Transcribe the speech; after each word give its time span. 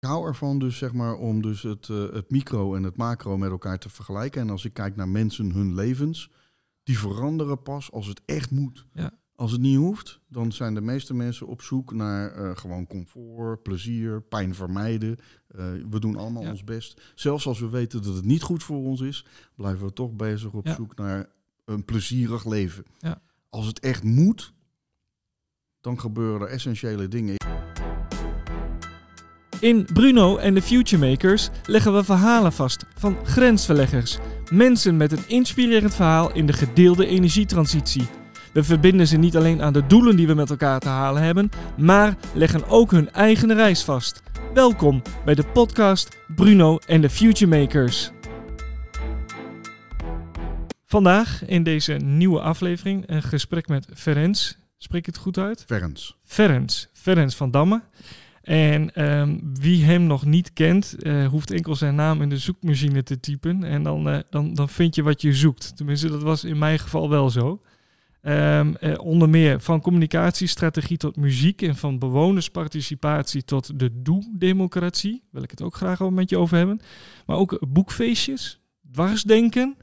Ik 0.00 0.08
hou 0.08 0.26
ervan 0.26 0.58
dus 0.58 0.78
zeg 0.78 0.92
maar 0.92 1.14
om 1.14 1.42
dus 1.42 1.62
het, 1.62 1.88
eh, 1.88 2.12
het 2.12 2.30
micro 2.30 2.74
en 2.74 2.82
het 2.82 2.96
macro 2.96 3.36
met 3.38 3.50
elkaar 3.50 3.78
te 3.78 3.88
vergelijken. 3.88 4.40
En 4.40 4.50
als 4.50 4.64
ik 4.64 4.72
kijk 4.72 4.96
naar 4.96 5.08
mensen, 5.08 5.50
hun 5.52 5.74
levens, 5.74 6.30
die 6.82 6.98
veranderen 6.98 7.62
pas 7.62 7.92
als 7.92 8.06
het 8.06 8.20
echt 8.24 8.50
moet. 8.50 8.86
Ja. 8.92 9.10
Als 9.34 9.52
het 9.52 9.60
niet 9.60 9.76
hoeft, 9.76 10.20
dan 10.28 10.52
zijn 10.52 10.74
de 10.74 10.80
meeste 10.80 11.14
mensen 11.14 11.46
op 11.46 11.62
zoek 11.62 11.92
naar 11.92 12.32
eh, 12.32 12.56
gewoon 12.56 12.86
comfort, 12.86 13.62
plezier, 13.62 14.22
pijn 14.22 14.54
vermijden. 14.54 15.16
Eh, 15.48 15.64
we 15.90 16.00
doen 16.00 16.16
allemaal 16.16 16.42
Ja. 16.42 16.50
ons 16.50 16.64
best. 16.64 17.00
Zelfs 17.14 17.46
als 17.46 17.60
we 17.60 17.68
weten 17.68 18.02
dat 18.02 18.14
het 18.14 18.24
niet 18.24 18.42
goed 18.42 18.62
voor 18.62 18.78
ons 18.84 19.00
is, 19.00 19.26
blijven 19.54 19.86
we 19.86 19.92
toch 19.92 20.12
bezig 20.12 20.52
op 20.52 20.66
Ja. 20.66 20.74
zoek 20.74 20.96
naar 20.96 21.28
een 21.64 21.84
plezierig 21.84 22.44
leven. 22.46 22.84
Ja. 22.98 23.20
Als 23.48 23.66
het 23.66 23.80
echt 23.80 24.02
moet, 24.02 24.52
dan 25.80 26.00
gebeuren 26.00 26.40
er 26.40 26.48
essentiële 26.54 27.08
dingen. 27.08 27.36
In 29.60 29.86
Bruno 29.92 30.36
en 30.36 30.54
de 30.54 30.62
Futuremakers 30.62 31.48
leggen 31.64 31.94
we 31.94 32.04
verhalen 32.04 32.52
vast 32.52 32.84
van 32.94 33.16
grensverleggers. 33.24 34.18
Mensen 34.50 34.96
met 34.96 35.12
een 35.12 35.28
inspirerend 35.28 35.94
verhaal 35.94 36.34
in 36.34 36.46
de 36.46 36.52
gedeelde 36.52 37.06
energietransitie. 37.06 38.08
We 38.52 38.64
verbinden 38.64 39.06
ze 39.06 39.16
niet 39.16 39.36
alleen 39.36 39.62
aan 39.62 39.72
de 39.72 39.86
doelen 39.86 40.16
die 40.16 40.26
we 40.26 40.34
met 40.34 40.50
elkaar 40.50 40.80
te 40.80 40.88
halen 40.88 41.22
hebben, 41.22 41.50
maar 41.78 42.16
leggen 42.34 42.68
ook 42.68 42.90
hun 42.90 43.10
eigen 43.12 43.54
reis 43.54 43.82
vast. 43.82 44.22
Welkom 44.54 45.02
bij 45.24 45.34
de 45.34 45.44
podcast 45.52 46.18
Bruno 46.34 46.78
en 46.86 47.00
de 47.00 47.10
Futuremakers. 47.10 48.10
Vandaag 50.86 51.46
in 51.46 51.62
deze 51.62 51.92
nieuwe 51.92 52.40
aflevering 52.40 53.02
een 53.06 53.22
gesprek 53.22 53.68
met 53.68 53.86
Ferenc. 53.94 54.36
Spreek 54.78 55.00
ik 55.00 55.06
het 55.06 55.16
goed 55.16 55.38
uit? 55.38 55.64
Ferens. 55.66 56.16
Ferenc, 56.24 56.70
Ferenc 56.92 57.32
van 57.32 57.50
Damme. 57.50 57.82
En 58.42 58.94
ehm, 58.94 59.38
wie 59.52 59.84
hem 59.84 60.02
nog 60.02 60.24
niet 60.24 60.52
kent, 60.52 61.02
eh, 61.02 61.26
hoeft 61.26 61.50
enkel 61.50 61.76
zijn 61.76 61.94
naam 61.94 62.22
in 62.22 62.28
de 62.28 62.38
zoekmachine 62.38 63.02
te 63.02 63.20
typen. 63.20 63.64
En 63.64 63.82
dan, 63.82 64.08
eh, 64.08 64.18
dan, 64.30 64.54
dan 64.54 64.68
vind 64.68 64.94
je 64.94 65.02
wat 65.02 65.22
je 65.22 65.34
zoekt. 65.34 65.76
Tenminste, 65.76 66.08
dat 66.08 66.22
was 66.22 66.44
in 66.44 66.58
mijn 66.58 66.78
geval 66.78 67.10
wel 67.10 67.30
zo. 67.30 67.60
Ehm, 68.22 68.74
eh, 68.74 68.98
onder 68.98 69.28
meer 69.28 69.60
van 69.60 69.80
communicatiestrategie 69.80 70.96
tot 70.96 71.16
muziek 71.16 71.62
en 71.62 71.76
van 71.76 71.98
bewonersparticipatie 71.98 73.44
tot 73.44 73.78
de 73.78 74.02
doe-democratie. 74.02 75.22
Wil 75.30 75.42
ik 75.42 75.50
het 75.50 75.62
ook 75.62 75.74
graag 75.74 76.10
met 76.10 76.30
je 76.30 76.38
over 76.38 76.56
hebben. 76.56 76.80
Maar 77.26 77.36
ook 77.36 77.66
boekfeestjes, 77.68 78.60
dwarsdenken. 78.92 79.76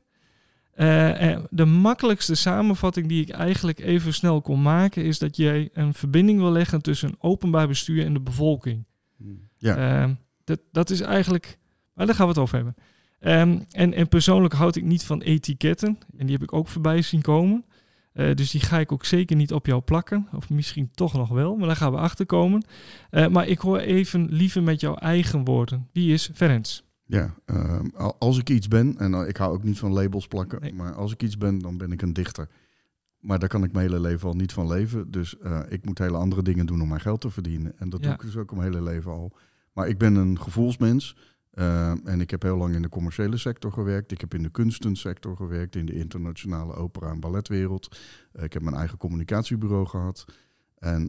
Eh, 0.78 1.32
eh, 1.32 1.44
de 1.50 1.66
makkelijkste 1.66 2.36
samenvatting 2.36 3.08
die 3.08 3.22
ik 3.22 3.30
eigenlijk 3.30 3.80
even 3.80 4.14
snel 4.14 4.42
kon 4.42 4.62
maken 4.62 5.04
is 5.04 5.20
dat 5.20 5.38
jij 5.38 5.70
een 5.74 5.94
verbinding 5.94 6.40
wil 6.40 6.52
leggen 6.52 6.82
tussen 6.82 7.16
openbaar 7.20 7.68
bestuur 7.68 8.06
en 8.06 8.14
de 8.14 8.20
bevolking. 8.20 8.86
Ja. 9.58 9.76
Ehm, 9.76 10.14
dat, 10.44 10.60
dat 10.72 10.90
is 10.90 11.02
eigenlijk. 11.02 11.58
Maar 11.94 12.06
daar 12.06 12.16
gaan 12.16 12.26
we 12.26 12.32
het 12.32 12.42
over 12.42 12.56
hebben. 12.56 12.76
Ehm, 13.20 13.60
en, 13.72 13.94
en 13.94 14.08
persoonlijk 14.08 14.54
houd 14.54 14.76
ik 14.76 14.84
niet 14.84 15.04
van 15.04 15.22
etiketten. 15.22 15.98
En 16.18 16.26
die 16.26 16.36
heb 16.36 16.44
ik 16.44 16.54
ook 16.54 16.68
voorbij 16.68 17.02
zien 17.02 17.22
komen. 17.22 17.66
Eh, 18.14 18.36
dus 18.36 18.52
die 18.52 18.62
ga 18.62 18.80
ik 18.80 18.92
ook 18.92 19.06
zeker 19.06 19.36
niet 19.36 19.54
op 19.54 19.66
jou 19.66 19.82
plakken. 19.82 20.28
Of 20.34 20.50
misschien 20.50 20.92
toch 20.92 21.14
nog 21.14 21.30
wel, 21.30 21.56
maar 21.56 21.68
daar 21.68 21.76
gaan 21.76 21.92
we 21.92 21.98
achter 21.98 22.26
komen. 22.26 22.66
Eh, 23.10 23.28
maar 23.28 23.48
ik 23.48 23.60
hoor 23.60 23.80
even 23.80 24.28
liever 24.30 24.64
met 24.64 24.82
jouw 24.82 24.96
eigen 24.96 25.44
woorden. 25.44 25.88
Wie 25.92 26.14
is 26.14 26.30
Ferenc? 26.34 26.86
Ja, 27.08 27.36
ehm, 27.46 27.88
al- 27.96 28.16
als 28.20 28.38
ik 28.38 28.50
iets 28.50 28.68
ben, 28.68 28.98
en 28.98 29.14
eh, 29.14 29.28
ik 29.28 29.38
hou 29.38 29.54
ook 29.54 29.64
niet 29.64 29.80
van 29.80 29.92
labels 29.92 30.28
plakken, 30.28 30.62
Nee. 30.62 30.74
maar 30.74 30.94
als 30.94 31.12
ik 31.14 31.24
iets 31.24 31.38
ben, 31.38 31.60
dan 31.60 31.78
ben 31.78 31.92
ik 31.92 32.02
een 32.02 32.14
dichter. 32.14 32.48
Maar 33.20 33.40
daar 33.40 33.50
kan 33.50 33.64
ik 33.64 33.72
mijn 33.72 33.88
hele 33.88 34.00
leven 34.02 34.28
al 34.28 34.36
niet 34.36 34.54
van 34.54 34.68
leven. 34.68 35.12
Dus 35.12 35.38
eh, 35.38 35.60
ik 35.70 35.86
moet 35.86 35.98
hele 35.98 36.18
andere 36.18 36.42
dingen 36.42 36.66
doen 36.66 36.82
om 36.82 36.88
mijn 36.88 37.02
geld 37.02 37.22
te 37.22 37.30
verdienen. 37.30 37.80
En 37.80 37.90
dat 37.90 38.00
Ja. 38.00 38.06
doe 38.06 38.16
ik 38.16 38.22
dus 38.22 38.38
ook 38.38 38.52
mijn 38.52 38.64
hele 38.72 38.82
leven 38.84 39.12
al. 39.12 39.32
Maar 39.74 39.88
ik 39.88 39.98
ben 39.98 40.16
een 40.16 40.40
gevoelsmens. 40.42 41.16
ehm, 41.52 41.98
en 42.04 42.22
ik 42.22 42.32
heb 42.32 42.42
heel 42.42 42.58
lang 42.58 42.76
in 42.76 42.82
de 42.82 42.90
commerciële 42.90 43.38
sector 43.38 43.72
gewerkt. 43.72 44.12
Ik 44.12 44.22
heb 44.22 44.34
in 44.34 44.44
de 44.44 44.50
kunstensector 44.50 45.36
gewerkt, 45.36 45.76
in 45.76 45.86
de 45.86 45.94
internationale 45.94 46.74
opera- 46.74 47.10
en 47.10 47.20
balletwereld. 47.20 47.98
Eh, 48.32 48.44
ik 48.44 48.54
heb 48.54 48.62
mijn 48.62 48.76
eigen 48.76 48.98
communicatiebureau 48.98 49.86
gehad. 49.86 50.26
En 50.78 51.04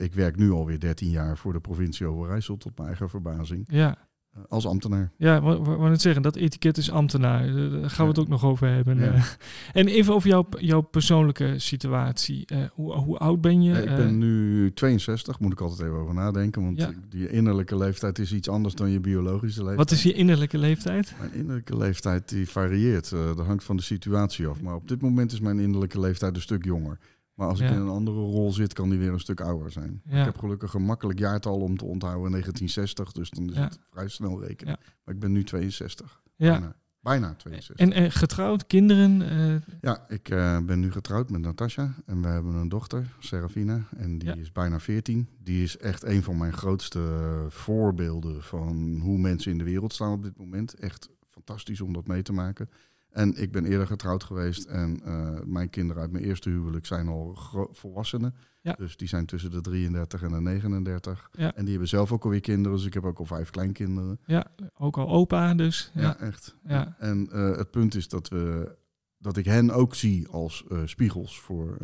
ik 0.00 0.14
werk 0.14 0.36
nu 0.36 0.50
alweer 0.50 0.80
13 0.80 1.10
jaar 1.10 1.38
voor 1.38 1.52
de 1.52 1.60
provincie 1.60 2.06
Overijssel, 2.06 2.56
tot 2.56 2.76
mijn 2.76 2.88
eigen 2.88 3.08
verbazing, 3.08 3.64
Ja, 3.68 4.05
als 4.48 4.66
ambtenaar. 4.66 5.10
Ja, 5.16 5.40
wat 5.40 5.90
het 5.90 6.00
zeggen, 6.00 6.22
dat 6.22 6.36
etiket 6.36 6.76
is 6.76 6.90
ambtenaar. 6.90 7.44
Eh, 7.48 7.54
Daar 7.54 7.90
gaan 7.90 8.04
we 8.04 8.10
het 8.10 8.18
ook 8.20 8.28
nog 8.28 8.44
over 8.44 8.68
hebben. 8.68 8.98
Ja. 8.98 9.12
eh. 9.14 9.24
En 9.72 9.86
even 9.88 10.14
over 10.14 10.28
jouw, 10.28 10.46
jouw 10.58 10.80
persoonlijke 10.80 11.54
situatie. 11.58 12.46
Eh, 12.46 12.58
hoe, 12.72 12.92
hoe 12.94 13.18
oud 13.18 13.40
ben 13.40 13.62
je? 13.62 13.72
Ja, 13.72 13.78
ik 13.78 13.88
Eh, 13.88 13.96
ben 13.96 14.18
nu 14.18 14.72
62, 14.74 15.40
moet 15.40 15.52
ik 15.52 15.60
altijd 15.60 15.80
even 15.88 16.00
over 16.00 16.14
nadenken. 16.14 16.62
Want 16.62 16.88
die 17.08 17.30
innerlijke 17.30 17.76
leeftijd 17.76 18.18
is 18.18 18.32
iets 18.32 18.48
anders 18.48 18.74
dan 18.74 18.90
je 18.90 19.00
biologische 19.00 19.58
leeftijd. 19.60 19.78
wat 19.88 19.90
is 19.90 20.02
je 20.02 20.12
innerlijke 20.12 20.58
leeftijd? 20.58 21.14
Mijn 21.18 21.32
innerlijke 21.34 21.76
leeftijd 21.76 22.28
die 22.28 22.48
varieert. 22.48 23.12
eh, 23.12 23.26
dat 23.36 23.46
hangt 23.46 23.64
van 23.64 23.76
de 23.76 23.82
situatie 23.82 24.46
af. 24.46 24.60
Maar 24.62 24.74
op 24.74 24.88
dit 24.88 25.00
moment 25.02 25.32
is 25.32 25.40
mijn 25.40 25.58
innerlijke 25.58 26.00
leeftijd 26.00 26.34
een 26.36 26.42
stuk 26.42 26.64
jonger. 26.64 26.98
Maar 27.36 27.48
als 27.48 27.60
ik 27.60 27.68
Ja. 27.68 27.74
in 27.74 27.80
een 27.80 27.88
andere 27.88 28.16
rol 28.20 28.52
zit, 28.52 28.72
kan 28.72 28.88
die 28.90 28.98
weer 28.98 29.12
een 29.12 29.20
stuk 29.20 29.40
ouder 29.40 29.70
zijn. 29.70 30.02
Ja. 30.04 30.18
Ik 30.18 30.24
heb 30.24 30.38
gelukkig 30.38 30.74
een 30.74 30.82
makkelijk 30.84 31.18
jaartal 31.18 31.60
om 31.60 31.76
te 31.76 31.84
onthouden, 31.84 32.30
1960. 32.30 33.12
Dus 33.12 33.30
dan 33.30 33.48
is 33.50 33.56
Ja. 33.56 33.62
het 33.64 33.78
vrij 33.90 34.08
snel 34.08 34.42
rekenen. 34.44 34.78
Maar 35.04 35.14
ik 35.14 35.20
ben 35.20 35.32
nu 35.32 35.44
62. 35.44 36.22
Ja. 36.36 36.50
Bijna, 36.50 36.76
bijna 37.00 37.34
62. 37.34 37.76
En, 37.86 37.92
en 37.92 38.12
getrouwd, 38.12 38.66
kinderen? 38.66 39.22
eh, 39.30 39.74
Ja, 39.80 40.04
ik 40.08 40.28
eh, 40.28 40.58
ben 40.60 40.80
nu 40.80 40.92
getrouwd 40.92 41.30
met 41.30 41.40
Natasja 41.40 41.94
en 42.06 42.22
we 42.22 42.28
hebben 42.28 42.54
een 42.54 42.68
dochter, 42.68 43.06
Serafina, 43.18 43.80
en 43.96 44.18
die 44.18 44.36
is 44.40 44.52
bijna 44.52 44.80
14. 44.80 45.28
Die 45.42 45.62
is 45.62 45.76
echt 45.78 46.04
een 46.04 46.22
van 46.22 46.36
mijn 46.38 46.52
grootste 46.52 47.00
voorbeelden 47.48 48.42
van 48.42 48.98
hoe 49.02 49.18
mensen 49.18 49.50
in 49.50 49.58
de 49.58 49.64
wereld 49.64 49.92
staan 49.92 50.12
op 50.12 50.22
dit 50.22 50.36
moment. 50.38 50.74
Echt 50.74 51.08
fantastisch 51.30 51.80
om 51.80 51.92
dat 51.92 52.06
mee 52.06 52.22
te 52.22 52.32
maken. 52.32 52.68
En 53.16 53.34
ik 53.42 53.52
ben 53.52 53.64
eerder 53.64 53.86
getrouwd 53.86 54.24
geweest 54.24 54.64
en 54.64 55.00
eh, 55.04 55.30
mijn 55.44 55.70
kinderen 55.70 56.02
uit 56.02 56.10
mijn 56.12 56.24
eerste 56.24 56.48
huwelijk 56.50 56.86
zijn 56.86 57.08
al 57.08 57.38
volwassenen. 57.72 58.34
Ja. 58.60 58.72
Dus 58.72 58.96
die 58.96 59.08
zijn 59.08 59.26
tussen 59.26 59.50
de 59.50 59.60
33 59.60 60.22
en 60.22 60.28
de 60.28 60.40
39. 60.40 61.28
Ja. 61.32 61.54
En 61.54 61.60
die 61.62 61.70
hebben 61.70 61.88
zelf 61.88 62.12
ook 62.12 62.24
alweer 62.24 62.40
kinderen, 62.40 62.76
dus 62.76 62.86
ik 62.86 62.94
heb 62.94 63.04
ook 63.04 63.18
al 63.18 63.24
vijf 63.24 63.50
kleinkinderen. 63.50 64.18
ja, 64.26 64.46
ook 64.78 64.96
al 64.98 65.08
opa 65.08 65.54
dus. 65.54 65.90
Ja, 65.94 66.00
Ja, 66.02 66.18
echt. 66.18 66.56
Ja. 66.64 66.96
En 66.98 67.28
eh, 67.32 67.56
het 67.56 67.70
punt 67.70 67.94
is 67.94 68.08
dat, 68.08 68.28
we, 68.28 68.76
dat 69.18 69.36
ik 69.36 69.44
hen 69.44 69.70
ook 69.70 69.94
zie 69.94 70.28
als 70.28 70.64
eh, 70.68 70.78
spiegels 70.84 71.40
voor 71.40 71.76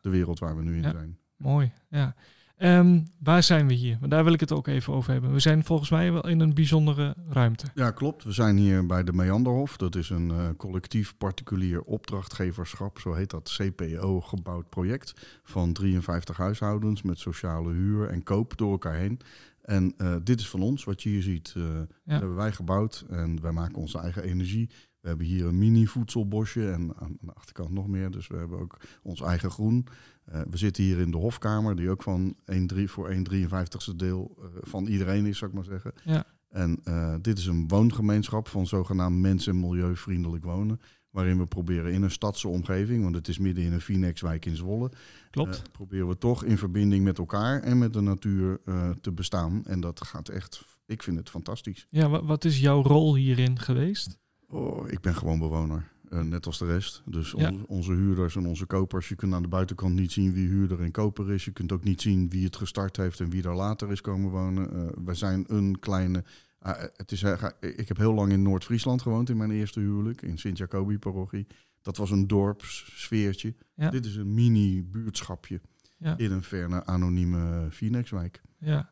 de 0.00 0.10
wereld 0.10 0.38
waar 0.38 0.56
we 0.56 0.62
nu 0.62 0.76
in 0.76 0.82
Ja. 0.82 0.90
zijn. 0.90 1.18
mooi. 1.36 1.72
Ja. 1.88 2.14
Ehm, 2.56 3.00
waar 3.18 3.42
zijn 3.42 3.66
we 3.66 3.74
hier? 3.74 3.96
Want 4.00 4.10
daar 4.10 4.24
wil 4.24 4.32
ik 4.32 4.40
het 4.40 4.52
ook 4.52 4.66
even 4.66 4.92
over 4.92 5.12
hebben. 5.12 5.32
We 5.32 5.38
zijn 5.40 5.64
volgens 5.64 5.90
mij 5.90 6.12
wel 6.12 6.28
in 6.28 6.40
een 6.40 6.54
bijzondere 6.54 7.14
ruimte. 7.28 7.66
Ja, 7.74 7.90
klopt. 7.90 8.24
We 8.24 8.32
zijn 8.32 8.56
hier 8.56 8.86
bij 8.86 9.04
de 9.04 9.12
Meanderhof. 9.12 9.76
Dat 9.76 9.94
is 9.96 10.10
een 10.10 10.30
eh, 10.30 10.48
collectief 10.56 11.16
particulier 11.16 11.82
opdrachtgeverschap, 11.82 12.98
zo 12.98 13.12
heet 13.12 13.30
dat, 13.30 13.56
CPO 13.58 14.20
gebouwd 14.20 14.68
project 14.68 15.12
van 15.42 15.72
53 15.72 16.36
huishoudens 16.36 17.02
met 17.02 17.18
sociale 17.18 17.72
huur 17.72 18.08
en 18.08 18.22
koop 18.22 18.56
door 18.56 18.70
elkaar 18.70 18.94
heen. 18.96 19.20
En 19.62 19.94
eh, 19.96 20.14
dit 20.22 20.40
is 20.40 20.48
van 20.48 20.62
ons, 20.62 20.84
wat 20.84 21.02
je 21.02 21.08
hier 21.08 21.22
ziet. 21.22 21.52
eh, 21.56 21.62
Dat 21.78 21.86
hebben 22.04 22.34
wij 22.34 22.52
gebouwd 22.52 23.04
en 23.08 23.40
wij 23.42 23.52
maken 23.52 23.76
onze 23.76 23.98
eigen 23.98 24.22
energie. 24.22 24.70
We 25.00 25.08
hebben 25.08 25.26
hier 25.26 25.46
een 25.46 25.58
mini 25.58 25.86
voedselbosje 25.86 26.70
en 26.70 26.92
aan 26.98 27.16
de 27.20 27.32
achterkant 27.34 27.70
nog 27.70 27.86
meer. 27.86 28.10
Dus 28.10 28.26
we 28.26 28.36
hebben 28.36 28.58
ook 28.58 28.76
ons 29.02 29.20
eigen 29.20 29.50
groen. 29.50 29.86
Eh, 30.26 30.40
we 30.50 30.56
zitten 30.56 30.84
hier 30.84 30.98
in 30.98 31.10
de 31.10 31.16
hofkamer, 31.16 31.76
die 31.76 31.90
ook 31.90 32.02
van 32.02 32.34
1, 32.44 32.66
3, 32.66 32.88
voor 32.90 33.08
1 33.08 33.24
53ste 33.30 33.96
deel 33.96 34.36
eh, 34.40 34.44
van 34.62 34.86
iedereen 34.86 35.26
is, 35.26 35.38
zou 35.38 35.50
ik 35.50 35.56
maar 35.56 35.66
zeggen. 35.66 35.92
Ja. 36.04 36.24
En 36.48 36.80
eh, 36.84 37.14
dit 37.22 37.38
is 37.38 37.46
een 37.46 37.68
woongemeenschap 37.68 38.48
van 38.48 38.66
zogenaamd 38.66 39.20
mens- 39.20 39.46
en 39.46 39.60
milieuvriendelijk 39.60 40.44
wonen. 40.44 40.80
Waarin 41.10 41.38
we 41.38 41.46
proberen 41.46 41.92
in 41.92 42.02
een 42.02 42.10
stadse 42.10 42.48
omgeving, 42.48 43.02
want 43.02 43.14
het 43.14 43.28
is 43.28 43.38
midden 43.38 43.64
in 43.64 43.72
een 43.72 43.80
Phoenixwijk 43.80 44.46
in 44.46 44.56
Zwolle. 44.56 44.90
Klopt. 45.30 45.62
proberen 45.72 46.08
we 46.08 46.18
toch 46.18 46.44
in 46.44 46.58
verbinding 46.58 47.04
met 47.04 47.18
elkaar 47.18 47.62
en 47.62 47.78
met 47.78 47.92
de 47.92 48.00
natuur 48.00 48.60
te 49.00 49.12
bestaan. 49.12 49.62
En 49.66 49.80
dat 49.80 50.04
gaat 50.04 50.28
echt, 50.28 50.64
ik 50.86 51.02
vind 51.02 51.16
het 51.16 51.30
fantastisch. 51.30 51.86
Ja, 51.90 52.08
wa- 52.08 52.24
wat 52.24 52.44
is 52.44 52.60
jouw 52.60 52.82
rol 52.82 53.14
hierin 53.14 53.58
geweest? 53.58 54.18
Oh, 54.48 54.88
ik 54.90 55.00
ben 55.00 55.14
gewoon 55.14 55.38
bewoner. 55.38 55.88
Eh, 56.10 56.20
net 56.20 56.46
als 56.46 56.58
de 56.58 56.66
rest. 56.66 57.02
Dus 57.06 57.34
Ja. 57.36 57.52
onze, 57.66 57.92
huurders 57.92 58.36
en 58.36 58.46
onze 58.46 58.66
kopers. 58.66 59.08
Je 59.08 59.14
kunt 59.14 59.32
aan 59.34 59.42
de 59.42 59.48
buitenkant 59.48 59.94
niet 59.94 60.12
zien 60.12 60.32
wie 60.32 60.48
huurder 60.48 60.80
en 60.80 60.90
koper 60.90 61.30
is. 61.32 61.44
Je 61.44 61.50
kunt 61.52 61.72
ook 61.72 61.84
niet 61.84 62.00
zien 62.02 62.28
wie 62.28 62.44
het 62.44 62.56
gestart 62.56 62.96
heeft 62.96 63.20
en 63.20 63.30
wie 63.30 63.42
daar 63.42 63.56
later 63.56 63.90
is 63.92 64.00
komen 64.00 64.30
wonen. 64.30 64.72
Eh 64.72 65.04
wij 65.04 65.14
zijn 65.14 65.44
een 65.46 65.78
kleine. 65.78 66.24
eh, 66.58 66.72
het 66.96 67.12
is, 67.12 67.22
ik 67.60 67.88
heb 67.88 67.96
heel 67.96 68.14
lang 68.14 68.32
in 68.32 68.42
Noord-Friesland 68.42 69.02
gewoond 69.02 69.28
in 69.30 69.36
mijn 69.36 69.50
eerste 69.50 69.80
huwelijk. 69.80 70.22
In 70.22 70.38
Sint-Jacobi-parochie. 70.38 71.46
Dat 71.82 71.96
was 71.96 72.10
een 72.10 72.26
dorpssfeertje. 72.26 73.54
Ja. 73.74 73.90
Dit 73.90 74.04
is 74.06 74.16
een 74.16 74.34
mini-buurtschapje 74.34 75.60
Ja. 75.98 76.14
in 76.16 76.32
een 76.32 76.42
ferne 76.42 76.84
anonieme 76.86 77.66
Phoenixwijk. 77.70 78.42
Ja. 78.58 78.90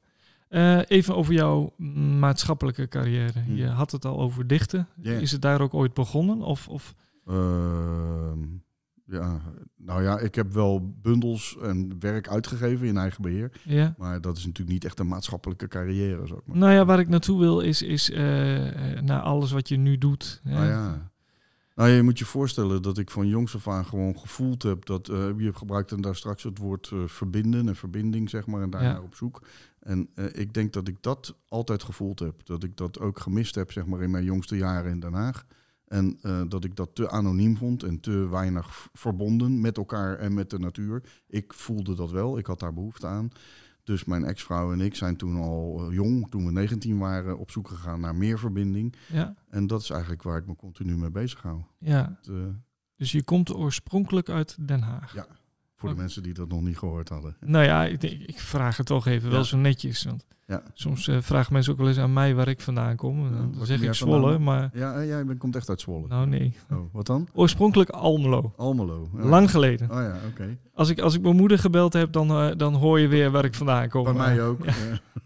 Even 0.89 1.17
over 1.17 1.33
jouw 1.35 1.75
maatschappelijke 2.19 2.89
carrière. 2.89 3.41
Hm. 3.41 3.55
Je 3.55 3.67
had 3.67 3.91
het 3.93 4.05
al 4.05 4.21
over 4.21 4.47
dichten. 4.47 4.89
Is 5.03 5.33
het 5.33 5.43
daar 5.43 5.61
ook 5.61 5.75
ooit 5.75 5.95
begonnen? 5.95 6.41
Of, 6.41 6.69
of 6.69 6.95
Ja, 9.07 9.41
nou 9.77 10.03
ja, 10.03 10.19
ik 10.19 10.35
heb 10.35 10.53
wel 10.53 10.95
bundels 11.03 11.57
en 11.63 11.97
werk 11.99 12.29
uitgegeven 12.29 12.87
in 12.87 12.97
eigen 12.97 13.23
beheer. 13.23 13.53
Ja. 13.63 13.95
Maar 13.99 14.21
dat 14.21 14.37
is 14.37 14.45
natuurlijk 14.45 14.73
niet 14.73 14.85
echt 14.85 14.99
een 14.99 15.07
maatschappelijke 15.07 15.69
carrière. 15.69 16.27
Zeg 16.27 16.39
maar. 16.45 16.57
Nou 16.57 16.73
ja, 16.73 16.85
waar 16.85 16.99
ik 16.99 17.09
naartoe 17.09 17.39
wil 17.39 17.61
is, 17.61 17.83
is 17.83 18.11
uh, 18.11 18.17
naar 19.01 19.21
alles 19.21 19.53
wat 19.53 19.69
je 19.69 19.77
nu 19.77 19.99
doet. 19.99 20.41
Hè? 20.43 20.55
Nou 20.55 20.67
ja. 20.67 21.13
Nou, 21.75 21.91
je 21.91 22.03
moet 22.03 22.19
je 22.19 22.25
voorstellen 22.25 22.83
dat 22.83 22.99
ik 22.99 23.11
van 23.11 23.29
jongs 23.29 23.55
af 23.55 23.69
aan 23.69 23.85
gewoon 23.85 24.19
gevoeld 24.19 24.63
heb 24.63 24.85
dat 24.85 25.09
uh, 25.09 25.29
je 25.37 25.55
gebruikte 25.55 26.01
daar 26.01 26.17
straks 26.17 26.43
het 26.43 26.59
woord 26.59 26.91
uh, 26.91 27.03
verbinden 27.07 27.69
en 27.69 27.77
verbinding, 27.77 28.31
zeg 28.31 28.47
maar, 28.47 28.63
en 28.63 28.71
daar 28.71 28.83
ja. 28.83 29.01
op 29.01 29.15
zoek. 29.15 29.47
En 29.81 30.09
ik 30.33 30.55
denk 30.55 30.73
dat 30.73 30.89
ik 30.89 30.97
dat 31.01 31.37
altijd 31.49 31.83
gevoeld 31.83 32.19
heb. 32.19 32.47
Dat 32.47 32.63
ik 32.63 32.77
dat 32.77 33.01
ook 33.01 33.19
gemist 33.19 33.55
heb, 33.55 33.73
zeg 33.73 33.87
maar, 33.87 34.03
in 34.03 34.11
mijn 34.11 34.25
jongste 34.25 34.57
jaren 34.57 34.91
in 34.91 35.01
Den 35.01 35.13
Haag. 35.13 35.47
En 35.85 36.19
uh, 36.23 36.43
dat 36.49 36.65
ik 36.65 36.77
dat 36.77 36.95
te 36.95 37.11
anoniem 37.11 37.57
vond 37.57 37.83
en 37.83 38.01
te 38.01 38.29
weinig 38.29 38.89
verbonden 38.93 39.61
met 39.61 39.77
elkaar 39.77 40.19
en 40.19 40.35
met 40.35 40.51
de 40.51 40.59
natuur. 40.59 41.03
Ik 41.27 41.53
voelde 41.53 41.95
dat 41.95 42.11
wel, 42.11 42.39
ik 42.39 42.47
had 42.47 42.61
daar 42.61 42.75
behoefte 42.75 43.07
aan. 43.07 43.31
Dus 43.85 44.05
mijn 44.05 44.25
ex-vrouw 44.25 44.73
en 44.73 44.81
ik 44.81 44.95
zijn 44.95 45.17
toen 45.17 45.37
al 45.37 45.87
uh, 45.89 45.95
jong, 45.95 46.31
toen 46.31 46.47
we 46.47 46.53
19 46.53 46.99
waren, 46.99 47.39
op 47.39 47.51
zoek 47.51 47.69
gegaan 47.69 48.01
naar 48.01 48.15
meer 48.15 48.39
verbinding. 48.39 48.95
Ja. 49.13 49.35
En 49.49 49.67
dat 49.67 49.81
is 49.81 49.91
eigenlijk 49.91 50.23
waar 50.23 50.39
ik 50.39 50.47
me 50.47 50.57
continu 50.57 50.97
mee 50.97 51.11
bezig 51.11 51.43
hou. 51.43 51.63
Ja. 51.79 52.17
Het, 52.19 52.29
uh, 52.29 52.45
dus 52.97 53.13
je 53.13 53.23
komt 53.23 53.55
oorspronkelijk 53.55 54.29
uit 54.29 54.57
Den 54.67 54.83
Haag? 54.83 55.15
Ja, 55.15 55.27
voor 55.75 55.89
de 55.89 55.95
mensen 55.95 56.23
die 56.23 56.35
dat 56.35 56.49
nog 56.49 56.63
niet 56.63 56.79
gehoord 56.79 57.09
hadden. 57.09 57.37
Nou 57.41 57.65
ja, 57.65 57.85
ik, 57.85 58.03
ik 58.03 58.41
vraag 58.41 58.77
het 58.77 58.87
toch 58.87 59.07
even, 59.07 59.29
ja. 59.29 59.35
wel 59.35 59.45
zo 59.45 59.57
netjes. 59.57 60.05
Want 60.05 60.27
ja. 60.47 60.63
soms 60.73 61.07
uh, 61.07 61.17
vragen 61.21 61.53
mensen 61.53 61.73
ook 61.73 61.79
wel 61.79 61.89
eens 61.89 61.99
aan 61.99 62.13
mij 62.13 62.35
waar 62.35 62.49
ik 62.49 62.61
vandaan 62.61 62.97
kom. 62.97 63.33
Dan, 63.33 63.67
zeg 63.67 63.83
ik 63.83 63.95
Zwolle, 63.95 64.21
vandaan? 64.21 64.43
maar... 64.43 64.71
Ja, 64.73 65.05
jij 65.05 65.25
bent, 65.25 65.39
komt 65.39 65.57
echt 65.57 65.69
uit 65.69 65.81
Zwolle. 65.81 66.07
Nou 66.09 66.27
nee. 66.27 66.57
Oh, 66.71 66.79
wat 66.93 67.07
dan? 67.07 67.29
Oorspronkelijk 67.33 67.91
Almelo. 67.91 68.53
Almelo. 68.57 69.09
Oh, 69.15 69.25
Lang 69.25 69.51
geleden. 69.51 69.91
Oh 69.91 69.97
ja, 69.97 70.17
oké. 70.17 70.27
Okay. 70.43 70.59
Als 70.75 70.89
ik, 70.91 71.01
als 71.01 71.15
ik 71.15 71.23
mijn 71.23 71.37
moeder 71.37 71.59
gebeld 71.59 71.93
heb, 71.93 72.13
dan, 72.13 72.31
uh, 72.31 72.51
dan 72.57 72.75
hoor 72.75 73.01
je 73.01 73.09
weer 73.09 73.31
waar 73.31 73.45
ik 73.45 73.55
vandaan 73.55 73.89
kom. 73.89 74.05
Bij 74.05 74.13
mij 74.13 74.43
ook. 74.43 74.65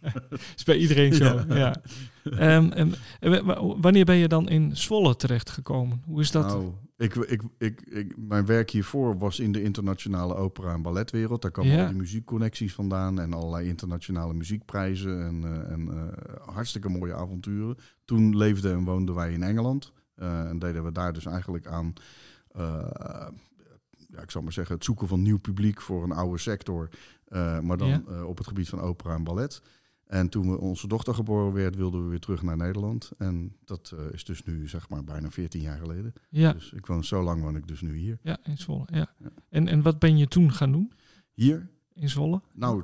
Ja. 0.03 0.13
is 0.57 0.65
bij 0.65 0.77
iedereen 0.77 1.15
zo, 1.15 1.25
ja. 1.49 1.57
ja. 1.57 2.57
Um, 2.57 2.73
um, 2.77 2.95
wanneer 3.81 4.05
ben 4.05 4.17
je 4.17 4.29
dan 4.29 4.49
in 4.49 4.77
Zwolle 4.77 5.17
terechtgekomen? 5.17 6.03
Hoe 6.07 6.21
is 6.21 6.31
dat? 6.31 6.47
Nou, 6.47 6.73
ik, 6.97 7.15
ik, 7.15 7.43
ik, 7.59 7.81
ik, 7.81 8.15
mijn 8.17 8.47
werk 8.47 8.71
hiervoor 8.71 9.19
was 9.19 9.41
in 9.41 9.53
de 9.53 9.63
internationale 9.63 10.35
opera- 10.35 10.73
en 10.73 10.83
balletwereld. 10.83 11.43
Daar 11.43 11.51
komen 11.51 11.73
Ja. 11.73 11.83
al 11.83 11.89
die 11.89 11.97
muziekconnecties 11.97 12.75
vandaan 12.75 13.21
en 13.21 13.33
allerlei 13.33 13.69
internationale 13.69 14.35
muziekprijzen 14.35 15.08
en, 15.09 15.67
en 15.69 15.81
uh, 15.81 16.03
hartstikke 16.55 16.89
mooie 16.89 17.15
avonturen. 17.15 17.77
Toen 18.05 18.37
leefden 18.37 18.73
en 18.73 18.85
woonden 18.85 19.15
wij 19.15 19.33
in 19.33 19.43
Engeland 19.43 19.93
uh, 20.17 20.49
en 20.49 20.59
deden 20.59 20.85
we 20.85 20.93
daar 20.93 21.13
dus 21.13 21.27
eigenlijk 21.27 21.67
aan, 21.67 21.93
ja, 24.09 24.23
ik 24.23 24.31
zal 24.31 24.43
maar 24.43 24.53
zeggen, 24.53 24.75
het 24.75 24.85
zoeken 24.85 25.09
van 25.09 25.23
nieuw 25.23 25.39
publiek 25.39 25.81
voor 25.81 26.03
een 26.05 26.13
oude 26.13 26.39
sector, 26.39 26.89
maar 27.63 27.77
dan 27.77 27.89
Ja. 27.89 28.25
op 28.25 28.39
het 28.39 28.47
gebied 28.47 28.69
van 28.69 28.81
opera 28.81 29.15
en 29.15 29.25
ballet. 29.25 29.63
En 30.07 30.29
toen 30.29 30.51
we 30.51 30.59
onze 30.59 30.89
dochter 30.89 31.15
geboren 31.15 31.53
werd, 31.53 31.77
wilden 31.77 32.03
we 32.03 32.09
weer 32.09 32.21
terug 32.21 32.43
naar 32.43 32.57
Nederland. 32.57 33.11
En 33.19 33.57
dat 33.65 33.93
uh, 33.95 34.13
is 34.13 34.25
dus 34.25 34.43
nu 34.45 34.69
zeg 34.69 34.89
maar 34.89 35.05
bijna 35.05 35.31
14 35.31 35.61
jaar 35.61 35.79
geleden. 35.79 36.13
Ja, 36.29 36.53
Dus 36.53 36.73
ik 36.73 36.87
woon 36.87 37.05
zo 37.05 37.23
lang 37.23 37.43
woon 37.43 37.57
ik 37.57 37.67
dus 37.67 37.81
nu 37.81 37.97
hier. 37.97 38.19
ja 38.23 38.39
in 38.43 38.59
Zwolle. 38.59 38.85
Ja. 38.91 39.15
Ja. 39.19 39.29
En, 39.49 39.69
en 39.69 39.83
wat 39.83 39.99
ben 39.99 40.17
je 40.17 40.29
toen 40.29 40.53
gaan 40.53 40.73
doen 40.73 40.93
Hier? 41.35 41.69
In 42.01 42.09
Zwolle? 42.09 42.41
Nou, 42.53 42.83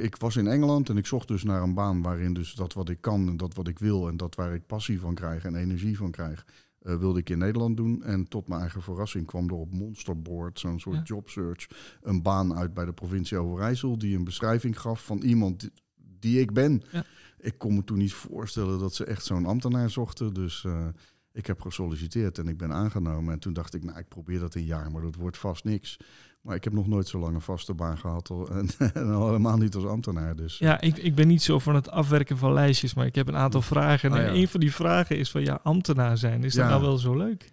ik 0.00 0.16
was 0.16 0.36
in 0.36 0.46
Engeland 0.46 0.88
en 0.88 0.96
ik 0.96 1.06
zocht 1.06 1.28
dus 1.28 1.42
naar 1.42 1.62
een 1.62 1.74
baan 1.74 2.02
waarin 2.02 2.34
dus 2.34 2.54
dat 2.54 2.72
wat 2.72 2.88
ik 2.88 3.00
kan 3.00 3.28
en 3.28 3.36
dat 3.36 3.54
wat 3.54 3.68
ik 3.68 3.78
wil 3.78 4.08
en 4.08 4.16
dat 4.16 4.34
waar 4.34 4.54
ik 4.54 4.66
passie 4.66 5.00
van 5.00 5.14
krijg 5.14 5.44
en 5.44 5.54
energie 5.54 5.96
van 5.96 6.10
krijg, 6.10 6.46
uh, 6.82 6.96
wilde 6.96 7.18
ik 7.18 7.30
in 7.30 7.38
Nederland 7.38 7.76
doen. 7.76 8.02
En 8.02 8.28
tot 8.28 8.48
mijn 8.48 8.60
eigen 8.60 8.82
verrassing 8.82 9.26
kwam 9.26 9.48
er 9.48 9.54
op 9.54 9.72
Monsterboard, 9.72 10.60
zo'n 10.60 10.80
soort 10.80 10.96
Ja. 10.96 11.02
jobsearch, 11.02 11.68
een 12.02 12.22
baan 12.22 12.54
uit 12.54 12.74
bij 12.74 12.84
de 12.84 12.92
provincie 12.92 13.38
Overijssel 13.38 13.98
die 13.98 14.16
een 14.16 14.24
beschrijving 14.24 14.80
gaf 14.80 15.04
van 15.04 15.18
iemand 15.18 15.60
die, 15.60 15.70
die 16.18 16.40
ik 16.40 16.52
ben. 16.52 16.82
Ja. 16.90 17.04
Ik 17.38 17.58
kon 17.58 17.74
me 17.74 17.84
toen 17.84 17.98
niet 17.98 18.12
voorstellen 18.12 18.78
dat 18.78 18.94
ze 18.94 19.04
echt 19.04 19.24
zo'n 19.24 19.46
ambtenaar 19.46 19.90
zochten. 19.90 20.34
Dus 20.34 20.64
uh, 20.64 20.86
ik 21.32 21.46
heb 21.46 21.60
gesolliciteerd 21.60 22.38
en 22.38 22.48
ik 22.48 22.56
ben 22.58 22.72
aangenomen. 22.72 23.32
En 23.32 23.38
toen 23.38 23.52
dacht 23.52 23.74
ik, 23.74 23.84
nou, 23.84 23.98
ik 23.98 24.08
probeer 24.08 24.38
dat 24.38 24.54
een 24.54 24.64
jaar, 24.64 24.90
maar 24.90 25.02
dat 25.02 25.14
wordt 25.14 25.38
vast 25.38 25.64
niks. 25.64 25.96
Maar 26.40 26.56
ik 26.56 26.64
heb 26.64 26.72
nog 26.72 26.86
nooit 26.88 27.08
zo 27.08 27.18
lang 27.18 27.34
een 27.34 27.40
vaste 27.40 27.74
baan 27.74 27.98
gehad. 27.98 28.30
En, 28.50 28.68
en 28.94 29.10
al 29.10 29.26
helemaal 29.26 29.56
niet 29.56 29.74
als 29.74 29.84
ambtenaar. 29.84 30.36
Dus. 30.36 30.58
Ja, 30.58 30.80
ik, 30.80 30.96
ik 30.98 31.14
ben 31.14 31.26
niet 31.28 31.42
zo 31.42 31.58
van 31.58 31.74
het 31.74 31.90
afwerken 31.90 32.36
van 32.38 32.52
lijstjes, 32.52 32.94
maar 32.94 33.06
ik 33.06 33.14
heb 33.14 33.28
een 33.28 33.36
aantal 33.36 33.62
vragen. 33.62 34.10
En 34.12 34.18
Ah, 34.18 34.24
ja. 34.24 34.32
een 34.40 34.48
van 34.48 34.60
die 34.60 34.74
vragen 34.74 35.18
is 35.18 35.30
van, 35.30 35.42
ja, 35.44 35.60
ambtenaar 35.62 36.18
zijn, 36.18 36.44
is 36.44 36.54
dat 36.54 36.64
Ja. 36.64 36.70
nou 36.70 36.82
wel 36.82 36.98
zo 36.98 37.16
leuk? 37.16 37.52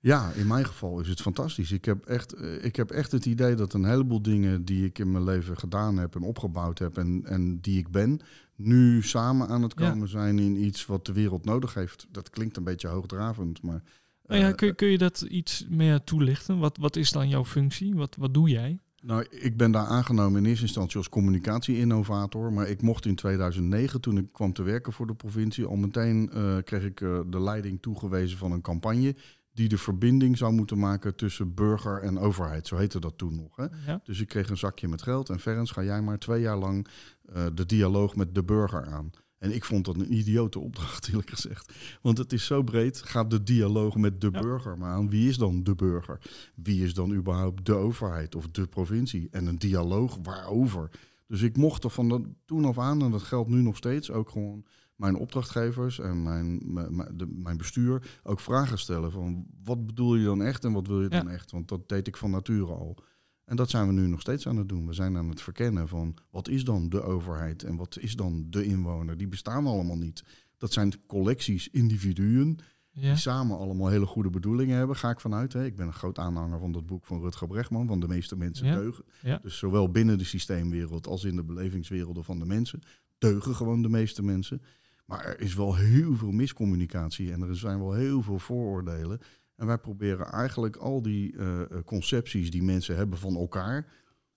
Ja, 0.00 0.30
in 0.32 0.46
mijn 0.46 0.64
geval 0.66 1.00
is 1.00 1.08
het 1.08 1.20
fantastisch. 1.20 1.72
Ik 1.72 1.84
heb, 1.84 2.04
echt, 2.04 2.32
eh, 2.32 2.64
ik 2.64 2.76
heb 2.76 2.90
echt 2.90 3.12
het 3.12 3.26
idee 3.26 3.54
dat 3.54 3.72
een 3.72 3.84
heleboel 3.84 4.22
dingen 4.22 4.64
die 4.64 4.84
ik 4.84 4.98
in 4.98 5.12
mijn 5.12 5.24
leven 5.24 5.56
gedaan 5.58 5.96
heb 5.96 6.14
en 6.14 6.22
opgebouwd 6.22 6.78
heb 6.78 6.96
en, 6.98 7.22
en 7.24 7.60
die 7.60 7.78
ik 7.78 7.90
ben, 7.90 8.20
nu 8.56 9.02
samen 9.02 9.48
aan 9.48 9.62
het 9.62 9.74
Ja. 9.76 9.90
komen 9.90 10.08
zijn 10.08 10.38
in 10.38 10.64
iets 10.64 10.86
wat 10.86 11.06
de 11.06 11.12
wereld 11.12 11.44
nodig 11.44 11.74
heeft. 11.74 12.06
Dat 12.10 12.30
klinkt 12.30 12.56
een 12.56 12.64
beetje 12.64 12.88
hoogdravend, 12.88 13.62
maar. 13.62 13.82
Nou 14.26 14.40
ja, 14.40 14.48
eh, 14.48 14.54
kun, 14.54 14.66
je- 14.66 14.74
kun 14.74 14.88
je 14.88 14.98
dat 14.98 15.20
iets 15.28 15.66
meer 15.68 16.04
toelichten? 16.04 16.58
Wat, 16.58 16.76
wat 16.76 16.96
is 16.96 17.10
dan 17.12 17.28
jouw 17.28 17.44
functie? 17.44 17.94
Wat, 17.94 18.16
wat 18.18 18.34
doe 18.34 18.48
jij? 18.48 18.78
Nou, 19.02 19.26
ik 19.30 19.56
ben 19.56 19.70
daar 19.70 19.86
aangenomen 19.86 20.40
in 20.42 20.48
eerste 20.48 20.64
instantie 20.64 20.96
als 20.96 21.08
communicatie-innovator. 21.08 22.52
Maar 22.52 22.68
ik 22.68 22.82
mocht 22.82 23.06
in 23.06 23.14
2009, 23.14 24.00
toen 24.00 24.18
ik 24.18 24.32
kwam 24.32 24.52
te 24.52 24.62
werken 24.62 24.92
voor 24.92 25.06
de 25.06 25.14
provincie, 25.14 25.64
al 25.64 25.76
meteen 25.76 26.30
eh, 26.32 26.56
kreeg 26.64 26.84
ik 26.84 26.98
de 27.26 27.40
leiding 27.40 27.82
toegewezen 27.82 28.38
van 28.38 28.52
een 28.52 28.60
campagne. 28.60 29.14
Die 29.58 29.68
de 29.68 29.78
verbinding 29.78 30.36
zou 30.38 30.52
moeten 30.52 30.78
maken 30.78 31.14
tussen 31.16 31.54
burger 31.54 32.02
en 32.02 32.18
overheid. 32.18 32.66
Zo 32.66 32.76
heette 32.76 33.00
dat 33.00 33.18
toen 33.18 33.34
nog. 33.36 33.56
Hè? 33.56 33.66
Ja. 33.86 34.00
Dus 34.04 34.20
ik 34.20 34.28
kreeg 34.28 34.50
een 34.50 34.56
zakje 34.56 34.88
met 34.88 35.02
geld. 35.02 35.28
En 35.28 35.40
Ferens, 35.40 35.70
ga 35.70 35.82
jij 35.82 36.02
maar 36.02 36.18
twee 36.18 36.40
jaar 36.40 36.56
lang 36.56 36.86
eh, 37.32 37.46
de 37.54 37.66
dialoog 37.66 38.16
met 38.16 38.34
de 38.34 38.44
burger 38.44 38.86
aan. 38.86 39.10
En 39.38 39.54
ik 39.54 39.64
vond 39.64 39.84
dat 39.84 39.94
een 39.94 40.12
idiote 40.14 40.58
opdracht, 40.58 41.06
eerlijk 41.08 41.30
gezegd. 41.30 41.72
Want 42.02 42.18
het 42.18 42.32
is 42.32 42.46
zo 42.46 42.62
breed. 42.62 43.02
Ga 43.02 43.24
de 43.24 43.42
dialoog 43.42 43.96
met 43.96 44.20
de 44.20 44.28
Ja. 44.32 44.40
burger 44.40 44.78
maar 44.78 44.90
aan. 44.90 45.10
Wie 45.10 45.28
is 45.28 45.36
dan 45.36 45.62
de 45.62 45.74
burger? 45.74 46.18
Wie 46.54 46.84
is 46.84 46.94
dan 46.94 47.12
überhaupt 47.12 47.66
de 47.66 47.74
overheid 47.74 48.34
of 48.34 48.48
de 48.48 48.66
provincie? 48.66 49.28
En 49.30 49.46
een 49.46 49.58
dialoog 49.58 50.18
waarover? 50.22 50.90
Dus 51.26 51.42
ik 51.42 51.56
mocht 51.56 51.84
er 51.84 51.90
van 51.90 52.08
dat, 52.08 52.22
toen 52.44 52.64
af 52.64 52.78
aan, 52.78 53.02
en 53.02 53.10
dat 53.10 53.22
geldt 53.22 53.50
nu 53.50 53.62
nog 53.62 53.76
steeds, 53.76 54.10
ook 54.10 54.30
gewoon 54.30 54.64
mijn 54.98 55.16
opdrachtgevers 55.16 55.98
en 56.00 56.22
mijn, 56.22 56.60
mijn, 56.72 57.08
de- 57.16 57.26
mijn 57.26 57.56
bestuur 57.56 58.18
ook 58.22 58.40
vragen 58.40 58.78
stellen 58.78 59.12
van 59.12 59.46
wat 59.64 59.86
bedoel 59.86 60.14
je 60.16 60.24
dan 60.24 60.42
echt 60.42 60.64
en 60.64 60.72
wat 60.72 60.86
wil 60.86 61.02
je 61.02 61.10
Ja. 61.10 61.22
dan 61.22 61.28
echt? 61.30 61.50
Want 61.50 61.68
dat 61.68 61.88
deed 61.88 62.06
ik 62.06 62.16
van 62.16 62.30
nature 62.30 62.72
al. 62.72 62.96
En 63.44 63.56
dat 63.56 63.70
zijn 63.70 63.86
we 63.86 63.92
nu 63.92 64.06
nog 64.06 64.20
steeds 64.20 64.46
aan 64.48 64.56
het 64.56 64.68
doen. 64.68 64.86
We 64.86 64.92
zijn 64.92 65.16
aan 65.16 65.28
het 65.28 65.42
verkennen 65.42 65.88
van 65.88 66.14
wat 66.30 66.48
is 66.48 66.64
dan 66.64 66.88
de 66.88 67.02
overheid 67.02 67.62
en 67.62 67.76
wat 67.76 67.98
is 68.00 68.16
dan 68.16 68.46
de 68.50 68.64
inwoner? 68.64 69.16
Die 69.16 69.28
bestaan 69.28 69.66
allemaal 69.66 69.96
niet. 69.98 70.24
Dat 70.56 70.72
zijn 70.72 70.92
collecties 71.06 71.68
individuen 71.68 72.58
Ja. 72.90 73.08
die 73.08 73.16
samen 73.16 73.58
allemaal 73.58 73.88
hele 73.88 74.06
goede 74.06 74.30
bedoelingen 74.30 74.76
hebben, 74.76 74.96
ga 74.96 75.10
ik 75.10 75.20
vanuit. 75.20 75.52
Hè. 75.52 75.64
Ik 75.64 75.76
ben 75.76 75.86
een 75.86 75.92
groot 75.92 76.18
aanhanger 76.18 76.58
van 76.58 76.72
dat 76.72 76.86
boek 76.86 77.06
van 77.06 77.20
Rutger 77.20 77.46
Bregman, 77.46 77.86
van 77.86 78.00
de 78.00 78.08
meeste 78.08 78.36
mensen 78.36 78.66
Ja. 78.66 78.74
deugen. 78.74 79.04
Ja. 79.22 79.38
Dus 79.42 79.58
zowel 79.58 79.90
binnen 79.90 80.18
de 80.18 80.24
systeemwereld 80.24 81.06
als 81.06 81.24
in 81.24 81.36
de 81.36 81.44
belevingswerelden 81.44 82.24
van 82.24 82.38
de 82.38 82.46
mensen 82.46 82.80
deugen 83.18 83.54
gewoon 83.54 83.82
de 83.82 83.88
meeste 83.88 84.22
mensen. 84.22 84.62
Maar 85.08 85.24
er 85.24 85.40
is 85.40 85.54
wel 85.54 85.74
heel 85.76 86.16
veel 86.16 86.30
miscommunicatie 86.30 87.32
en 87.32 87.42
er 87.42 87.56
zijn 87.56 87.78
wel 87.78 87.92
heel 87.92 88.22
veel 88.22 88.38
vooroordelen. 88.38 89.18
En 89.56 89.66
wij 89.66 89.78
proberen 89.78 90.26
eigenlijk 90.32 90.76
al 90.76 91.02
die 91.02 91.36
eh, 91.36 91.60
eh, 91.60 91.66
concepties 91.84 92.50
die 92.50 92.62
mensen 92.62 92.96
hebben 92.96 93.18
van 93.18 93.36
elkaar 93.36 93.86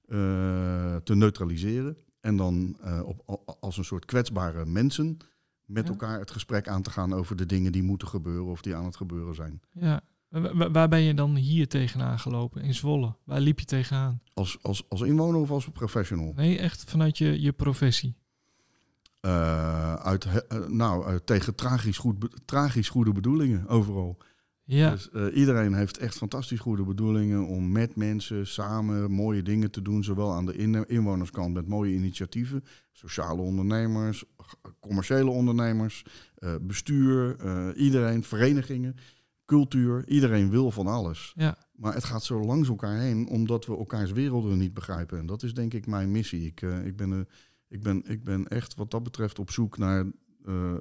eh, 0.07 0.95
te 0.95 1.15
neutraliseren. 1.15 1.97
En 2.21 2.35
dan 2.35 2.77
op, 3.05 3.55
als 3.59 3.77
een 3.77 3.83
soort 3.85 4.05
kwetsbare 4.05 4.65
mensen 4.65 5.17
met 5.65 5.83
Ja. 5.83 5.89
elkaar 5.89 6.19
het 6.19 6.31
gesprek 6.31 6.67
aan 6.67 6.81
te 6.81 6.89
gaan 6.91 7.13
over 7.13 7.35
de 7.35 7.45
dingen 7.45 7.71
die 7.71 7.83
moeten 7.83 8.07
gebeuren 8.07 8.45
of 8.51 8.61
die 8.61 8.75
aan 8.75 8.85
het 8.85 8.95
gebeuren 8.95 9.35
zijn. 9.35 9.61
ja. 9.71 10.01
Wa- 10.29 10.55
wa- 10.55 10.71
Waar 10.71 10.87
ben 10.89 11.01
je 11.01 11.13
dan 11.13 11.35
hier 11.35 11.67
tegenaan 11.67 12.19
gelopen? 12.19 12.61
In 12.61 12.73
Zwolle? 12.73 13.15
Waar 13.23 13.39
liep 13.39 13.59
je 13.59 13.65
tegenaan? 13.65 14.21
Als, 14.33 14.57
als, 14.61 14.89
als 14.89 15.01
inwoner 15.01 15.39
of 15.41 15.51
als 15.51 15.69
professional? 15.69 16.33
Nee, 16.35 16.57
echt 16.59 16.83
vanuit 16.89 17.17
je, 17.17 17.41
je 17.41 17.51
professie. 17.51 18.15
Eh, 19.21 19.93
uit, 19.93 20.25
eh, 20.25 20.65
nou, 20.67 21.07
eh, 21.07 21.15
tegen 21.15 21.55
tragisch, 21.55 21.97
goed, 21.97 22.15
tragisch 22.45 22.89
goede 22.89 23.11
bedoelingen 23.11 23.67
overal. 23.67 24.17
Ja, 24.63 24.89
Dus 24.89 25.09
iedereen 25.33 25.73
heeft 25.73 25.97
echt 25.97 26.17
fantastisch 26.17 26.59
goede 26.59 26.83
bedoelingen 26.83 27.45
om 27.47 27.71
met 27.71 27.95
mensen 27.95 28.47
samen 28.47 29.11
mooie 29.11 29.41
dingen 29.41 29.71
te 29.71 29.81
doen. 29.81 30.03
Zowel 30.03 30.33
aan 30.33 30.45
de 30.45 30.55
in- 30.55 30.87
inwonerskant 30.87 31.53
met 31.53 31.67
mooie 31.67 31.93
initiatieven, 31.93 32.63
sociale 32.91 33.41
ondernemers, 33.41 34.23
commerciële 34.79 35.29
ondernemers, 35.29 36.05
bestuur, 36.61 37.35
iedereen, 37.75 38.23
verenigingen, 38.23 38.95
cultuur. 39.45 40.07
Iedereen 40.07 40.49
wil 40.49 40.71
van 40.71 40.87
alles. 40.87 41.33
ja. 41.35 41.57
Maar 41.75 41.93
het 41.93 42.03
gaat 42.03 42.23
zo 42.23 42.39
langs 42.45 42.69
elkaar 42.69 42.97
heen 42.99 43.27
omdat 43.27 43.65
we 43.65 43.77
elkaars 43.77 44.11
werelden 44.11 44.57
niet 44.57 44.73
begrijpen. 44.73 45.19
En 45.19 45.25
dat 45.25 45.43
is 45.43 45.53
denk 45.53 45.73
ik 45.73 45.87
mijn 45.87 46.11
missie. 46.11 46.45
Ik, 46.45 46.61
ik, 46.61 46.95
ben, 46.95 47.27
ik, 47.71 47.83
ben, 47.83 48.03
ik 48.05 48.23
ben 48.23 48.47
echt 48.47 48.75
wat 48.75 48.91
dat 48.91 49.03
betreft 49.03 49.39
op 49.39 49.51
zoek 49.51 49.77
naar 49.77 50.11
eh, 50.45 50.75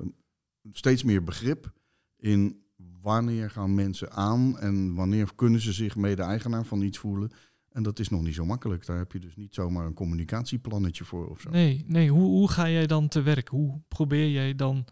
steeds 0.70 1.02
meer 1.02 1.24
begrip 1.24 1.72
in 2.16 2.62
wanneer 3.00 3.50
gaan 3.50 3.74
mensen 3.74 4.12
aan 4.12 4.58
en 4.58 4.94
wanneer 4.94 5.34
kunnen 5.34 5.60
ze 5.60 5.72
zich 5.72 5.96
mede-eigenaar 5.96 6.64
van 6.64 6.82
iets 6.82 6.98
voelen. 6.98 7.30
En 7.68 7.82
dat 7.82 7.98
is 7.98 8.08
nog 8.08 8.22
niet 8.22 8.34
zo 8.34 8.44
makkelijk. 8.44 8.86
Daar 8.86 8.98
heb 8.98 9.12
je 9.12 9.18
dus 9.18 9.36
niet 9.36 9.54
zomaar 9.54 9.86
een 9.86 9.94
communicatieplannetje 9.94 11.04
voor 11.04 11.28
of 11.28 11.40
zo. 11.40 11.50
Nee, 11.50 11.84
nee. 11.86 12.10
Hoe, 12.10 12.22
hoe 12.22 12.50
ga 12.50 12.68
jij 12.68 12.86
dan 12.86 13.08
te 13.08 13.22
werk? 13.22 13.48
Hoe 13.48 13.80
probeer 13.88 14.30
jij 14.30 14.54
dan 14.54 14.84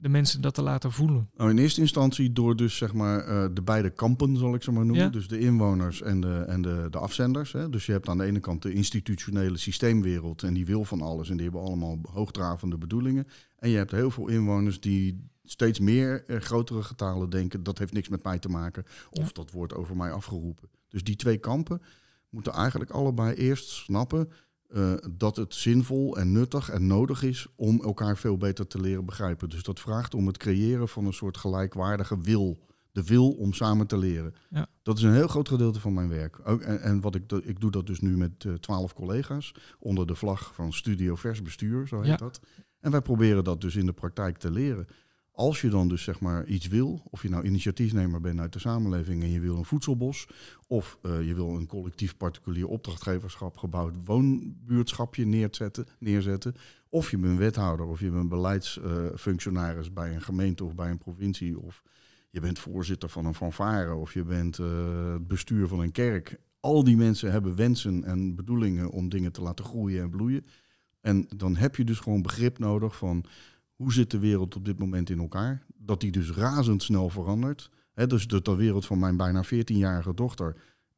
de 0.00 0.08
mensen 0.08 0.40
dat 0.40 0.54
te 0.54 0.62
laten 0.62 0.92
voelen? 0.92 1.30
Nou, 1.36 1.50
in 1.50 1.58
eerste 1.58 1.80
instantie 1.80 2.32
door 2.32 2.56
dus 2.56 2.76
zeg 2.76 2.92
maar 2.92 3.18
eh, 3.18 3.48
de 3.54 3.62
beide 3.62 3.90
kampen, 3.90 4.36
zal 4.36 4.54
ik 4.54 4.62
ze 4.62 4.72
maar 4.72 4.86
noemen. 4.86 5.04
Ja. 5.04 5.10
Dus 5.10 5.28
de 5.28 5.38
inwoners 5.38 6.02
en 6.02 6.20
de, 6.20 6.44
en 6.46 6.62
de, 6.62 6.86
de 6.90 6.98
afzenders. 6.98 7.52
Hè. 7.52 7.70
Dus 7.70 7.86
je 7.86 7.92
hebt 7.92 8.08
aan 8.08 8.18
de 8.18 8.24
ene 8.24 8.40
kant 8.40 8.62
de 8.62 8.72
institutionele 8.72 9.56
systeemwereld 9.58 10.42
en 10.42 10.54
die 10.54 10.66
wil 10.66 10.84
van 10.84 11.00
alles 11.00 11.28
en 11.30 11.34
die 11.34 11.44
hebben 11.44 11.62
allemaal 11.62 11.98
hoogdravende 12.12 12.78
bedoelingen. 12.78 13.26
En 13.58 13.70
je 13.70 13.76
hebt 13.76 13.90
heel 13.90 14.10
veel 14.10 14.28
inwoners 14.28 14.80
die 14.80 15.28
steeds 15.44 15.78
meer 15.78 16.24
eh, 16.26 16.40
grotere 16.40 16.82
getalen 16.82 17.30
denken. 17.30 17.62
Dat 17.62 17.78
heeft 17.78 17.92
niks 17.92 18.08
met 18.08 18.22
mij 18.24 18.38
te 18.38 18.48
maken 18.48 18.84
of 19.10 19.26
Ja. 19.26 19.32
dat 19.32 19.50
wordt 19.50 19.74
over 19.74 19.96
mij 19.96 20.12
afgeroepen. 20.12 20.68
Dus 20.88 21.04
die 21.04 21.16
twee 21.16 21.38
kampen 21.38 21.82
moeten 22.28 22.52
eigenlijk 22.52 22.90
allebei 22.90 23.34
eerst 23.34 23.68
snappen 23.68 24.28
eh, 24.72 24.92
dat 25.10 25.36
het 25.36 25.54
zinvol 25.54 26.16
en 26.16 26.32
nuttig 26.32 26.68
en 26.70 26.86
nodig 26.86 27.22
is 27.22 27.46
om 27.56 27.82
elkaar 27.82 28.16
veel 28.16 28.36
beter 28.36 28.66
te 28.66 28.80
leren 28.80 29.04
begrijpen. 29.04 29.48
Dus 29.48 29.62
dat 29.62 29.80
vraagt 29.80 30.14
om 30.14 30.26
het 30.26 30.36
creëren 30.36 30.88
van 30.88 31.06
een 31.06 31.12
soort 31.12 31.36
gelijkwaardige 31.36 32.20
wil. 32.20 32.58
De 32.92 33.04
wil 33.04 33.30
om 33.30 33.52
samen 33.52 33.86
te 33.86 33.98
leren. 33.98 34.34
Ja. 34.50 34.66
Dat 34.82 34.96
is 34.98 35.02
een 35.02 35.12
heel 35.14 35.28
groot 35.28 35.48
gedeelte 35.48 35.80
van 35.80 35.94
mijn 35.94 36.08
werk. 36.08 36.40
Ook, 36.48 36.60
en 36.60 36.82
en 36.82 37.00
wat 37.00 37.14
ik, 37.14 37.32
ik 37.32 37.60
doe 37.60 37.70
dat 37.70 37.86
dus 37.86 38.00
nu 38.00 38.16
met 38.16 38.44
eh, 38.44 38.52
twaalf 38.52 38.94
collega's 38.94 39.54
onder 39.78 40.06
de 40.06 40.14
vlag 40.14 40.54
van 40.54 40.72
Studio 40.72 41.14
Vers 41.14 41.42
Bestuur, 41.42 41.86
zo 41.88 41.96
heet 42.00 42.06
Ja. 42.10 42.16
dat. 42.16 42.40
En 42.80 42.90
wij 42.90 43.00
proberen 43.00 43.44
dat 43.44 43.60
dus 43.60 43.76
in 43.76 43.86
de 43.86 43.92
praktijk 43.92 44.38
te 44.38 44.50
leren. 44.50 44.86
Als 45.40 45.60
je 45.60 45.68
dan 45.68 45.88
dus 45.88 46.02
zeg 46.02 46.20
maar 46.20 46.46
iets 46.46 46.68
wil, 46.68 47.02
of 47.10 47.22
je 47.22 47.28
nou 47.28 47.44
initiatiefnemer 47.44 48.20
bent 48.20 48.40
uit 48.40 48.52
de 48.52 48.58
samenleving 48.58 49.22
en 49.22 49.30
je 49.30 49.40
wil 49.40 49.56
een 49.56 49.64
voedselbos, 49.64 50.28
of 50.66 50.98
eh, 51.02 51.26
je 51.26 51.34
wil 51.34 51.48
een 51.48 51.66
collectief 51.66 52.16
particulier 52.16 52.66
opdrachtgeverschap 52.66 53.56
gebouwd 53.56 53.94
woonbuurtschapje 54.04 55.26
neerzetten, 55.26 55.86
neerzetten, 55.98 56.54
of 56.88 57.10
je 57.10 57.18
bent 57.18 57.38
wethouder 57.38 57.86
of 57.86 58.00
je 58.00 58.10
bent 58.10 58.28
beleidsfunctionaris 58.28 59.92
bij 59.92 60.14
een 60.14 60.22
gemeente 60.22 60.64
of 60.64 60.74
bij 60.74 60.90
een 60.90 60.98
provincie, 60.98 61.60
of 61.60 61.82
je 62.30 62.40
bent 62.40 62.58
voorzitter 62.58 63.08
van 63.08 63.26
een 63.26 63.34
fanfare 63.34 63.94
of 63.94 64.14
je 64.14 64.24
bent 64.24 64.58
eh, 64.58 65.14
bestuur 65.20 65.68
van 65.68 65.80
een 65.80 65.92
kerk. 65.92 66.40
Al 66.60 66.84
die 66.84 66.96
mensen 66.96 67.32
hebben 67.32 67.56
wensen 67.56 68.04
en 68.04 68.34
bedoelingen 68.34 68.90
om 68.90 69.08
dingen 69.08 69.32
te 69.32 69.42
laten 69.42 69.64
groeien 69.64 70.02
en 70.02 70.10
bloeien. 70.10 70.44
En 71.00 71.26
dan 71.36 71.56
heb 71.56 71.76
je 71.76 71.84
dus 71.84 71.98
gewoon 71.98 72.22
begrip 72.22 72.58
nodig 72.58 72.96
van 72.96 73.24
hoe 73.80 73.92
zit 73.92 74.10
de 74.10 74.18
wereld 74.18 74.56
op 74.56 74.64
dit 74.64 74.78
moment 74.78 75.10
in 75.10 75.18
elkaar. 75.18 75.62
Dat 75.76 76.00
die 76.00 76.10
dus 76.12 76.30
razendsnel 76.30 77.08
verandert. 77.08 77.70
Hè, 77.92 78.06
dus 78.06 78.26
dat 78.26 78.44
de 78.44 78.54
wereld 78.56 78.86
van 78.86 78.98
mijn 78.98 79.16
bijna 79.16 79.44
14-jarige 79.44 80.14
dochter 80.14 80.56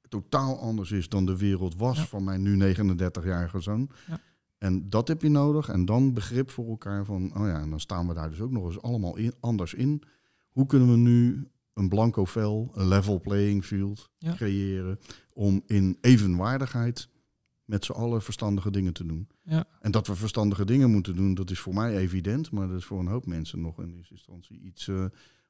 totaal 0.09 0.59
anders 0.61 0.91
is 0.91 1.09
dan 1.09 1.27
de 1.27 1.37
wereld 1.37 1.77
was 1.77 1.97
Ja. 1.99 2.05
van 2.07 2.25
mijn 2.25 2.43
nu 2.43 2.75
39-jarige 2.75 3.61
zoon. 3.61 3.91
Ja. 4.09 4.21
En 4.59 4.89
dat 4.91 5.09
heb 5.09 5.23
je 5.23 5.29
nodig. 5.29 5.69
En 5.69 5.85
dan 5.85 6.13
begrip 6.15 6.51
voor 6.51 6.69
elkaar 6.69 7.05
van, 7.05 7.23
oh 7.37 7.47
ja, 7.47 7.61
en 7.61 7.71
dan 7.71 7.81
staan 7.81 8.09
we 8.09 8.15
daar 8.15 8.31
dus 8.31 8.41
ook 8.41 8.51
nog 8.51 8.65
eens 8.65 8.83
allemaal 8.83 9.17
in, 9.17 9.33
anders 9.41 9.75
in. 9.75 10.03
Hoe 10.51 10.67
kunnen 10.67 10.91
we 10.91 10.97
nu 10.97 11.47
een 11.75 11.89
blanco 11.89 12.25
vel, 12.25 12.71
een 12.75 12.89
level 12.89 13.21
playing 13.21 13.65
field 13.65 14.11
Ja. 14.19 14.35
creëren 14.35 14.99
om 15.33 15.63
in 15.67 15.99
evenwaardigheid 16.01 17.09
met 17.65 17.85
z'n 17.85 17.93
allen 17.93 18.23
verstandige 18.23 18.71
dingen 18.71 18.93
te 18.93 19.07
doen. 19.07 19.29
Ja. 19.43 19.65
En 19.81 19.91
dat 19.91 20.07
we 20.07 20.15
verstandige 20.15 20.65
dingen 20.65 20.91
moeten 20.91 21.17
doen, 21.17 21.35
dat 21.35 21.51
is 21.51 21.59
voor 21.61 21.75
mij 21.75 21.97
evident, 21.97 22.51
maar 22.51 22.69
dat 22.69 22.77
is 22.79 22.85
voor 22.85 23.01
een 23.01 23.07
hoop 23.07 23.27
mensen 23.27 23.61
nog 23.61 23.79
in 23.81 23.95
eerste 23.97 24.15
instantie 24.15 24.61
iets 24.61 24.89
eh, 24.89 25.05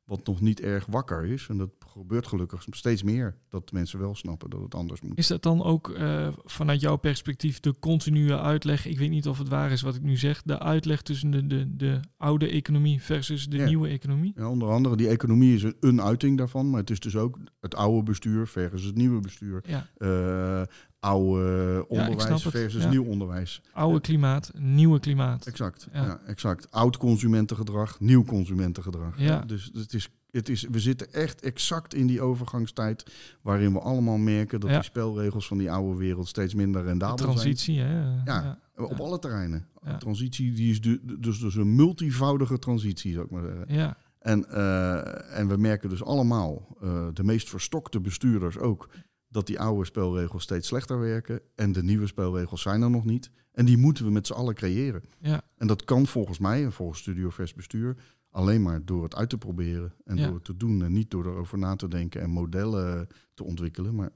wat 0.05 0.27
nog 0.27 0.41
niet 0.41 0.61
erg 0.61 0.87
wakker 0.87 1.25
is. 1.25 1.47
En 1.49 1.59
dat 1.59 1.71
gebeurt 1.87 2.27
gelukkig 2.27 2.65
steeds 2.71 3.03
meer, 3.03 3.37
dat 3.49 3.73
mensen 3.73 3.99
wel 3.99 4.15
snappen 4.15 4.51
dat 4.51 4.61
het 4.61 4.75
anders 4.75 5.01
moet. 5.01 5.19
Is 5.19 5.27
dat 5.27 5.43
dan 5.43 5.63
ook 5.63 5.91
eh, 5.91 6.29
vanuit 6.45 6.81
jouw 6.81 6.97
perspectief 6.97 7.61
de 7.61 7.75
continue 7.79 8.37
uitleg? 8.39 8.87
Ik 8.87 8.99
weet 8.99 9.11
niet 9.11 9.29
of 9.29 9.39
het 9.39 9.49
waar 9.49 9.71
is 9.73 9.83
wat 9.83 9.95
ik 9.95 10.03
nu 10.03 10.17
zeg. 10.17 10.43
De 10.43 10.59
uitleg 10.59 11.03
tussen 11.03 11.31
de, 11.31 11.47
de, 11.47 11.77
de 11.77 12.01
oude 12.17 12.49
economie 12.49 13.03
versus 13.03 13.47
de 13.47 13.57
Ja. 13.57 13.67
nieuwe 13.67 13.89
economie? 13.89 14.33
Ja, 14.37 14.49
onder 14.49 14.69
andere, 14.71 14.97
die 14.97 15.09
economie 15.09 15.55
is 15.55 15.63
een, 15.63 15.77
een 15.81 16.03
uiting 16.03 16.39
daarvan, 16.39 16.71
maar 16.71 16.81
het 16.81 16.91
is 16.91 17.01
dus 17.01 17.17
ook 17.17 17.39
het 17.61 17.75
oude 17.75 18.03
bestuur 18.03 18.47
versus 18.47 18.85
het 18.87 18.97
nieuwe 18.97 19.21
bestuur. 19.21 19.65
Ja, 19.67 19.87
Eh, 19.97 20.63
oude 21.03 21.85
onderwijs 21.89 22.23
snap 22.23 22.43
het, 22.43 22.53
versus 22.53 22.83
ja. 22.83 22.89
nieuw 22.91 23.05
onderwijs. 23.05 23.63
oude 23.73 24.01
klimaat, 24.01 24.53
nieuwe 24.59 25.01
klimaat. 25.01 25.47
Exact, 25.47 25.89
Ja. 25.93 26.05
ja. 26.05 26.21
exact. 26.27 26.71
Oud 26.71 26.97
consumentengedrag, 26.97 28.01
nieuw 28.01 28.25
consumentengedrag. 28.25 29.19
Ja. 29.19 29.41
Dus 29.41 29.71
het 29.75 29.95
is, 29.95 30.09
het 30.31 30.49
is, 30.49 30.67
we 30.71 30.81
zitten 30.81 31.13
echt 31.13 31.41
exact 31.41 31.95
in 31.95 32.07
die 32.07 32.21
overgangstijd 32.21 33.13
waarin 33.41 33.73
we 33.73 33.81
allemaal 33.81 34.17
merken 34.17 34.61
dat 34.61 34.71
die 34.71 34.83
spelregels 34.83 35.47
van 35.47 35.59
die 35.59 35.71
oude 35.71 35.97
wereld 35.99 36.29
steeds 36.29 36.55
minder 36.55 36.83
De 36.83 36.89
rendabel 36.89 37.17
transitie, 37.17 37.81
hè? 37.81 38.01
Ja. 38.01 38.23
ja. 38.25 38.59
zijn. 38.77 38.91
Op 38.91 39.01
alle 39.01 39.19
terreinen. 39.19 39.67
Transitie 39.99 40.53
die 40.53 40.71
is 40.71 40.81
du- 40.81 41.01
dus, 41.19 41.39
dus 41.41 41.55
een 41.55 41.75
multivoudige 41.75 42.59
transitie, 42.59 43.13
zou 43.13 43.25
ik 43.25 43.31
maar 43.31 43.43
zeggen. 43.45 43.75
Ja, 43.75 43.97
En, 44.19 44.49
eh, 44.51 45.39
en 45.39 45.49
we 45.49 45.57
merken 45.57 45.89
dus 45.89 46.03
allemaal, 46.05 46.77
eh, 46.83 47.07
de 47.13 47.25
meest 47.25 47.49
verstokte 47.49 48.01
bestuurders 48.01 48.59
ook, 48.59 48.89
dat 49.33 49.47
die 49.47 49.61
oude 49.61 49.85
spelregels 49.85 50.43
steeds 50.43 50.69
slechter 50.69 50.99
werken. 50.99 51.41
En 51.55 51.73
de 51.73 51.83
nieuwe 51.83 52.07
spelregels 52.07 52.63
zijn 52.63 52.83
er 52.83 52.91
nog 52.91 53.05
niet. 53.05 53.31
En 53.53 53.65
die 53.65 53.77
moeten 53.77 54.05
we 54.05 54.11
met 54.11 54.27
z'n 54.27 54.33
allen 54.33 54.55
creëren. 54.55 55.03
ja, 55.19 55.43
En 55.57 55.67
dat 55.67 55.85
kan 55.85 56.07
volgens 56.07 56.39
mij, 56.39 56.65
en 56.65 56.73
volgens 56.73 56.99
Studio 57.01 57.31
Vers 57.31 57.55
Bestuur, 57.55 57.97
alleen 58.31 58.63
maar 58.63 58.85
door 58.85 59.03
het 59.03 59.15
uit 59.15 59.29
te 59.31 59.39
proberen 59.39 59.95
en 60.05 60.17
Ja. 60.17 60.25
door 60.27 60.35
het 60.35 60.45
te 60.45 60.57
doen. 60.57 60.83
En 60.85 60.93
niet 60.93 61.11
door 61.11 61.27
erover 61.27 61.59
na 61.59 61.77
te 61.77 61.89
denken 61.89 62.21
en 62.21 62.31
modellen 62.31 63.09
te 63.35 63.45
ontwikkelen. 63.45 63.95
Maar 63.95 64.11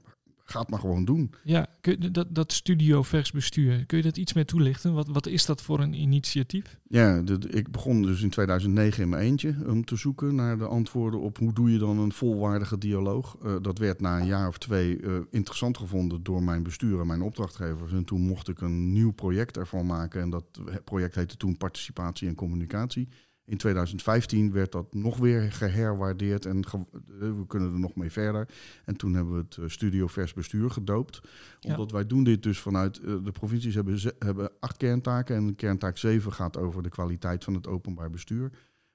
ga 0.49 0.59
het 0.59 0.69
maar 0.69 0.79
gewoon 0.79 1.05
doen. 1.05 1.31
ja. 1.43 1.67
Kun 1.81 1.95
je, 1.99 2.11
dat, 2.11 2.35
dat 2.35 2.51
studio 2.53 3.03
vers 3.03 3.31
bestuur, 3.31 3.85
kun 3.85 3.97
je 3.97 4.03
dat 4.03 4.17
iets 4.17 4.33
meer 4.33 4.45
toelichten? 4.45 4.93
Wat, 4.93 5.07
wat 5.07 5.27
is 5.27 5.45
dat 5.45 5.61
voor 5.61 5.79
een 5.79 5.93
initiatief? 5.93 6.77
Ja, 6.87 7.21
de- 7.21 7.47
ik 7.49 7.71
begon 7.71 8.01
dus 8.01 8.21
in 8.21 8.29
2009 8.29 9.03
in 9.03 9.09
mijn 9.09 9.21
eentje 9.23 9.55
om 9.67 9.85
te 9.85 9.95
zoeken 9.95 10.35
naar 10.35 10.57
de 10.57 10.65
antwoorden 10.67 11.19
op 11.19 11.37
hoe 11.37 11.53
doe 11.53 11.71
je 11.71 11.77
dan 11.77 11.97
een 11.99 12.11
volwaardige 12.11 12.77
dialoog. 12.77 13.37
Eh, 13.43 13.55
dat 13.61 13.77
werd 13.77 14.01
na 14.01 14.19
een 14.19 14.25
jaar 14.25 14.47
of 14.47 14.57
twee 14.57 14.99
eh, 14.99 15.13
interessant 15.31 15.77
gevonden 15.77 16.23
door 16.23 16.43
mijn 16.43 16.63
bestuur 16.63 16.99
en 16.99 17.07
mijn 17.07 17.21
opdrachtgevers. 17.21 17.91
En 17.91 18.05
toen 18.05 18.21
mocht 18.21 18.47
ik 18.47 18.61
een 18.61 18.91
nieuw 18.93 19.11
project 19.11 19.57
ervan 19.57 19.85
maken. 19.85 20.21
En 20.21 20.29
dat 20.29 20.45
project 20.83 21.15
heette 21.15 21.37
toen 21.37 21.57
Participatie 21.57 22.27
en 22.27 22.35
Communicatie. 22.35 23.07
In 23.47 23.57
2015 23.57 24.51
werd 24.51 24.71
dat 24.71 24.93
nog 24.93 25.17
weer 25.17 25.51
geherwaardeerd 25.51 26.45
en 26.45 26.67
ge- 26.67 26.85
eh, 26.93 27.19
we 27.19 27.43
kunnen 27.47 27.73
er 27.73 27.79
nog 27.79 27.95
mee 27.95 28.11
verder. 28.11 28.47
En 28.85 28.95
toen 28.95 29.13
hebben 29.13 29.33
we 29.33 29.39
het 29.39 29.57
eh, 29.57 29.63
Studio 29.67 30.07
Vers 30.07 30.33
Bestuur 30.33 30.69
gedoopt. 30.69 31.21
Ja. 31.59 31.71
Omdat 31.71 31.91
wij 31.91 32.05
doen 32.07 32.23
dit 32.23 32.43
dus 32.43 32.59
vanuit 32.59 32.99
eh, 32.99 33.15
de 33.23 33.31
provincies 33.31 33.75
hebben, 33.75 33.99
hebben 34.19 34.51
acht 34.59 34.77
kerntaken. 34.77 35.35
En 35.35 35.55
kerntaak 35.55 35.97
7 35.97 36.33
gaat 36.33 36.57
over 36.57 36.83
de 36.83 36.89
kwaliteit 36.89 37.43
van 37.43 37.53
het 37.53 37.67
openbaar 37.67 38.09
bestuur. 38.09 38.51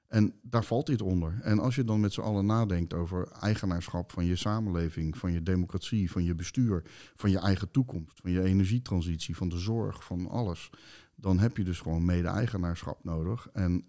En 0.09 0.35
daar 0.43 0.65
valt 0.65 0.87
dit 0.87 1.03
onder. 1.03 1.39
En 1.43 1.59
als 1.59 1.75
je 1.75 1.85
dan 1.85 2.01
met 2.01 2.13
z'n 2.13 2.21
allen 2.21 2.47
nadenkt 2.47 2.95
over 2.95 3.29
eigenaarschap 3.41 4.13
van 4.13 4.25
je 4.25 4.37
samenleving, 4.37 5.17
van 5.19 5.33
je 5.33 5.43
democratie, 5.43 6.11
van 6.11 6.25
je 6.25 6.35
bestuur, 6.35 6.83
van 7.15 7.31
je 7.31 7.39
eigen 7.39 7.71
toekomst, 7.71 8.21
van 8.23 8.31
je 8.31 8.43
energietransitie, 8.43 9.37
van 9.37 9.49
de 9.49 9.59
zorg, 9.59 10.05
van 10.05 10.29
alles, 10.29 10.71
dan 11.15 11.39
heb 11.39 11.57
je 11.57 11.65
dus 11.65 11.81
gewoon 11.81 12.05
mede-eigenaarschap 12.05 13.05
nodig. 13.05 13.49
En 13.53 13.85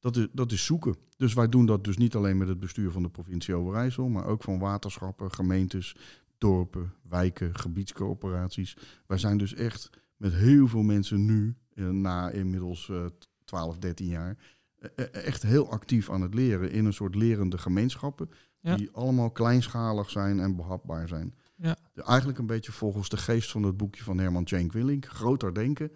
dat, 0.00 0.16
is, 0.16 0.26
dat 0.32 0.52
is 0.52 0.64
zoeken. 0.64 0.96
Dus 1.16 1.34
wij 1.34 1.48
doen 1.48 1.66
dat 1.66 1.84
dus 1.84 1.96
niet 1.96 2.14
alleen 2.14 2.36
met 2.36 2.48
het 2.48 2.60
bestuur 2.60 2.90
van 2.90 3.02
de 3.02 3.08
provincie 3.08 3.54
Overijssel, 3.54 4.08
maar 4.08 4.26
ook 4.26 4.42
van 4.42 4.58
waterschappen, 4.58 5.32
gemeentes, 5.32 5.96
dorpen, 6.38 6.92
wijken, 7.08 7.58
gebiedscoöperaties. 7.58 8.76
Wij 9.06 9.18
zijn 9.18 9.38
dus 9.38 9.54
echt 9.54 9.90
met 10.16 10.32
heel 10.32 10.68
veel 10.68 10.82
mensen 10.82 11.24
nu, 11.24 11.56
eh, 11.74 11.88
na 11.88 12.30
inmiddels 12.30 12.88
eh 12.88 13.04
12, 13.44 13.78
13 13.78 14.06
jaar, 14.06 14.36
eh, 14.78 14.90
eh, 14.96 15.26
echt 15.26 15.42
heel 15.42 15.70
actief 15.70 16.10
aan 16.10 16.20
het 16.20 16.34
leren 16.34 16.70
in 16.70 16.84
een 16.84 16.92
soort 16.92 17.14
lerende 17.14 17.58
gemeenschappen. 17.58 18.30
Ja. 18.60 18.76
Die 18.76 18.90
allemaal 18.90 19.30
kleinschalig 19.30 20.10
zijn 20.10 20.40
en 20.40 20.56
behapbaar 20.56 21.08
zijn. 21.08 21.34
Ja. 21.56 21.76
Eigenlijk 21.94 22.38
een 22.38 22.46
beetje 22.46 22.72
volgens 22.72 23.08
de 23.08 23.16
geest 23.16 23.50
van 23.50 23.62
het 23.62 23.76
boekje 23.76 24.02
van 24.02 24.18
Herman 24.18 24.46
Cenk 24.46 24.72
Willink. 24.72 25.06
Groter 25.06 25.54
denken, 25.54 25.92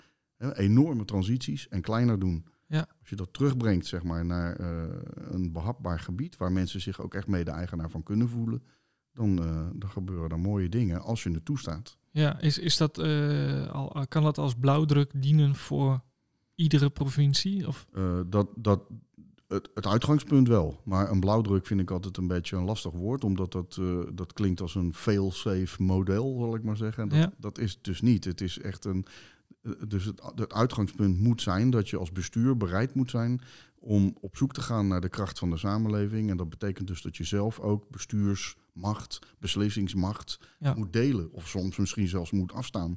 enorme 0.52 1.04
transities 1.04 1.68
en 1.68 1.80
kleiner 1.80 2.18
doen. 2.18 2.46
Ja. 2.72 2.86
Als 3.00 3.08
je 3.08 3.16
dat 3.16 3.32
terugbrengt 3.32 3.86
zeg 3.86 4.02
maar, 4.02 4.24
naar 4.24 4.56
eh, 4.56 4.82
een 5.14 5.52
behapbaar 5.52 6.00
gebied 6.00 6.36
waar 6.36 6.52
mensen 6.52 6.80
zich 6.80 7.00
ook 7.00 7.14
echt 7.14 7.26
mede-eigenaar 7.26 7.90
van 7.90 8.02
kunnen 8.02 8.28
voelen, 8.28 8.62
dan, 9.12 9.44
eh, 9.44 9.66
dan 9.74 9.90
gebeuren 9.90 10.30
er 10.30 10.38
mooie 10.38 10.68
dingen 10.68 11.00
als 11.00 11.22
je 11.22 11.30
het 11.30 11.44
toestaat. 11.44 11.98
Ja, 12.10 12.40
is, 12.40 12.58
is 12.58 12.76
dat, 12.76 12.98
eh, 12.98 13.70
al, 13.70 14.04
kan 14.08 14.22
dat 14.22 14.38
als 14.38 14.54
blauwdruk 14.54 15.10
dienen 15.22 15.54
voor 15.54 16.00
iedere 16.54 16.90
provincie? 16.90 17.66
Of, 17.66 17.86
dat, 18.26 18.48
dat, 18.56 18.82
het, 19.48 19.70
het 19.74 19.86
uitgangspunt 19.86 20.48
wel. 20.48 20.80
Maar 20.84 21.10
een 21.10 21.20
blauwdruk 21.20 21.66
vind 21.66 21.80
ik 21.80 21.90
altijd 21.90 22.16
een 22.16 22.26
beetje 22.26 22.56
een 22.56 22.64
lastig 22.64 22.92
woord. 22.92 23.24
Omdat 23.24 23.52
dat, 23.52 23.80
dat 24.12 24.32
klinkt 24.32 24.60
als 24.60 24.74
een 24.74 24.94
fail-safe 24.94 25.82
model, 25.82 26.36
zal 26.38 26.54
ik 26.54 26.62
maar 26.62 26.76
zeggen. 26.76 27.02
En 27.02 27.08
dat, 27.08 27.18
Ja. 27.18 27.32
dat 27.38 27.58
is 27.58 27.72
het 27.72 27.84
dus 27.84 28.00
niet. 28.00 28.24
Het 28.24 28.40
is 28.40 28.58
echt 28.58 28.84
een... 28.84 29.06
eh, 29.62 29.72
dus 29.88 30.04
het, 30.04 30.22
het 30.34 30.52
uitgangspunt 30.52 31.18
moet 31.20 31.42
zijn 31.42 31.70
dat 31.70 31.88
je 31.88 31.96
als 31.98 32.12
bestuur 32.12 32.56
bereid 32.56 32.94
moet 32.94 33.10
zijn 33.10 33.40
om 33.78 34.16
op 34.20 34.36
zoek 34.36 34.52
te 34.52 34.60
gaan 34.60 34.88
naar 34.88 35.00
de 35.00 35.08
kracht 35.08 35.38
van 35.38 35.50
de 35.50 35.56
samenleving. 35.56 36.30
En 36.30 36.36
dat 36.36 36.48
betekent 36.50 36.86
dus 36.86 37.02
dat 37.02 37.16
je 37.16 37.24
zelf 37.24 37.60
ook 37.60 37.90
bestuursmacht, 37.90 39.18
beslissingsmacht 39.38 40.38
Ja. 40.58 40.74
moet 40.74 40.92
delen. 40.92 41.32
Of 41.32 41.48
soms 41.48 41.76
misschien 41.76 42.08
zelfs 42.08 42.30
moet 42.30 42.52
afstaan. 42.52 42.96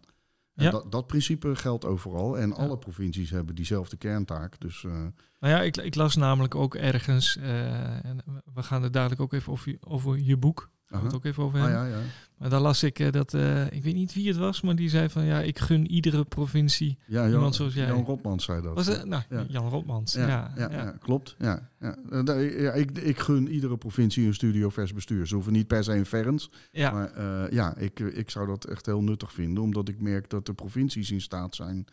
Ja. 0.53 0.69
dat, 0.71 0.91
dat 0.91 1.07
principe 1.07 1.55
geldt 1.55 1.85
overal. 1.85 2.37
En 2.37 2.53
alle 2.53 2.77
provincies 2.77 3.29
hebben 3.29 3.55
diezelfde 3.55 3.97
kerntaak. 3.97 4.59
Dus 4.59 4.83
eh, 4.83 4.91
Nou 5.39 5.53
ja, 5.53 5.61
ik, 5.61 5.77
ik 5.77 5.95
las 5.95 6.15
namelijk 6.15 6.55
ook 6.55 6.75
ergens, 6.75 7.37
eh, 7.37 8.05
en 8.05 8.23
we 8.53 8.63
gaan 8.63 8.83
het 8.83 8.93
dadelijk 8.93 9.21
ook 9.21 9.33
even 9.33 9.51
over, 9.51 9.71
je- 9.71 9.77
over 9.87 10.19
je 10.19 10.37
boek, 10.37 10.69
gaan 10.85 10.99
we 10.99 11.05
het 11.05 11.15
ook 11.15 11.25
even 11.25 11.43
over 11.43 11.59
Ah, 11.59 11.65
hebben. 11.65 11.89
ja, 11.89 11.95
ja. 11.97 12.01
Maar 12.37 12.49
daar 12.49 12.59
las 12.61 12.83
ik 12.83 12.99
eh, 12.99 13.11
dat, 13.11 13.33
eh, 13.33 13.71
ik 13.71 13.83
weet 13.83 13.93
niet 13.93 14.13
wie 14.13 14.27
het 14.27 14.37
was, 14.37 14.61
maar 14.61 14.75
die 14.75 14.89
zei 14.89 15.09
van 15.09 15.25
ja, 15.25 15.39
ik 15.41 15.59
gun 15.59 15.87
iedere 15.91 16.23
provincie. 16.25 16.97
Ja, 17.07 17.21
Jan, 17.23 17.31
Iemand 17.33 17.55
zoals 17.55 17.73
jij. 17.73 17.87
Jan 17.87 18.03
Rotmans 18.05 18.43
zei 18.43 18.61
dat. 18.61 18.73
Was 18.73 18.87
het? 18.87 19.05
Nou, 19.05 19.23
Ja. 19.29 19.45
Jan 19.47 19.69
Rotmans. 19.69 20.13
Ja, 20.13 20.51
Ja, 20.57 20.95
klopt. 20.99 21.35
Ja, 21.39 21.69
ja. 21.79 21.95
Eh, 22.09 22.61
ja, 22.61 22.71
ik, 22.71 22.91
ik 22.97 23.19
gun 23.19 23.47
iedere 23.47 23.77
provincie 23.77 24.27
een 24.27 24.33
studio 24.33 24.69
vers 24.69 24.93
bestuur. 24.93 25.27
Ze 25.27 25.33
hoeven 25.35 25.53
niet 25.53 25.67
per 25.67 25.83
se 25.83 25.93
een 25.93 26.05
Ferns. 26.05 26.51
Ja. 26.71 26.91
Maar 26.91 27.53
ja, 27.53 27.77
ik, 27.77 27.99
ik 27.99 28.29
zou 28.29 28.47
dat 28.47 28.65
echt 28.65 28.85
heel 28.85 29.01
nuttig 29.01 29.33
vinden. 29.33 29.63
Omdat 29.63 29.89
ik 29.89 29.99
merk 30.01 30.29
dat 30.29 30.45
de 30.45 30.53
provincies 30.53 31.11
in 31.11 31.21
staat 31.21 31.55
zijn 31.55 31.85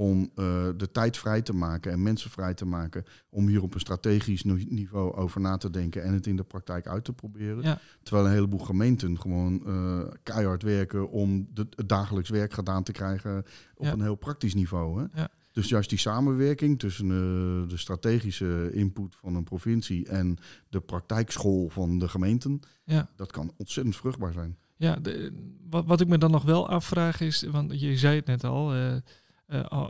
om 0.00 0.30
eh, 0.34 0.68
de 0.76 0.90
tijd 0.92 1.16
vrij 1.16 1.42
te 1.42 1.52
maken 1.54 1.92
en 1.92 2.02
mensen 2.02 2.30
vrij 2.30 2.54
te 2.54 2.64
maken. 2.64 3.04
Om 3.30 3.46
hier 3.46 3.62
op 3.62 3.74
een 3.74 3.80
strategisch 3.80 4.42
ni- 4.44 4.66
niveau 4.68 5.14
over 5.14 5.40
na 5.40 5.56
te 5.56 5.70
denken 5.70 6.02
en 6.02 6.12
het 6.12 6.26
in 6.26 6.36
de 6.36 6.42
praktijk 6.42 6.86
uit 6.86 7.04
te 7.04 7.12
proberen. 7.12 7.62
Ja. 7.62 7.78
Terwijl 8.02 8.26
een 8.26 8.32
heleboel 8.32 8.58
gemeenten 8.58 9.20
gewoon 9.20 9.66
eh, 9.66 10.00
keihard 10.22 10.62
werken 10.62 11.10
om 11.10 11.48
de, 11.54 11.66
het 11.76 11.88
dagelijks 11.88 12.28
werk 12.30 12.52
gedaan 12.52 12.82
te 12.82 12.92
krijgen 12.92 13.44
op 13.74 13.84
Ja. 13.84 13.92
een 13.92 14.00
heel 14.02 14.14
praktisch 14.14 14.54
niveau. 14.54 15.00
Hè? 15.02 15.20
Ja. 15.20 15.28
Dus 15.52 15.68
juist 15.68 15.88
die 15.88 15.98
samenwerking 15.98 16.78
tussen 16.78 17.06
eh, 17.10 17.68
de 17.68 17.76
strategische 17.76 18.70
input 18.72 19.14
van 19.16 19.34
een 19.34 19.44
provincie 19.44 20.06
en 20.08 20.36
de 20.68 20.80
praktijkschool 20.80 21.68
van 21.68 21.98
de 21.98 22.08
gemeenten, 22.08 22.60
Ja. 22.84 23.08
dat 23.16 23.32
kan 23.32 23.52
ontzettend 23.56 23.96
vruchtbaar 23.96 24.32
zijn. 24.32 24.56
Ja, 24.76 24.96
de, 24.96 25.32
wat, 25.70 25.84
wat 25.86 26.00
ik 26.00 26.08
me 26.08 26.18
dan 26.18 26.30
nog 26.30 26.42
wel 26.44 26.68
afvraag 26.68 27.20
is, 27.20 27.42
want 27.42 27.80
je 27.80 27.96
zei 27.96 28.16
het 28.16 28.26
net 28.26 28.44
al, 28.44 28.72
al- 28.72 29.00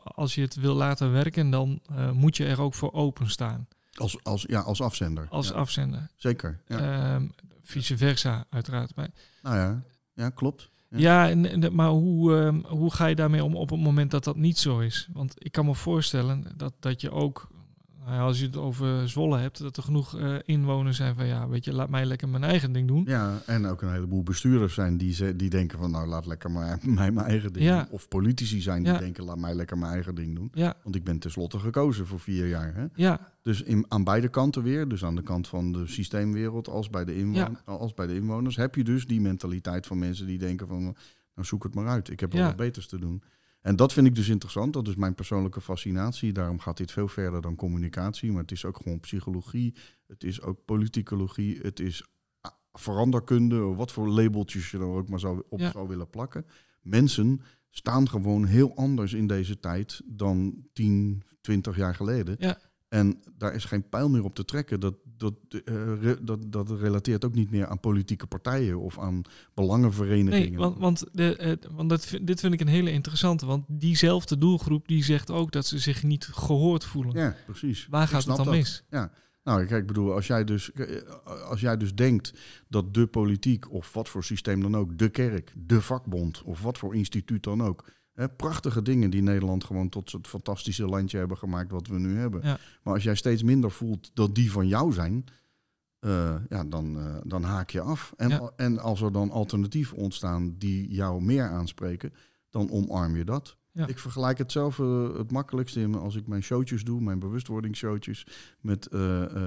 als 0.03 0.35
je 0.35 0.41
het 0.41 0.55
wil 0.55 0.75
laten 0.75 1.13
werken, 1.13 1.51
dan 1.51 1.81
eh, 1.89 2.11
moet 2.11 2.37
je 2.37 2.47
er 2.47 2.61
ook 2.61 2.75
voor 2.75 2.93
openstaan 2.93 3.69
Als, 3.95 4.25
als, 4.25 4.45
ja, 4.49 4.61
als 4.61 4.81
afzender. 4.83 5.27
als 5.31 5.49
ja, 5.49 5.55
afzender. 5.55 6.11
Zeker. 6.17 6.61
Ja. 6.67 6.79
Ehm, 7.15 7.29
vice 7.63 7.97
versa, 7.97 8.45
uiteraard. 8.51 8.95
Maar, 8.95 9.09
nou 9.43 9.57
ja, 9.57 9.83
ja 10.15 10.31
klopt. 10.31 10.71
Ja. 10.89 10.99
ja, 10.99 11.29
en, 11.31 11.63
en- 11.63 11.75
maar 11.75 11.89
hoe, 11.89 12.37
ehm, 12.37 12.59
hoe 12.67 12.93
ga 12.95 13.07
je 13.07 13.15
daarmee 13.15 13.45
om 13.45 13.57
op 13.57 13.71
het 13.71 13.81
moment 13.81 14.11
dat 14.11 14.25
dat 14.25 14.37
niet 14.37 14.59
zo 14.59 14.79
is? 14.79 15.09
Want 15.13 15.35
ik 15.39 15.53
kan 15.53 15.65
me 15.65 15.75
voorstellen 15.75 16.45
dat, 16.57 16.73
dat 16.81 17.01
je 17.01 17.11
ook, 17.11 17.49
nou 18.11 18.23
ja, 18.23 18.29
als 18.29 18.39
je 18.41 18.47
het 18.47 18.57
over 18.57 19.09
Zwolle 19.09 19.39
hebt, 19.39 19.59
dat 19.59 19.77
er 19.77 19.83
genoeg 19.83 20.17
eh, 20.19 20.35
inwoners 20.45 20.97
zijn 20.97 21.15
van 21.15 21.27
ja, 21.27 21.49
weet 21.49 21.65
je, 21.65 21.73
laat 21.73 21.89
mij 21.91 22.05
lekker 22.05 22.29
mijn 22.29 22.45
eigen 22.45 22.73
ding 22.73 22.89
doen. 22.89 23.05
Ja, 23.07 23.41
en 23.47 23.67
ook 23.67 23.83
een 23.83 23.93
heleboel 23.93 24.23
bestuurders 24.23 24.75
zijn 24.75 24.97
die, 24.97 25.13
ze, 25.13 25.37
die 25.37 25.51
denken 25.51 25.79
van 25.79 25.91
nou 25.91 26.07
laat 26.09 26.27
lekker 26.27 26.51
maar 26.51 26.79
mij 26.99 27.11
mijn 27.11 27.27
eigen 27.27 27.53
ding 27.53 27.65
Ja. 27.65 27.79
doen. 27.83 27.91
Of 27.91 28.09
politici 28.09 28.61
zijn 28.61 28.83
die 28.83 28.93
Ja. 28.93 28.99
denken 28.99 29.25
laat 29.25 29.39
mij 29.39 29.55
lekker 29.55 29.79
mijn 29.79 29.93
eigen 29.93 30.15
ding 30.15 30.35
doen. 30.37 30.49
Ja, 30.53 30.75
Want 30.83 30.95
ik 30.95 31.05
ben 31.05 31.19
tenslotte 31.19 31.59
gekozen 31.59 32.07
voor 32.07 32.21
vier 32.21 32.49
jaar. 32.49 32.75
Hè? 32.75 32.85
ja, 32.95 33.21
Dus 33.43 33.63
in, 33.63 33.85
aan 33.89 34.05
beide 34.05 34.29
kanten 34.29 34.63
weer, 34.63 34.89
dus 34.89 35.05
aan 35.05 35.17
de 35.17 35.23
kant 35.23 35.49
van 35.49 35.73
de 35.73 35.87
systeemwereld 35.87 36.69
als 36.69 36.91
bij, 36.91 37.05
de 37.05 37.17
inwon- 37.17 37.59
als 37.65 37.95
bij 37.95 38.07
de 38.07 38.15
inwoners, 38.15 38.57
heb 38.57 38.75
je 38.75 38.85
dus 38.85 39.07
die 39.07 39.21
mentaliteit 39.21 39.87
van 39.87 39.99
mensen 39.99 40.27
die 40.27 40.39
denken 40.39 40.67
van, 40.67 40.83
nou 40.83 41.47
zoek 41.47 41.63
het 41.63 41.75
maar 41.75 41.87
uit, 41.89 42.11
ik 42.11 42.21
heb 42.21 42.33
wel 42.33 42.45
wat 42.45 42.57
beters 42.57 42.87
te 42.89 42.99
doen. 42.99 43.23
En 43.61 43.77
dat 43.77 43.93
vind 43.93 44.07
ik 44.07 44.15
dus 44.15 44.29
interessant, 44.29 44.73
dat 44.73 44.89
is 44.89 44.95
mijn 44.95 45.15
persoonlijke 45.15 45.61
fascinatie. 45.61 46.33
Daarom 46.33 46.59
gaat 46.59 46.77
dit 46.77 46.93
veel 46.93 47.09
verder 47.09 47.41
dan 47.41 47.57
communicatie, 47.57 48.33
maar 48.33 48.43
het 48.43 48.53
is 48.53 48.65
ook 48.65 48.77
gewoon 48.77 49.01
psychologie, 49.01 49.75
het 50.07 50.25
is 50.25 50.43
ook 50.43 50.65
politicologie, 50.65 51.59
het 51.63 51.81
is 51.81 52.07
ah, 52.41 52.53
veranderkunde, 52.73 53.57
wat 53.59 53.93
voor 53.93 54.09
labeltjes 54.09 54.71
je 54.71 54.79
er 54.79 54.85
ook 54.85 55.09
maar 55.09 55.21
zou, 55.21 55.43
op 55.49 55.59
Ja. 55.59 55.71
zou 55.71 55.89
willen 55.89 56.11
plakken. 56.11 56.47
Mensen 56.81 57.41
staan 57.71 58.09
gewoon 58.09 58.45
heel 58.45 58.77
anders 58.77 59.13
in 59.13 59.27
deze 59.27 59.59
tijd 59.59 60.03
dan 60.05 60.65
10, 60.73 61.23
20 61.41 61.77
jaar 61.77 61.95
geleden. 61.95 62.37
Ja. 62.39 62.59
En 62.91 63.21
daar 63.39 63.55
is 63.55 63.65
geen 63.65 63.89
pijl 63.89 64.09
meer 64.09 64.25
op 64.25 64.35
te 64.35 64.45
trekken. 64.45 64.81
Dat, 64.81 64.95
dat, 65.17 65.35
eh, 65.65 66.13
dat, 66.23 66.53
dat 66.53 66.71
relateert 66.71 67.25
ook 67.25 67.35
niet 67.35 67.51
meer 67.51 67.67
aan 67.67 67.81
politieke 67.81 68.27
partijen 68.27 68.79
of 68.79 68.99
aan 68.99 69.23
belangenverenigingen. 69.55 70.51
Nee, 70.51 70.59
want, 70.59 70.79
want, 70.79 71.05
de, 71.13 71.37
eh, 71.37 71.53
want 71.71 71.89
dat, 71.89 72.19
dit 72.23 72.41
vind 72.41 72.53
ik 72.53 72.61
een 72.61 72.67
hele 72.67 72.91
interessante. 72.91 73.47
Want 73.47 73.65
diezelfde 73.69 74.37
doelgroep 74.37 74.89
die 74.89 75.05
zegt 75.05 75.31
ook 75.31 75.53
dat 75.53 75.67
ze 75.67 75.79
zich 75.79 76.03
niet 76.03 76.25
gehoord 76.25 76.85
voelen. 76.85 77.15
Ja, 77.17 77.37
precies. 77.47 77.87
Waar 77.91 78.09
gaat 78.09 78.25
het 78.25 78.37
dan 78.37 78.45
dat. 78.45 78.55
mis? 78.55 78.85
Nou, 79.43 79.67
kijk, 79.67 79.81
ik 79.81 79.87
bedoel, 79.87 80.13
als 80.13 80.27
jij, 80.27 80.45
dus, 80.45 80.73
eh, 80.73 81.03
als 81.49 81.61
jij 81.61 81.77
dus 81.77 81.95
denkt 81.95 82.33
dat 82.69 82.95
de 82.95 83.07
politiek, 83.07 83.73
of 83.73 83.93
wat 83.93 84.09
voor 84.09 84.25
systeem 84.25 84.61
dan 84.61 84.77
ook, 84.77 84.99
de 84.99 85.09
kerk, 85.09 85.53
de 85.57 85.81
vakbond, 85.81 86.43
of 86.43 86.63
wat 86.63 86.79
voor 86.79 86.95
instituut 86.95 87.43
dan 87.43 87.63
ook, 87.63 87.85
hè, 88.21 88.29
prachtige 88.29 88.83
dingen 88.83 89.11
die 89.11 89.23
Nederland 89.23 89.65
gewoon 89.65 89.89
tot 89.89 90.13
het 90.13 90.27
fantastische 90.27 90.87
landje 90.87 91.19
hebben 91.19 91.37
gemaakt 91.39 91.71
wat 91.71 91.87
we 91.87 91.99
nu 91.99 92.19
hebben. 92.19 92.41
Ja. 92.45 92.59
Maar 92.83 92.95
als 92.95 93.03
jij 93.03 93.15
steeds 93.15 93.43
minder 93.43 93.71
voelt 93.71 94.11
dat 94.15 94.35
die 94.35 94.53
van 94.53 94.69
jou 94.69 94.93
zijn, 94.93 95.25
eh, 95.99 96.35
ja, 96.49 96.65
dan, 96.65 96.99
eh, 96.99 97.17
dan 97.25 97.43
haak 97.43 97.71
je 97.71 97.81
af. 97.81 98.13
En, 98.17 98.29
Ja. 98.29 98.51
en 98.57 98.79
als 98.79 99.01
er 99.01 99.13
dan 99.13 99.31
alternatieven 99.31 99.97
ontstaan 99.97 100.55
die 100.59 100.89
jou 100.89 101.23
meer 101.23 101.49
aanspreken, 101.49 102.13
dan 102.51 102.71
omarm 102.71 103.17
je 103.17 103.25
dat. 103.25 103.57
Ja. 103.73 103.87
Ik 103.87 103.99
vergelijk 103.99 104.39
het 104.39 104.53
zelf 104.53 104.79
eh, 104.79 105.17
het 105.17 105.31
makkelijkste 105.31 105.81
in 105.81 105.95
als 105.95 106.17
ik 106.17 106.27
mijn 106.27 106.43
showtjes 106.43 106.85
doe, 106.85 107.01
mijn 107.01 107.19
bewustwordingsshowtjes, 107.19 108.27
met 108.61 108.89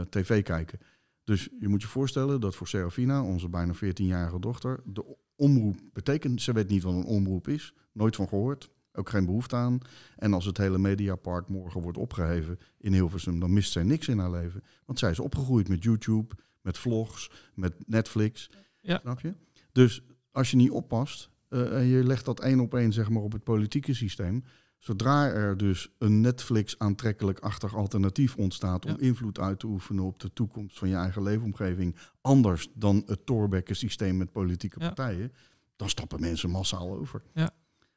tv 0.09 0.43
kijken. 0.43 0.79
Dus 1.23 1.49
je 1.59 1.67
moet 1.67 1.81
je 1.81 1.87
voorstellen 1.87 2.41
dat 2.41 2.55
voor 2.55 2.67
Serafina, 2.67 3.23
onze 3.23 3.49
bijna 3.49 3.75
14-jarige 3.75 4.39
dochter, 4.39 4.79
de 4.85 5.15
omroep 5.35 5.79
betekent, 5.93 6.41
ze 6.41 6.53
weet 6.53 6.69
niet 6.69 6.83
wat 6.83 6.93
een 6.93 7.05
omroep 7.05 7.47
is, 7.47 7.73
nooit 7.91 8.15
van 8.15 8.27
gehoord, 8.27 8.69
ook 8.93 9.09
geen 9.09 9.25
behoefte 9.25 9.55
aan. 9.55 9.79
En 10.15 10.33
als 10.33 10.45
het 10.45 10.57
hele 10.57 10.77
Mediapark 10.77 11.47
morgen 11.47 11.81
wordt 11.81 11.97
opgeheven 11.97 12.59
in 12.77 12.93
Hilversum, 12.93 13.39
dan 13.39 13.53
mist 13.53 13.71
zij 13.71 13.83
niks 13.83 14.07
in 14.07 14.19
haar 14.19 14.31
leven. 14.31 14.63
Want 14.85 14.99
zij 14.99 15.11
is 15.11 15.19
opgegroeid 15.19 15.67
met 15.67 15.83
YouTube, 15.83 16.35
met 16.61 16.77
vlogs, 16.77 17.31
met 17.53 17.73
Netflix. 17.87 18.49
Ja. 18.79 18.99
Snap 18.99 19.19
je? 19.19 19.33
Dus 19.71 20.03
als 20.31 20.51
je 20.51 20.57
niet 20.57 20.71
oppast 20.71 21.29
eh, 21.47 21.77
en 21.77 21.85
je 21.85 22.03
legt 22.03 22.25
dat 22.25 22.39
één 22.39 22.59
op 22.59 22.73
één 22.73 22.93
zeg 22.93 23.09
maar, 23.09 23.23
op 23.23 23.31
het 23.31 23.43
politieke 23.43 23.93
systeem. 23.93 24.43
Zodra 24.83 25.27
er 25.27 25.57
dus 25.57 25.89
een 25.97 26.21
Netflix 26.21 26.79
aantrekkelijk-achtig 26.79 27.75
alternatief 27.75 28.35
ontstaat 28.35 28.85
om 28.85 28.91
Ja. 28.91 28.97
invloed 28.99 29.39
uit 29.39 29.59
te 29.59 29.67
oefenen 29.67 30.03
op 30.03 30.19
de 30.19 30.33
toekomst 30.33 30.77
van 30.77 30.89
je 30.89 30.95
eigen 30.95 31.23
leefomgeving, 31.23 31.95
anders 32.21 32.69
dan 32.73 33.03
het 33.05 33.25
Thorbecke 33.25 33.73
systeem 33.73 34.17
met 34.17 34.31
politieke 34.31 34.79
Ja. 34.79 34.85
partijen, 34.85 35.31
dan 35.75 35.89
stappen 35.89 36.19
mensen 36.19 36.49
massaal 36.49 36.93
over. 36.97 37.21
Ja. 37.33 37.51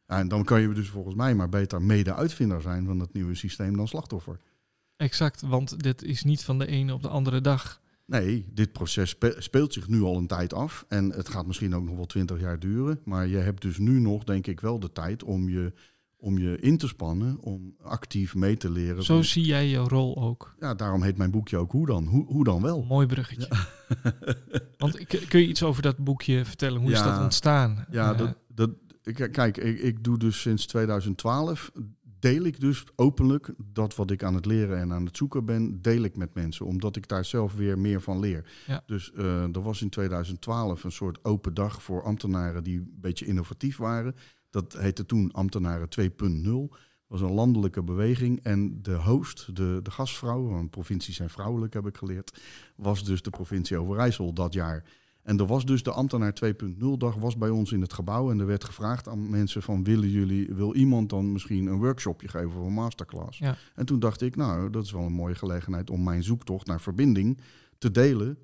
En 0.06 0.28
dan 0.28 0.44
kan 0.44 0.60
je 0.60 0.72
dus 0.72 0.88
volgens 0.88 1.14
mij 1.14 1.34
maar 1.34 1.48
beter 1.48 1.82
mede-uitvinder 1.82 2.62
zijn 2.62 2.84
van 2.86 2.98
het 3.00 3.12
nieuwe 3.12 3.34
systeem 3.34 3.76
dan 3.76 3.88
slachtoffer. 3.88 4.38
Exact, 4.96 5.40
want 5.40 5.82
dit 5.82 6.02
is 6.02 6.22
niet 6.24 6.44
van 6.44 6.58
de 6.58 6.66
ene 6.66 6.94
op 6.94 7.02
de 7.02 7.08
andere 7.08 7.40
dag. 7.40 7.80
Nee, 8.04 8.46
dit 8.52 8.72
proces 8.72 9.10
spe- 9.10 9.36
speelt 9.38 9.72
zich 9.72 9.88
nu 9.88 10.00
al 10.02 10.16
een 10.16 10.26
tijd 10.26 10.52
af. 10.54 10.84
En 10.88 11.12
het 11.12 11.28
gaat 11.28 11.46
misschien 11.46 11.74
ook 11.74 11.84
nog 11.84 11.96
wel 11.96 12.06
twintig 12.06 12.40
jaar 12.40 12.58
duren. 12.58 13.00
Maar 13.04 13.26
je 13.26 13.36
hebt 13.36 13.62
dus 13.62 13.78
nu 13.78 14.00
nog, 14.00 14.24
denk 14.24 14.46
ik, 14.46 14.60
wel 14.60 14.80
de 14.80 14.92
tijd 14.92 15.24
om 15.24 15.48
je, 15.48 15.72
om 16.26 16.38
je 16.38 16.58
in 16.60 16.76
te 16.78 16.86
spannen. 16.88 17.38
Om 17.40 17.74
actief 17.82 18.34
mee 18.34 18.56
te 18.56 18.70
leren. 18.70 19.02
Zo 19.02 19.14
van- 19.14 19.24
zie 19.24 19.44
jij 19.44 19.68
je 19.68 19.76
rol 19.78 20.16
ook. 20.22 20.54
ja, 20.60 20.74
daarom 20.74 21.02
heet 21.02 21.16
mijn 21.16 21.30
boekje 21.30 21.56
ook 21.56 21.72
Hoe 21.72 21.86
dan? 21.86 22.06
Hoe, 22.06 22.26
hoe 22.26 22.44
dan 22.44 22.62
wel? 22.62 22.84
Mooi 22.84 23.06
bruggetje. 23.06 23.48
Want 24.78 25.06
k- 25.06 25.24
kun 25.28 25.40
je 25.40 25.46
iets 25.48 25.62
over 25.62 25.82
dat 25.82 25.96
boekje 25.98 26.44
vertellen? 26.44 26.80
Hoe 26.80 26.90
is 26.90 26.98
Ja. 26.98 27.12
dat 27.14 27.22
ontstaan? 27.22 27.86
Ja, 27.90 28.12
Eh, 28.12 28.18
dat, 28.18 28.36
dat, 28.48 28.70
ik- 29.02 29.28
kijk, 29.32 29.56
ik, 29.56 29.78
ik 29.80 30.04
doe 30.04 30.18
dus 30.18 30.40
sinds 30.40 30.66
2012, 30.66 31.70
deel 32.18 32.42
ik 32.44 32.60
dus 32.60 32.84
openlijk 32.96 33.54
dat 33.72 33.94
wat 33.96 34.10
ik 34.10 34.22
aan 34.22 34.34
het 34.34 34.46
leren 34.46 34.78
en 34.78 34.92
aan 34.92 35.04
het 35.04 35.16
zoeken 35.16 35.44
ben, 35.44 35.82
deel 35.82 36.02
ik 36.02 36.16
met 36.16 36.34
mensen, 36.34 36.66
omdat 36.66 36.96
ik 36.96 37.08
daar 37.08 37.24
zelf 37.24 37.54
weer 37.54 37.78
meer 37.78 38.00
van 38.00 38.18
leer. 38.20 38.50
Ja. 38.66 38.82
Dus 38.86 39.12
eh, 39.12 39.42
er 39.42 39.62
was 39.62 39.82
in 39.82 39.88
2012 39.90 40.84
een 40.84 40.92
soort 40.92 41.24
open 41.24 41.54
dag 41.54 41.82
voor 41.82 42.02
ambtenaren 42.02 42.64
die 42.64 42.78
een 42.78 42.96
beetje 43.00 43.26
innovatief 43.26 43.76
waren. 43.76 44.14
Dat 44.50 44.72
heette 44.72 45.06
toen 45.06 45.32
Ambtenaren 45.32 45.88
2.0. 46.00 46.76
was 47.06 47.20
een 47.20 47.32
landelijke 47.32 47.82
beweging. 47.82 48.42
En 48.42 48.82
de 48.82 48.94
host, 48.94 49.56
de, 49.56 49.80
de 49.82 49.90
gastvrouw, 49.90 50.48
want 50.48 50.70
provincies 50.70 51.16
zijn 51.16 51.30
vrouwelijk, 51.30 51.74
heb 51.74 51.86
ik 51.86 51.96
geleerd, 51.96 52.40
was 52.76 53.04
dus 53.04 53.22
de 53.22 53.30
provincie 53.30 53.78
Overijssel 53.78 54.32
dat 54.32 54.52
jaar. 54.52 54.84
En 55.26 55.38
er 55.38 55.46
was 55.46 55.64
dus 55.64 55.82
de 55.82 55.90
ambtenaar 55.90 56.32
2.0 56.44 56.76
dag 56.98 57.14
was 57.14 57.36
bij 57.36 57.48
ons 57.48 57.72
in 57.72 57.80
het 57.80 57.92
gebouw. 57.92 58.30
En 58.30 58.40
er 58.40 58.46
werd 58.46 58.64
gevraagd 58.64 59.08
aan 59.08 59.30
mensen 59.30 59.62
van 59.62 59.84
willen 59.84 60.10
jullie, 60.10 60.54
wil 60.54 60.74
iemand 60.74 61.10
dan 61.10 61.32
misschien 61.32 61.66
een 61.66 61.78
workshopje 61.78 62.28
geven 62.28 62.60
of 62.60 62.66
een 62.66 62.72
masterclass? 62.72 63.38
Ja. 63.38 63.56
En 63.74 63.86
toen 63.86 63.98
dacht 63.98 64.20
ik, 64.20 64.36
nou, 64.36 64.70
dat 64.70 64.84
is 64.84 64.92
wel 64.92 65.02
een 65.02 65.12
mooie 65.12 65.34
gelegenheid 65.34 65.90
om 65.90 66.02
mijn 66.02 66.22
zoektocht 66.22 66.66
naar 66.66 66.80
verbinding 66.80 67.40
te 67.78 67.90
delen. 67.90 68.38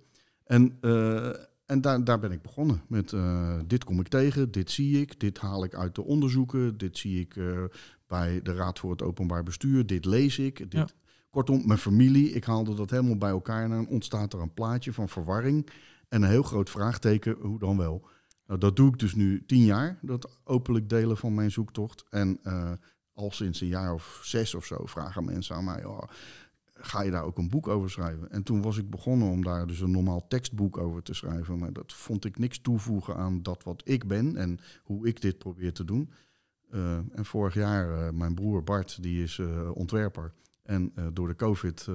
En, 0.45 0.77
eh, 0.81 1.31
en 1.73 1.81
daar, 1.81 2.05
daar 2.05 2.19
ben 2.19 2.33
ik 2.33 2.43
begonnen 2.43 2.83
met 2.89 3.13
eh, 3.13 3.59
dit 3.67 3.85
kom 3.85 4.01
ik 4.01 4.09
tegen, 4.09 4.51
dit 4.51 4.71
zie 4.71 5.01
ik, 5.01 5.21
dit 5.21 5.39
haal 5.39 5.65
ik 5.65 5.75
uit 5.75 5.95
de 5.95 6.05
onderzoeken, 6.05 6.79
dit 6.79 6.99
zie 6.99 7.21
ik 7.21 7.37
eh, 7.37 7.65
bij 8.07 8.43
de 8.43 8.55
Raad 8.55 8.79
voor 8.79 8.91
het 8.91 9.03
Openbaar 9.03 9.43
Bestuur. 9.43 9.87
Dit 9.87 10.05
lees 10.05 10.39
ik. 10.39 10.59
Dit. 10.59 10.73
Ja. 10.73 10.89
Kortom, 11.31 11.67
mijn 11.67 11.79
familie, 11.79 12.33
ik 12.33 12.45
haalde 12.45 12.75
dat 12.75 12.91
helemaal 12.91 13.17
bij 13.17 13.31
elkaar 13.31 13.65
en 13.65 13.71
dan 13.71 13.89
ontstaat 13.89 14.33
er 14.33 14.41
een 14.41 14.55
plaatje 14.55 14.93
van 14.93 15.09
verwarring 15.09 15.71
en 16.09 16.23
een 16.23 16.29
heel 16.29 16.43
groot 16.43 16.71
vraagteken, 16.71 17.37
hoe 17.41 17.59
dan 17.59 17.77
wel? 17.77 18.09
Nou, 18.47 18.61
dat 18.61 18.77
doe 18.77 18.89
ik 18.89 18.99
dus 18.99 19.15
nu 19.15 19.45
tien 19.47 19.65
jaar, 19.65 19.99
dat 20.03 20.39
openlijk 20.45 20.89
delen 20.89 21.17
van 21.17 21.35
mijn 21.35 21.51
zoektocht. 21.51 22.05
En 22.11 22.39
eh, 22.43 22.73
al 23.13 23.31
sinds 23.31 23.61
een 23.61 23.69
jaar 23.69 23.95
of 23.95 24.21
zes 24.23 24.55
of 24.55 24.65
zo 24.65 24.87
vragen 24.87 25.25
mensen 25.25 25.57
aan 25.57 25.65
mij, 25.65 25.85
oh, 25.85 26.03
ga 26.85 27.03
je 27.03 27.11
daar 27.11 27.25
ook 27.25 27.39
een 27.39 27.49
boek 27.49 27.69
over 27.69 27.91
schrijven? 27.91 28.31
En 28.31 28.43
toen 28.43 28.63
was 28.63 28.79
ik 28.79 28.91
begonnen 28.91 29.31
om 29.31 29.45
daar 29.45 29.67
dus 29.67 29.81
een 29.81 29.91
normaal 29.91 30.27
tekstboek 30.29 30.79
over 30.79 31.03
te 31.03 31.15
schrijven. 31.15 31.59
Maar 31.59 31.73
dat 31.73 31.93
vond 31.93 32.25
ik 32.25 32.39
niks 32.39 32.61
toevoegen 32.61 33.17
aan 33.17 33.43
dat 33.43 33.63
wat 33.63 33.83
ik 33.85 34.07
ben 34.07 34.37
en 34.37 34.59
hoe 34.83 35.07
ik 35.07 35.21
dit 35.21 35.39
probeer 35.39 35.73
te 35.73 35.85
doen. 35.85 36.11
Uh, 36.75 36.97
en 36.97 37.25
vorig 37.25 37.55
jaar, 37.55 37.89
uh, 37.89 38.11
mijn 38.11 38.35
broer 38.35 38.65
Bart, 38.65 39.03
die 39.03 39.23
is 39.23 39.39
uh, 39.39 39.71
ontwerper. 39.75 40.33
En 40.63 40.93
door 41.13 41.29
de 41.29 41.37
COVID 41.37 41.87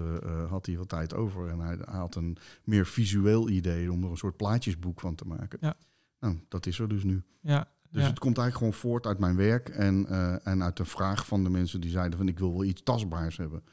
had 0.50 0.66
hij 0.66 0.78
wat 0.78 0.90
tijd 0.90 1.14
over. 1.14 1.50
En 1.50 1.60
hij 1.60 1.78
had 1.86 2.16
een 2.16 2.38
meer 2.64 2.86
visueel 2.86 3.50
idee 3.50 3.92
om 3.92 4.04
er 4.04 4.10
een 4.10 4.18
soort 4.18 4.38
plaatjesboek 4.38 5.00
van 5.00 5.16
te 5.16 5.26
maken. 5.26 5.58
Ja. 5.62 5.76
Nou, 6.20 6.40
dat 6.48 6.66
is 6.66 6.80
er 6.80 6.90
dus 6.90 7.04
nu. 7.04 7.24
Ja, 7.42 7.68
dus 7.90 8.02
ja. 8.02 8.08
het 8.08 8.20
komt 8.20 8.38
eigenlijk 8.38 8.58
gewoon 8.58 8.92
voort 8.92 9.06
uit 9.06 9.20
mijn 9.20 9.36
werk 9.36 9.70
en, 9.70 10.08
en 10.44 10.64
uit 10.64 10.78
de 10.78 10.86
vraag 10.86 11.26
van 11.26 11.44
de 11.44 11.50
mensen 11.50 11.82
die 11.82 11.90
zeiden 11.90 12.18
van 12.18 12.28
ik 12.28 12.40
wil 12.40 12.52
wel 12.52 12.64
iets 12.64 12.84
tastbaars 12.84 13.38
hebben. 13.38 13.64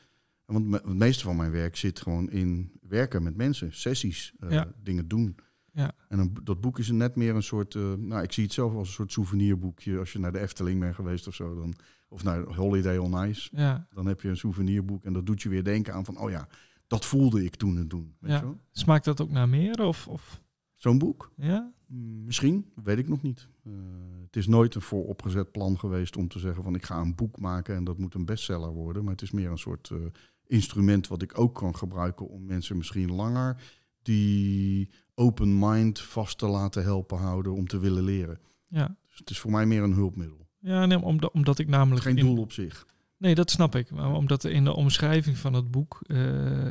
Want 0.47 0.73
het 0.73 0.87
meeste 0.95 1.25
van 1.25 1.37
mijn 1.37 1.51
werk 1.51 1.77
zit 1.77 2.01
gewoon 2.01 2.31
in 2.31 2.73
werken 2.89 3.23
met 3.23 3.37
mensen, 3.37 3.73
sessies, 3.73 4.33
uh, 4.41 4.51
Ja. 4.51 4.73
dingen 4.83 5.09
doen. 5.09 5.37
Ja. 5.73 5.93
En 6.09 6.19
een, 6.19 6.37
dat 6.43 6.61
boek 6.61 6.79
is 6.79 6.91
net 6.91 7.17
meer 7.17 7.35
een 7.35 7.43
soort, 7.43 7.75
uh, 7.75 7.93
nou 7.95 8.23
ik 8.23 8.33
zie 8.33 8.45
het 8.45 8.53
zelf 8.53 8.75
als 8.75 8.89
een 8.89 8.95
soort 8.95 9.13
souvenirboekje. 9.13 9.99
Als 9.99 10.13
je 10.13 10.19
naar 10.19 10.33
de 10.33 10.39
Efteling 10.41 10.81
bent 10.81 10.95
geweest 10.95 11.27
of 11.27 11.35
zo, 11.35 11.55
dan, 11.55 11.75
of 12.09 12.23
naar 12.25 12.41
Holiday 12.43 12.97
on 12.97 13.29
Ice, 13.29 13.49
ja. 13.53 13.87
dan 13.95 14.07
heb 14.07 14.21
je 14.21 14.29
een 14.29 14.37
souvenirboek 14.37 15.05
en 15.05 15.13
dat 15.13 15.27
doet 15.27 15.43
je 15.43 15.49
weer 15.49 15.65
denken 15.65 15.95
aan 15.95 16.05
van, 16.05 16.19
oh 16.19 16.31
ja, 16.31 16.49
dat 16.87 17.05
voelde 17.05 17.45
ik 17.45 17.55
toen 17.57 17.79
en 17.79 17.89
doen. 17.89 18.15
Weet 18.21 18.31
Ja. 18.33 18.41
wel? 18.43 18.61
Smaakt 18.73 19.05
dat 19.05 19.21
ook 19.21 19.31
naar 19.31 19.49
meer? 19.49 19.83
Of, 19.83 20.09
of 20.09 20.41
Zo'n 20.85 20.99
boek? 20.99 21.31
ja? 21.37 21.73
Mm, 21.87 22.25
Misschien, 22.25 22.67
weet 22.85 22.99
ik 22.99 23.09
nog 23.09 23.23
niet. 23.23 23.49
Uh, 23.67 23.73
het 24.27 24.37
is 24.37 24.47
nooit 24.47 24.75
een 24.75 24.81
vooropgezet 24.81 25.51
plan 25.53 25.79
geweest 25.79 26.17
om 26.17 26.29
te 26.29 26.39
zeggen 26.39 26.63
van 26.63 26.75
ik 26.75 26.85
ga 26.85 27.01
een 27.01 27.15
boek 27.15 27.39
maken 27.39 27.75
en 27.77 27.85
dat 27.85 27.99
moet 27.99 28.15
een 28.15 28.25
bestseller 28.25 28.71
worden. 28.73 29.03
Maar 29.03 29.13
het 29.13 29.23
is 29.23 29.31
meer 29.31 29.51
een 29.51 29.59
soort 29.59 29.91
uh, 29.93 29.99
instrument 30.47 31.09
wat 31.09 31.23
ik 31.23 31.39
ook 31.39 31.55
kan 31.55 31.77
gebruiken 31.77 32.29
om 32.29 32.45
mensen 32.47 32.77
misschien 32.77 33.13
langer 33.15 33.63
die 34.03 34.89
open 35.15 35.59
mind 35.59 36.01
vast 36.01 36.39
te 36.39 36.47
laten 36.47 36.83
helpen 36.83 37.19
houden 37.19 37.53
om 37.53 37.67
te 37.67 37.79
willen 37.79 38.03
leren. 38.05 38.39
Ja. 38.69 38.97
Dus 39.07 39.19
het 39.19 39.31
is 39.31 39.39
voor 39.39 39.51
mij 39.51 39.67
meer 39.67 39.83
een 39.83 39.93
hulpmiddel. 39.93 40.47
Ja, 40.59 40.87
nee, 40.87 41.03
omdat, 41.03 41.33
omdat 41.33 41.59
ik 41.59 41.69
namelijk... 41.69 42.03
Geen 42.05 42.17
in- 42.17 42.27
doel 42.27 42.39
op 42.41 42.53
zich. 42.53 42.87
Nee, 43.25 43.35
dat 43.35 43.51
snap 43.51 43.75
ik. 43.75 43.91
Maar 43.91 44.13
omdat 44.13 44.45
er 44.45 44.51
in 44.51 44.65
de 44.65 44.75
omschrijving 44.75 45.39
van 45.39 45.53
het 45.53 45.71
boek 45.71 45.99
eh, 46.07 46.19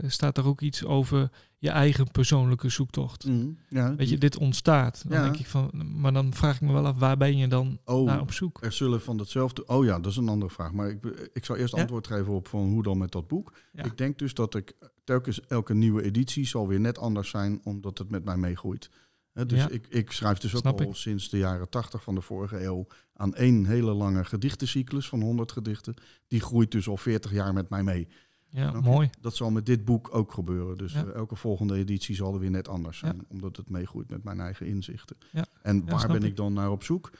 staat 0.07 0.37
er 0.37 0.45
ook 0.45 0.61
iets 0.61 0.85
over 0.85 1.29
je 1.57 1.69
eigen 1.69 2.11
persoonlijke 2.11 2.69
zoektocht. 2.69 3.25
Mm, 3.25 3.57
ja, 3.69 3.95
Weet 3.95 4.09
je, 4.09 4.17
dit 4.17 4.37
ontstaat. 4.37 5.03
Dan 5.07 5.17
Ja. 5.17 5.23
denk 5.23 5.37
ik 5.37 5.45
van, 5.45 5.71
maar 5.95 6.13
dan 6.13 6.33
vraag 6.33 6.55
ik 6.55 6.61
me 6.61 6.73
wel 6.73 6.85
af, 6.85 6.99
waar 6.99 7.17
ben 7.17 7.37
je 7.37 7.47
dan 7.47 7.79
oh, 7.85 8.05
naar 8.05 8.21
op 8.21 8.31
zoek? 8.31 8.57
er 8.63 8.71
zullen 8.71 9.01
van 9.01 9.17
hetzelfde. 9.19 9.65
Oh 9.65 9.85
ja, 9.85 9.99
dat 9.99 10.11
is 10.11 10.17
een 10.17 10.29
andere 10.29 10.51
vraag. 10.51 10.71
Maar 10.73 10.89
ik, 10.89 11.29
ik 11.33 11.45
zal 11.45 11.55
eerst 11.55 11.75
Ja? 11.75 11.81
antwoord 11.81 12.07
geven 12.07 12.33
op 12.33 12.47
van 12.47 12.69
hoe 12.69 12.83
dan 12.83 12.97
met 12.97 13.11
dat 13.11 13.27
boek. 13.27 13.53
Ik 13.73 13.97
denk 13.97 14.19
dus 14.19 14.33
dat 14.33 14.55
ik 14.55 14.73
telkens 15.03 15.45
elke 15.47 15.73
nieuwe 15.73 16.03
editie 16.03 16.45
zal 16.45 16.67
weer 16.67 16.79
net 16.79 16.97
anders 16.97 17.29
zijn, 17.29 17.61
omdat 17.63 17.97
het 17.97 18.09
met 18.09 18.23
mij 18.25 18.37
meegroeit. 18.37 18.89
Dus 19.33 19.59
Ja. 19.59 19.69
ik, 19.69 19.87
ik 19.87 20.11
schrijf 20.11 20.37
dus 20.37 20.55
ook 20.55 20.65
al 20.65 20.81
ik. 20.81 20.95
sinds 20.95 21.29
de 21.29 21.37
jaren 21.37 21.69
tachtig 21.69 22.03
van 22.03 22.15
de 22.15 22.21
vorige 22.21 22.63
eeuw 22.63 22.87
aan 23.13 23.35
één 23.35 23.65
hele 23.65 23.93
lange 23.93 24.25
gedichtencyclus 24.25 25.07
van 25.09 25.21
100 25.21 25.51
gedichten. 25.51 25.93
Die 26.27 26.39
groeit 26.41 26.71
dus 26.71 26.87
al 26.87 26.97
40 26.97 27.31
jaar 27.31 27.53
met 27.53 27.69
mij 27.69 27.83
mee. 27.83 28.07
Ja, 28.49 28.71
mooi. 28.81 29.09
Dat 29.21 29.35
zal 29.35 29.51
met 29.51 29.65
dit 29.65 29.85
boek 29.85 30.15
ook 30.15 30.31
gebeuren. 30.31 30.77
Dus 30.77 30.93
Ja. 30.93 31.05
eh, 31.05 31.13
elke 31.15 31.35
volgende 31.35 31.75
editie 31.75 32.15
zal 32.15 32.33
er 32.33 32.39
weer 32.39 32.49
net 32.51 32.67
anders 32.67 32.97
zijn, 32.97 33.15
Ja. 33.15 33.23
omdat 33.27 33.57
het 33.57 33.69
meegroeit 33.69 34.09
met 34.09 34.23
mijn 34.23 34.39
eigen 34.39 34.65
inzichten. 34.65 35.17
Ja. 35.31 35.45
En 35.61 35.85
waar 35.85 36.07
ben 36.07 36.15
ik 36.23 36.29
ik. 36.29 36.35
dan 36.35 36.53
naar 36.53 36.71
op 36.71 36.83
zoek? 36.83 37.11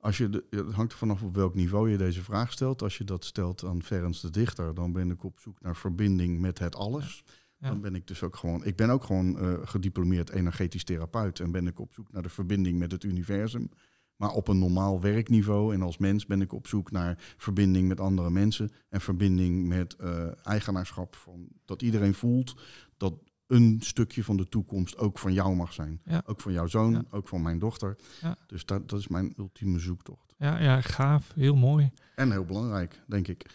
Als 0.00 0.18
je 0.18 0.28
de, 0.30 0.44
het 0.50 0.72
hangt 0.72 0.92
er 0.92 0.98
vanaf 0.98 1.22
op 1.22 1.34
welk 1.34 1.54
niveau 1.54 1.90
je 1.90 1.96
deze 1.96 2.22
vraag 2.22 2.52
stelt. 2.52 2.82
Als 2.82 2.98
je 2.98 3.04
dat 3.04 3.24
stelt 3.24 3.64
aan 3.64 3.82
Ferenc 3.82 4.20
de 4.20 4.30
Dichter, 4.30 4.74
dan 4.74 4.92
ben 4.92 5.10
ik 5.10 5.24
op 5.24 5.38
zoek 5.40 5.60
naar 5.60 5.76
verbinding 5.76 6.40
met 6.40 6.58
het 6.58 6.76
alles. 6.76 7.24
Ja. 7.64 7.70
Dan 7.70 7.80
ben 7.80 7.94
ik 7.94 8.06
dus 8.06 8.22
ook 8.22 8.36
gewoon. 8.36 8.64
Ik 8.64 8.76
ben 8.76 8.90
ook 8.90 9.04
gewoon 9.04 9.38
eh, 9.38 9.52
gediplomeerd 9.64 10.30
energetisch 10.30 10.84
therapeut 10.84 11.40
en 11.40 11.50
ben 11.50 11.66
ik 11.66 11.78
op 11.80 11.92
zoek 11.92 12.12
naar 12.12 12.22
de 12.22 12.28
verbinding 12.28 12.78
met 12.78 12.92
het 12.92 13.04
universum. 13.04 13.68
Maar 14.16 14.30
op 14.30 14.48
een 14.48 14.58
normaal 14.58 15.00
werkniveau 15.00 15.74
en 15.74 15.82
als 15.82 15.98
mens 15.98 16.26
ben 16.26 16.40
ik 16.40 16.52
op 16.52 16.66
zoek 16.66 16.90
naar 16.90 17.34
verbinding 17.36 17.88
met 17.88 18.00
andere 18.00 18.30
mensen 18.30 18.70
en 18.88 19.00
verbinding 19.00 19.66
met 19.68 19.96
eh, 19.96 20.46
eigenaarschap 20.46 21.16
van 21.16 21.48
dat 21.64 21.82
iedereen 21.82 22.14
voelt 22.14 22.54
dat 22.96 23.14
een 23.46 23.76
stukje 23.80 24.24
van 24.24 24.36
de 24.36 24.48
toekomst 24.48 24.98
ook 24.98 25.18
van 25.18 25.32
jou 25.32 25.54
mag 25.56 25.72
zijn. 25.72 26.00
Ja. 26.04 26.22
Ook 26.26 26.40
van 26.40 26.52
jouw 26.52 26.66
zoon, 26.66 26.92
Ja. 26.92 27.04
ook 27.10 27.28
van 27.28 27.42
mijn 27.42 27.58
dochter. 27.58 27.96
Ja. 28.20 28.36
Dus 28.46 28.64
dat, 28.64 28.88
dat 28.88 28.98
is 28.98 29.08
mijn 29.08 29.34
ultieme 29.36 29.78
zoektocht. 29.78 30.34
Ja, 30.38 30.58
ja, 30.58 30.80
gaaf. 30.80 31.32
Heel 31.34 31.56
mooi. 31.56 31.90
En 32.14 32.30
heel 32.30 32.44
belangrijk, 32.44 33.00
denk 33.06 33.28
ik. 33.28 33.46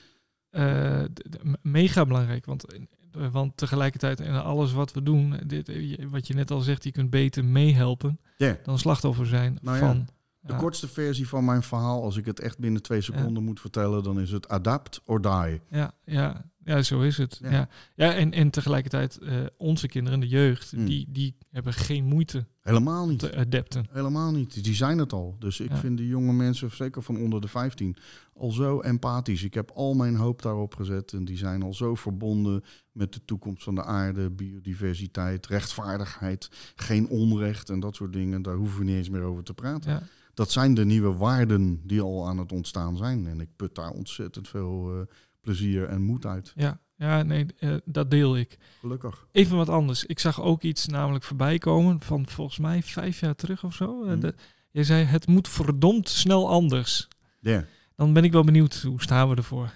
Eh, 0.49 1.03
mega 1.61 2.05
belangrijk, 2.05 2.45
want, 2.45 2.65
want 3.31 3.57
tegelijkertijd 3.57 4.19
in 4.19 4.33
alles 4.33 4.71
wat 4.73 4.93
we 4.93 5.03
doen, 5.03 5.39
dit, 5.45 5.69
eh, 5.69 6.05
wat 6.09 6.27
je 6.27 6.33
net 6.33 6.51
al 6.51 6.61
zegt, 6.61 6.83
je 6.83 6.91
kunt 6.91 7.09
beter 7.09 7.45
meehelpen 7.45 8.19
dan 8.63 8.79
slachtoffer 8.79 9.25
zijn 9.25 9.57
Nou 9.61 9.77
ja, 9.77 9.85
van. 9.85 10.07
De 10.41 10.53
Ja. 10.53 10.59
kortste 10.59 10.87
versie 10.87 11.27
van 11.27 11.45
mijn 11.45 11.63
verhaal, 11.63 12.03
als 12.03 12.17
ik 12.17 12.25
het 12.25 12.39
echt 12.39 12.59
binnen 12.59 12.81
twee 12.81 13.01
seconden 13.01 13.43
moet 13.43 13.59
vertellen, 13.59 14.03
dan 14.03 14.19
is 14.19 14.31
het 14.31 14.47
adapt 14.49 15.01
or 15.05 15.21
die. 15.21 15.61
Ja, 15.69 15.91
ja, 16.05 16.45
ja, 16.63 16.81
zo 16.81 17.01
is 17.01 17.17
het. 17.17 17.39
Ja. 17.41 17.49
Ja, 17.51 17.67
ja. 17.95 18.13
en, 18.13 18.31
en 18.33 18.49
tegelijkertijd, 18.49 19.17
eh, 19.17 19.37
onze 19.57 19.87
kinderen, 19.87 20.19
de 20.19 20.27
jeugd, 20.27 20.73
Mm. 20.75 20.85
die, 20.85 21.05
die 21.09 21.35
hebben 21.51 21.73
geen 21.73 22.05
moeite 22.05 22.45
Helemaal 22.61 23.07
niet. 23.07 23.19
te 23.19 23.35
adapten. 23.35 23.87
Helemaal 23.91 24.31
niet. 24.31 24.63
Die 24.63 24.75
zijn 24.75 24.97
het 24.97 25.13
al. 25.13 25.35
Dus 25.39 25.59
ik 25.59 25.69
Ja. 25.69 25.77
vind 25.77 25.97
die 25.97 26.07
jonge 26.07 26.33
mensen, 26.33 26.71
zeker 26.71 27.01
van 27.03 27.17
onder 27.17 27.41
de 27.41 27.47
15, 27.47 27.95
al 28.33 28.51
zo 28.51 28.79
empathisch. 28.79 29.43
Ik 29.43 29.53
heb 29.53 29.71
al 29.71 29.93
mijn 29.93 30.15
hoop 30.15 30.41
daarop 30.41 30.75
gezet. 30.75 31.13
En 31.13 31.25
die 31.25 31.37
zijn 31.37 31.63
al 31.63 31.73
zo 31.73 31.95
verbonden 31.95 32.63
met 32.91 33.13
de 33.13 33.25
toekomst 33.25 33.63
van 33.63 33.75
de 33.75 33.83
aarde, 33.83 34.29
biodiversiteit, 34.29 35.47
rechtvaardigheid, 35.47 36.49
geen 36.75 37.07
onrecht 37.07 37.69
en 37.69 37.79
dat 37.79 37.95
soort 37.95 38.13
dingen. 38.13 38.41
Daar 38.41 38.55
hoeven 38.55 38.79
we 38.79 38.85
niet 38.85 38.95
eens 38.95 39.09
meer 39.09 39.21
over 39.21 39.43
te 39.43 39.53
praten. 39.53 39.91
Ja, 39.91 40.01
Dat 40.33 40.51
zijn 40.51 40.73
de 40.73 40.85
nieuwe 40.85 41.13
waarden 41.13 41.81
die 41.83 42.01
al 42.01 42.27
aan 42.27 42.37
het 42.37 42.51
ontstaan 42.51 42.97
zijn. 42.97 43.27
En 43.27 43.39
ik 43.39 43.49
put 43.55 43.75
daar 43.75 43.91
ontzettend 43.91 44.47
veel 44.47 44.93
eh, 44.99 45.05
plezier 45.49 45.87
en 45.87 46.01
moed 46.01 46.25
uit. 46.25 46.51
ja, 46.55 46.79
ja 46.95 47.23
nee, 47.23 47.45
eh, 47.59 47.75
dat 47.85 48.11
deel 48.11 48.37
ik. 48.37 48.57
Gelukkig. 48.79 49.27
Even 49.31 49.57
wat 49.57 49.69
anders. 49.69 50.05
Ik 50.05 50.19
zag 50.19 50.41
ook 50.41 50.61
iets 50.61 50.87
namelijk 50.87 51.23
voorbij 51.23 51.57
komen 51.57 51.99
van 52.01 52.27
volgens 52.27 52.57
mij 52.57 52.83
vijf 52.83 53.19
jaar 53.19 53.35
terug 53.35 53.63
of 53.63 53.73
zo. 53.73 54.03
Mhm. 54.03 54.19
de- 54.19 54.35
jij 54.71 54.83
zei, 54.83 55.03
het 55.03 55.27
moet 55.27 55.47
verdomd 55.47 56.09
snel 56.09 56.49
anders. 56.49 57.07
Ja. 57.39 57.65
Dan 57.95 58.13
ben 58.13 58.23
ik 58.23 58.31
wel 58.31 58.43
benieuwd, 58.43 58.81
hoe 58.81 59.01
staan 59.01 59.29
we 59.29 59.35
ervoor? 59.35 59.73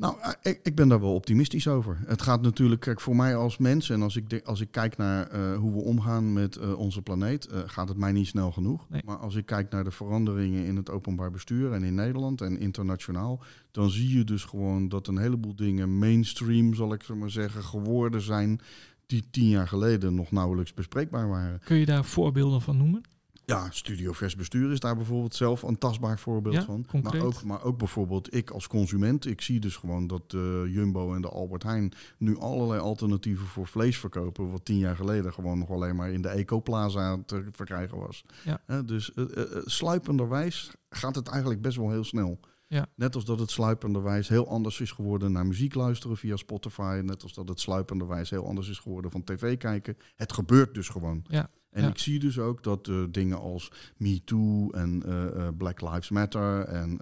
Nou, 0.00 0.16
eh, 0.20 0.32
ik, 0.42 0.60
ik 0.62 0.74
ben 0.74 0.88
daar 0.88 1.00
wel 1.00 1.14
optimistisch 1.14 1.68
over. 1.68 1.98
Het 2.06 2.22
gaat 2.22 2.42
natuurlijk, 2.42 2.80
kijk, 2.80 3.00
voor 3.00 3.16
mij 3.16 3.36
als 3.36 3.58
mens 3.58 3.90
en 3.90 4.02
als 4.02 4.16
ik, 4.16 4.30
de- 4.30 4.44
als 4.44 4.60
ik 4.60 4.70
kijk 4.70 4.96
naar 4.96 5.26
eh, 5.26 5.56
hoe 5.56 5.72
we 5.72 5.78
omgaan 5.80 6.32
met 6.32 6.56
eh, 6.56 6.78
onze 6.78 7.02
planeet, 7.02 7.48
gaat 7.66 7.88
het 7.88 7.96
mij 7.98 8.12
niet 8.12 8.26
snel 8.26 8.52
genoeg. 8.52 8.86
Nee. 8.88 9.02
Maar 9.04 9.16
als 9.16 9.34
ik 9.34 9.46
kijk 9.46 9.70
naar 9.70 9.84
de 9.84 9.90
veranderingen 9.90 10.64
in 10.64 10.76
het 10.76 10.90
openbaar 10.90 11.30
bestuur 11.30 11.72
en 11.72 11.82
in 11.82 11.94
Nederland 11.94 12.40
en 12.40 12.58
internationaal, 12.58 13.40
dan 13.70 13.90
zie 13.90 14.16
je 14.16 14.24
dus 14.24 14.44
gewoon 14.44 14.88
dat 14.88 15.06
een 15.06 15.18
heleboel 15.18 15.54
dingen 15.56 15.98
mainstream, 15.98 16.74
zal 16.74 16.92
ik 16.92 17.02
zo 17.02 17.16
maar 17.16 17.30
zeggen, 17.30 17.62
geworden 17.62 18.20
zijn 18.20 18.60
die 19.06 19.24
tien 19.30 19.48
jaar 19.48 19.68
geleden 19.68 20.14
nog 20.14 20.30
nauwelijks 20.30 20.74
bespreekbaar 20.74 21.28
waren. 21.28 21.60
Kun 21.64 21.76
je 21.76 21.86
daar 21.86 22.04
voorbeelden 22.04 22.60
van 22.60 22.76
noemen? 22.76 23.00
Ja, 23.48 23.70
Studio 23.70 24.12
Vers 24.12 24.36
Bestuur 24.36 24.72
is 24.72 24.80
daar 24.80 24.96
bijvoorbeeld 24.96 25.34
zelf 25.34 25.62
een 25.62 25.78
tastbaar 25.78 26.18
voorbeeld 26.18 26.54
Ja, 26.54 26.64
van. 26.64 26.86
concreet. 26.86 27.12
Maar 27.12 27.22
ook, 27.22 27.42
maar 27.42 27.62
ook 27.62 27.78
bijvoorbeeld 27.78 28.34
ik 28.34 28.50
als 28.50 28.66
consument. 28.66 29.26
Ik 29.26 29.40
zie 29.40 29.60
dus 29.60 29.76
gewoon 29.76 30.06
dat 30.06 30.30
de 30.30 30.68
Jumbo 30.70 31.14
en 31.14 31.20
de 31.20 31.28
Albert 31.28 31.62
Heijn 31.62 31.92
nu 32.18 32.38
allerlei 32.38 32.80
alternatieven 32.80 33.46
voor 33.46 33.66
vlees 33.66 33.98
verkopen. 33.98 34.50
Wat 34.50 34.64
tien 34.64 34.78
jaar 34.78 34.96
geleden 34.96 35.32
gewoon 35.32 35.58
nog 35.58 35.70
alleen 35.70 35.96
maar 35.96 36.10
in 36.10 36.22
de 36.22 36.28
Ecoplaza 36.28 37.18
te 37.26 37.44
verkrijgen 37.52 37.98
was. 37.98 38.24
Ja. 38.44 38.82
Dus 38.82 39.14
eh, 39.14 39.24
eh, 39.36 39.62
sluipenderwijs 39.64 40.70
gaat 40.90 41.14
het 41.14 41.28
eigenlijk 41.28 41.62
best 41.62 41.76
wel 41.76 41.90
heel 41.90 42.04
snel. 42.04 42.40
Ja. 42.66 42.86
Net 42.94 43.14
als 43.14 43.24
dat 43.24 43.38
het 43.38 43.50
sluipenderwijs 43.50 44.28
heel 44.28 44.48
anders 44.48 44.80
is 44.80 44.92
geworden 44.92 45.32
naar 45.32 45.46
muziek 45.46 45.74
luisteren 45.74 46.16
via 46.16 46.36
Spotify. 46.36 47.00
Net 47.04 47.22
als 47.22 47.34
dat 47.34 47.48
het 47.48 47.60
sluipenderwijs 47.60 48.30
heel 48.30 48.46
anders 48.46 48.68
is 48.68 48.78
geworden 48.78 49.10
van 49.10 49.24
tv 49.24 49.56
kijken. 49.56 49.96
Het 50.16 50.32
gebeurt 50.32 50.74
dus 50.74 50.88
gewoon. 50.88 51.24
Ja. 51.28 51.50
En 51.70 51.82
Ja. 51.82 51.88
ik 51.88 51.98
zie 51.98 52.18
dus 52.18 52.38
ook 52.38 52.62
dat 52.62 52.88
eh, 52.88 53.04
dingen 53.10 53.38
als 53.40 53.70
Me 53.96 54.24
Too 54.24 54.70
en 54.70 55.02
eh, 55.06 55.46
eh, 55.46 55.56
Black 55.56 55.80
Lives 55.80 56.10
Matter 56.10 56.64
en 56.64 56.98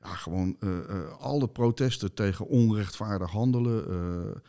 ja, 0.00 0.14
gewoon 0.14 0.56
alle 1.18 1.48
protesten 1.48 2.14
tegen 2.14 2.46
onrechtvaardig 2.46 3.30
handelen, 3.30 4.42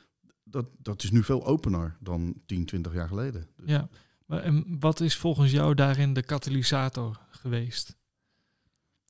dat, 0.43 0.65
dat 0.77 1.03
is 1.03 1.11
nu 1.11 1.23
veel 1.23 1.45
opener 1.45 1.97
dan 1.99 2.41
10, 2.45 2.65
20 2.65 2.93
jaar 2.93 3.07
geleden. 3.07 3.47
Dus 3.57 3.69
Ja. 3.69 3.89
Maar, 4.25 4.39
en 4.41 4.77
wat 4.79 4.99
is 4.99 5.15
volgens 5.17 5.51
jou 5.51 5.73
daarin 5.75 6.13
de 6.13 6.23
katalysator 6.23 7.19
geweest? 7.29 7.97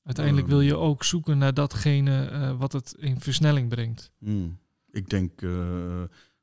Uiteindelijk 0.03 0.47
Ehm. 0.47 0.55
wil 0.55 0.65
je 0.65 0.75
ook 0.75 1.03
zoeken 1.03 1.37
naar 1.37 1.53
datgene 1.53 2.55
wat 2.57 2.71
het 2.71 2.93
in 2.97 3.19
versnelling 3.19 3.69
brengt. 3.69 4.11
Hmm. 4.17 4.59
Ik 4.91 5.09
denk 5.09 5.39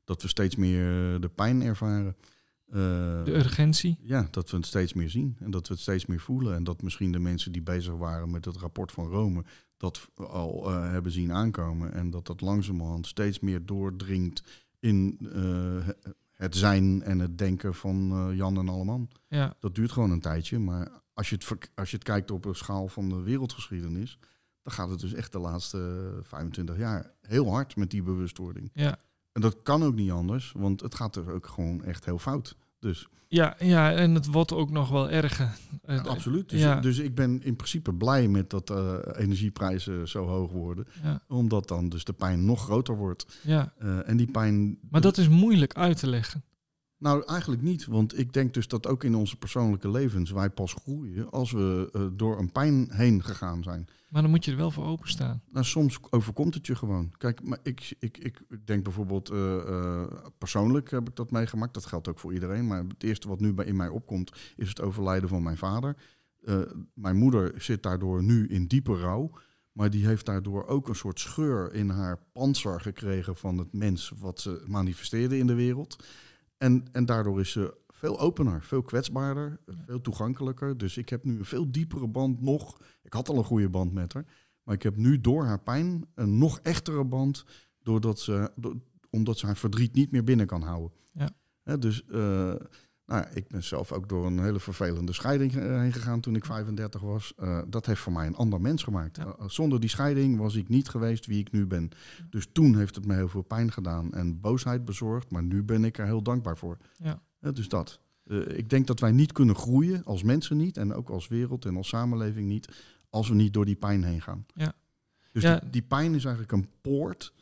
dat 0.03 0.21
we 0.21 0.27
steeds 0.27 0.55
meer 0.55 1.19
de 1.19 1.29
pijn 1.35 1.61
ervaren. 1.61 2.15
Eh, 2.67 2.73
De 3.23 3.33
urgentie. 3.35 3.97
ja, 4.01 4.27
dat 4.31 4.49
we 4.49 4.57
het 4.57 4.65
steeds 4.65 4.93
meer 4.93 5.09
zien 5.09 5.35
en 5.39 5.51
dat 5.51 5.67
we 5.67 5.73
het 5.73 5.81
steeds 5.83 6.05
meer 6.05 6.19
voelen. 6.19 6.55
En 6.55 6.63
dat 6.63 6.81
misschien 6.81 7.11
de 7.11 7.19
mensen 7.19 7.51
die 7.51 7.61
bezig 7.61 7.93
waren 7.93 8.31
met 8.31 8.45
het 8.45 8.57
rapport 8.57 8.91
van 8.91 9.07
Rome 9.07 9.43
dat 9.77 10.07
al 10.15 10.69
eh, 10.71 10.89
hebben 10.91 11.11
zien 11.11 11.33
aankomen. 11.33 11.93
En 11.93 12.09
dat 12.09 12.25
dat 12.25 12.41
langzamerhand 12.41 13.07
steeds 13.07 13.39
meer 13.39 13.65
doordringt 13.65 14.43
in 14.79 15.17
eh, 15.33 15.87
het 16.31 16.55
zijn 16.55 17.01
en 17.03 17.19
het 17.19 17.37
denken 17.37 17.75
van 17.75 18.31
Jan 18.35 18.57
en 18.57 18.69
Alleman. 18.69 19.09
Ja, 19.27 19.55
Dat 19.59 19.75
duurt 19.75 19.91
gewoon 19.91 20.11
een 20.11 20.19
tijdje, 20.21 20.59
maar 20.59 20.89
als 21.13 21.29
je 21.29 21.35
het, 21.35 21.69
als 21.75 21.89
je 21.89 21.95
het 21.95 22.05
kijkt 22.05 22.31
op 22.31 22.45
een 22.45 22.55
schaal 22.55 22.87
van 22.87 23.09
de 23.09 23.21
wereldgeschiedenis, 23.21 24.19
dan 24.61 24.73
gaat 24.73 24.89
het 24.89 24.99
dus 24.99 25.13
echt 25.13 25.31
de 25.31 25.39
laatste 25.39 26.09
25 26.23 26.77
jaar 26.77 27.11
heel 27.21 27.49
hard 27.51 27.75
met 27.75 27.91
die 27.91 28.03
bewustwording. 28.03 28.69
ja. 28.73 28.97
En 29.37 29.43
dat 29.43 29.57
kan 29.63 29.83
ook 29.83 29.95
niet 29.95 30.11
anders, 30.11 30.53
want 30.55 30.81
het 30.81 30.95
gaat 30.95 31.15
er 31.15 31.31
ook 31.31 31.47
gewoon 31.47 31.83
echt 31.83 32.05
heel 32.05 32.19
fout. 32.19 32.55
Dus 32.79 33.07
Ja, 33.27 33.55
ja, 33.59 33.93
en 33.93 34.13
het 34.15 34.25
wordt 34.25 34.53
ook 34.53 34.69
nog 34.71 34.89
wel 34.89 35.09
erger. 35.09 35.49
Eh, 35.81 36.05
absoluut. 36.05 36.49
Dus, 36.49 36.59
ja. 36.59 36.79
dus 36.79 36.97
ik 36.97 37.15
ben 37.15 37.43
in 37.43 37.55
principe 37.55 37.93
blij 37.93 38.27
met 38.27 38.49
dat 38.49 38.69
eh, 38.69 38.95
energieprijzen 39.15 40.07
zo 40.07 40.25
hoog 40.25 40.51
worden, 40.51 40.87
Ja, 41.03 41.23
omdat 41.27 41.67
dan 41.67 41.89
dus 41.89 42.03
de 42.03 42.13
pijn 42.13 42.45
nog 42.45 42.63
groter 42.63 42.95
wordt. 42.97 43.39
ja. 43.43 43.73
Eh, 43.77 44.09
en 44.09 44.17
die 44.17 44.31
pijn. 44.31 44.77
Maar 44.89 45.01
dat 45.01 45.17
is 45.17 45.27
moeilijk 45.27 45.73
uit 45.73 45.97
te 45.97 46.07
leggen. 46.07 46.43
Nou, 46.99 47.23
eigenlijk 47.25 47.61
niet. 47.61 47.85
Want 47.85 48.19
ik 48.19 48.33
denk 48.33 48.53
dus 48.53 48.67
dat 48.67 48.87
ook 48.87 49.03
in 49.03 49.15
onze 49.15 49.37
persoonlijke 49.37 49.91
levens 49.91 50.31
wij 50.31 50.49
pas 50.49 50.73
groeien 50.73 51.31
als 51.31 51.51
we 51.51 51.89
eh, 51.91 52.07
door 52.13 52.39
een 52.39 52.51
pijn 52.51 52.87
heen 52.91 53.23
gegaan 53.23 53.63
zijn. 53.63 53.87
Maar 54.09 54.21
dan 54.21 54.31
moet 54.31 54.45
je 54.45 54.51
er 54.51 54.57
wel 54.57 54.71
voor 54.71 54.85
openstaan. 54.85 55.41
Nou, 55.51 55.65
soms 55.65 55.99
overkomt 56.09 56.53
het 56.53 56.67
je 56.67 56.75
gewoon. 56.75 57.11
Kijk, 57.17 57.43
maar 57.43 57.59
ik, 57.63 57.95
ik, 57.99 58.17
ik 58.17 58.41
denk 58.65 58.83
bijvoorbeeld, 58.83 59.29
eh, 59.29 59.67
eh, 59.67 60.05
persoonlijk 60.37 60.91
heb 60.91 61.09
ik 61.09 61.15
dat 61.15 61.31
meegemaakt. 61.31 61.73
Dat 61.73 61.85
geldt 61.85 62.07
ook 62.07 62.19
voor 62.19 62.33
iedereen. 62.33 62.67
Maar 62.67 62.83
het 62.83 63.03
eerste 63.03 63.27
wat 63.27 63.39
nu 63.39 63.53
bij 63.53 63.65
in 63.65 63.75
mij 63.75 63.89
opkomt, 63.89 64.31
is 64.55 64.69
het 64.69 64.81
overlijden 64.81 65.29
van 65.29 65.43
mijn 65.43 65.57
vader. 65.57 65.95
Mijn 66.93 67.17
moeder 67.17 67.53
zit 67.61 67.83
daardoor 67.83 68.23
nu 68.23 68.47
in 68.47 68.67
diepe 68.67 68.97
rouw. 68.97 69.31
Maar 69.71 69.89
die 69.89 70.05
heeft 70.05 70.25
daardoor 70.25 70.65
ook 70.65 70.87
een 70.87 70.95
soort 70.95 71.19
scheur 71.19 71.73
in 71.73 71.89
haar 71.89 72.19
panzer 72.33 72.81
gekregen 72.81 73.35
van 73.35 73.57
het 73.57 73.73
mens 73.73 74.11
wat 74.19 74.39
ze 74.39 74.63
manifesteerde 74.67 75.37
in 75.37 75.47
de 75.47 75.53
wereld. 75.53 76.03
En, 76.57 76.83
en 76.91 77.05
daardoor 77.05 77.39
is 77.39 77.51
ze 77.51 77.77
veel 77.87 78.19
opener, 78.19 78.63
veel 78.63 78.81
kwetsbaarder, 78.81 79.59
veel 79.85 80.01
toegankelijker. 80.01 80.77
Dus 80.77 80.97
ik 80.97 81.09
heb 81.09 81.23
nu 81.23 81.37
een 81.37 81.45
veel 81.45 81.71
diepere 81.71 82.07
band 82.07 82.41
nog. 82.41 82.81
Ik 83.01 83.13
had 83.13 83.29
al 83.29 83.37
een 83.37 83.43
goede 83.43 83.69
band 83.69 83.93
met 83.93 84.13
haar. 84.13 84.25
Maar 84.63 84.75
ik 84.75 84.83
heb 84.83 84.95
nu 84.95 85.21
door 85.21 85.45
haar 85.45 85.61
pijn 85.61 86.05
een 86.15 86.37
nog 86.37 86.59
echtere 86.59 87.03
band. 87.05 87.45
Doordat 87.83 88.19
ze, 88.19 88.51
do- 88.55 88.81
omdat 89.09 89.37
ze 89.37 89.45
haar 89.45 89.57
verdriet 89.57 89.93
niet 89.93 90.11
meer 90.11 90.23
binnen 90.23 90.47
kan 90.47 90.61
houden. 90.61 90.91
Ja. 91.13 91.77
Dus 91.77 92.05
eh, 92.05 92.55
nou, 93.07 93.21
ja, 93.21 93.27
ik 93.27 93.47
ben 93.47 93.63
zelf 93.63 93.91
ook 93.91 94.09
door 94.09 94.25
een 94.25 94.39
hele 94.39 94.59
vervelende 94.59 95.13
scheiding 95.13 95.55
eh, 95.55 95.79
heen 95.79 95.93
gegaan 95.93 96.19
toen 96.19 96.35
ik 96.35 96.45
35 96.45 97.01
was. 97.01 97.33
Eh, 97.35 97.61
dat 97.67 97.85
heeft 97.85 97.99
voor 97.99 98.13
mij 98.13 98.27
een 98.27 98.35
ander 98.35 98.61
mens 98.61 98.83
gemaakt. 98.83 99.17
Ja. 99.17 99.35
Eh, 99.39 99.49
zonder 99.49 99.79
die 99.79 99.89
scheiding 99.89 100.37
was 100.37 100.55
ik 100.55 100.69
niet 100.69 100.89
geweest 100.89 101.25
wie 101.25 101.39
ik 101.39 101.51
nu 101.51 101.65
ben. 101.65 101.89
Dus 102.29 102.47
toen 102.51 102.77
heeft 102.77 102.95
het 102.95 103.05
me 103.05 103.13
heel 103.13 103.27
veel 103.27 103.41
pijn 103.41 103.71
gedaan 103.71 104.13
en 104.13 104.39
boosheid 104.39 104.85
bezorgd. 104.85 105.31
Maar 105.31 105.43
nu 105.43 105.63
ben 105.63 105.85
ik 105.85 105.97
er 105.97 106.05
heel 106.05 106.21
dankbaar 106.21 106.57
voor. 106.57 106.77
Ja. 106.95 107.21
Dus 107.53 107.67
dat. 107.67 107.99
Ik 108.47 108.69
denk 108.69 108.87
dat 108.87 108.99
wij 108.99 109.11
niet 109.11 109.31
kunnen 109.31 109.55
groeien, 109.55 110.03
als 110.03 110.23
mensen 110.23 110.57
niet. 110.57 110.77
En 110.77 110.93
ook 110.93 111.09
als 111.09 111.27
wereld 111.27 111.65
en 111.65 111.77
als 111.77 111.87
samenleving 111.87 112.47
niet. 112.47 112.67
Als 113.09 113.29
we 113.29 113.35
niet 113.35 113.53
door 113.53 113.65
die 113.65 113.75
pijn 113.75 114.03
heen 114.03 114.21
gaan. 114.21 114.45
Ja. 114.53 114.73
Dus 115.31 115.43
Ja. 115.43 115.59
Die, 115.59 115.69
die 115.69 115.81
pijn 115.81 116.15
is 116.15 116.25
eigenlijk 116.25 116.51
een 116.51 116.69
poort 116.81 117.33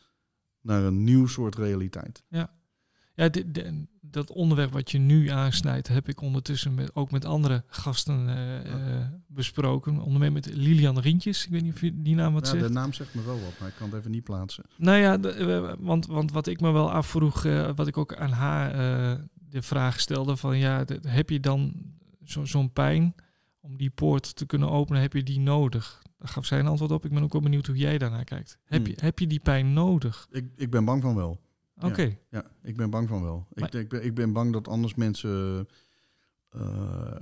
naar 0.61 0.83
een 0.83 1.03
nieuw 1.03 1.27
soort 1.27 1.55
realiteit. 1.55 2.23
Ja, 2.27 2.53
dit- 3.15 3.53
de- 3.53 3.85
dat 4.01 4.31
onderwerp 4.31 4.71
wat 4.71 4.91
je 4.91 4.97
nu 4.97 5.29
aansnijdt, 5.29 5.87
heb 5.87 6.07
ik 6.09 6.21
ondertussen 6.21 6.73
met, 6.73 6.95
ook 6.95 7.11
met 7.11 7.25
andere 7.25 7.63
gasten 7.67 8.27
eh, 8.29 8.97
eh, 8.97 9.07
besproken. 9.27 9.99
Onder 10.01 10.19
meer 10.19 10.31
met 10.31 10.55
Lilian 10.55 10.99
Rientjes. 10.99 11.45
Ik 11.45 11.51
weet 11.51 11.61
niet 11.63 11.73
of 11.73 11.81
je 11.81 12.01
die 12.01 12.15
naam 12.15 12.33
wat 12.33 12.45
Ja, 12.45 12.51
zegt. 12.51 12.63
de 12.67 12.69
naam 12.73 12.93
zegt 12.93 13.13
me 13.15 13.23
wel 13.23 13.39
wat, 13.39 13.53
maar 13.59 13.67
ik 13.67 13.75
kan 13.77 13.89
het 13.89 13.99
even 13.99 14.11
niet 14.11 14.23
plaatsen. 14.23 14.63
Nou 14.77 14.97
ja, 14.97 15.17
de- 15.17 15.29
eh, 15.31 15.73
want, 15.79 16.05
want 16.07 16.31
wat 16.31 16.47
ik 16.47 16.59
me 16.61 16.71
wel 16.71 16.91
afvroeg, 16.91 17.43
wat 17.75 17.87
ik 17.87 17.97
ook 17.97 18.15
aan 18.15 18.31
haar 18.31 18.71
de 19.49 19.61
vraag 19.61 19.99
stelde, 19.99 20.37
van 20.37 20.57
ja, 20.57 20.83
de- 20.83 20.99
heb 21.07 21.29
je 21.29 21.39
dan 21.39 21.73
zo- 22.23 22.45
zo'n 22.45 22.71
pijn 22.71 23.15
om 23.59 23.77
die 23.77 23.89
poort 23.89 24.35
te 24.35 24.45
kunnen 24.45 24.69
openen, 24.69 25.01
heb 25.01 25.13
je 25.13 25.23
die 25.23 25.39
nodig? 25.39 26.01
Daar 26.17 26.27
gaf 26.29 26.45
zij 26.45 26.59
een 26.59 26.67
antwoord 26.67 26.91
op. 26.91 27.05
Ik 27.05 27.11
ben 27.13 27.23
ook 27.23 27.31
wel 27.33 27.41
benieuwd 27.41 27.65
hoe 27.67 27.77
jij 27.77 27.97
daarnaar 27.97 28.23
kijkt. 28.23 28.57
Heb, 28.65 28.81
Hmm. 28.85 28.91
je, 28.95 28.97
heb 29.01 29.19
je 29.19 29.27
die 29.27 29.39
pijn 29.39 29.73
nodig? 29.73 30.27
Ik, 30.31 30.45
ik 30.55 30.69
ben 30.69 30.85
bang 30.85 31.01
van 31.01 31.15
wel. 31.15 31.39
Oké, 31.81 32.17
Ja, 32.29 32.43
ik 32.61 32.75
ben 32.77 32.89
bang 32.89 33.07
van 33.07 33.23
wel. 33.23 33.47
Maar- 33.53 33.67
Ik, 33.67 33.73
ik, 33.81 33.89
ben, 33.89 34.05
ik 34.05 34.13
ben 34.15 34.33
bang 34.33 34.53
dat 34.53 34.67
anders 34.67 34.95
mensen 34.95 35.67
eh, 36.49 37.15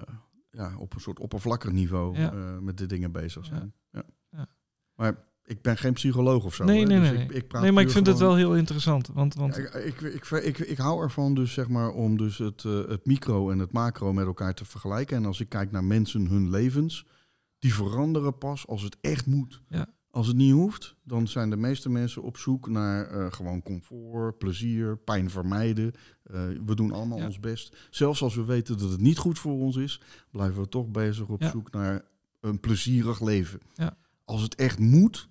ja, 0.52 0.78
op 0.78 0.94
een 0.94 1.00
soort 1.02 1.20
oppervlakkig 1.20 1.72
niveau 1.72 2.18
Ja. 2.18 2.32
eh, 2.34 2.58
met 2.58 2.78
de 2.78 2.86
dingen 2.86 3.12
bezig 3.12 3.46
zijn. 3.46 3.74
Ja. 3.92 4.04
Ja. 4.32 4.48
Maar 4.96 5.18
ik 5.44 5.62
ben 5.62 5.78
geen 5.78 5.94
psycholoog 5.94 6.46
of 6.46 6.56
zo. 6.56 6.64
nee, 6.64 6.80
hè, 6.82 6.86
nee, 6.88 7.00
dus 7.00 7.10
nee. 7.12 7.24
Ik, 7.24 7.32
ik 7.32 7.48
praat 7.48 7.62
nee, 7.62 7.72
maar 7.72 7.84
ik 7.84 7.90
vind 7.90 8.08
het 8.08 8.20
wel 8.20 8.36
heel 8.36 8.56
interessant. 8.56 9.08
Want, 9.08 9.34
want 9.36 9.58
ik, 9.58 9.74
ik, 10.02 10.32
ik, 10.32 10.58
ik 10.58 10.78
hou 10.78 11.02
ervan 11.04 11.34
dus 11.34 11.54
zeg 11.54 11.68
maar 11.68 11.90
om 11.90 12.18
dus 12.18 12.38
het, 12.38 12.64
eh, 12.66 12.88
het 12.88 13.06
micro 13.06 13.50
en 13.50 13.60
het 13.60 13.72
macro 13.72 14.14
met 14.14 14.26
elkaar 14.26 14.54
te 14.54 14.66
vergelijken. 14.66 15.18
En 15.18 15.26
als 15.26 15.40
ik 15.40 15.50
kijk 15.50 15.72
naar 15.72 15.84
mensen 15.84 16.28
hun 16.28 16.50
levens, 16.50 17.06
die 17.60 17.74
veranderen 17.74 18.38
pas 18.38 18.68
als 18.68 18.82
het 18.82 18.98
echt 19.02 19.26
moet. 19.26 19.62
Ja. 19.68 19.88
Als 20.14 20.28
het 20.28 20.36
niet 20.36 20.52
hoeft, 20.54 20.96
dan 21.04 21.28
zijn 21.28 21.50
de 21.50 21.56
meeste 21.58 21.90
mensen 21.90 22.22
op 22.22 22.38
zoek 22.38 22.70
naar 22.70 23.06
eh, 23.08 23.32
gewoon 23.32 23.62
comfort, 23.62 24.38
plezier, 24.38 24.98
pijn 24.98 25.30
vermijden. 25.30 25.92
Eh, 26.24 26.34
we 26.66 26.76
doen 26.76 26.92
allemaal 26.92 27.18
Ja. 27.18 27.26
ons 27.26 27.40
best. 27.40 27.88
Zelfs 27.90 28.22
als 28.22 28.36
we 28.36 28.44
weten 28.46 28.78
dat 28.78 28.90
het 28.90 29.00
niet 29.02 29.18
goed 29.18 29.40
voor 29.40 29.54
ons 29.60 29.76
is, 29.76 30.02
blijven 30.32 30.62
we 30.62 30.70
toch 30.70 30.88
bezig 30.88 31.28
op 31.28 31.42
Ja. 31.42 31.50
zoek 31.50 31.72
naar 31.72 32.02
een 32.40 32.60
plezierig 32.60 33.22
leven. 33.22 33.60
Ja. 33.74 33.98
Als 34.26 34.42
het 34.42 34.56
echt 34.56 34.80
moet, 34.80 35.30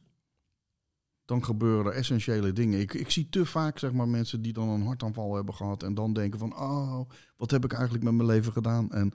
dan 1.25 1.45
gebeuren 1.45 1.87
er 1.87 1.99
essentiële 1.99 2.53
dingen. 2.53 2.81
Ik, 2.81 2.95
ik 2.95 3.11
zie 3.11 3.29
te 3.29 3.47
vaak 3.47 3.79
zeg 3.79 3.92
maar, 3.92 4.09
mensen 4.09 4.42
die 4.42 4.53
dan 4.53 4.68
een 4.68 4.83
hartaanval 4.83 5.35
hebben 5.35 5.55
gehad 5.55 5.83
en 5.83 5.95
dan 5.95 6.12
denken 6.12 6.38
van, 6.38 6.53
oh, 6.57 7.01
wat 7.37 7.51
heb 7.51 7.64
ik 7.64 7.73
eigenlijk 7.73 8.05
met 8.05 8.14
mijn 8.14 8.29
leven 8.29 8.53
gedaan? 8.53 8.90
En 8.90 9.12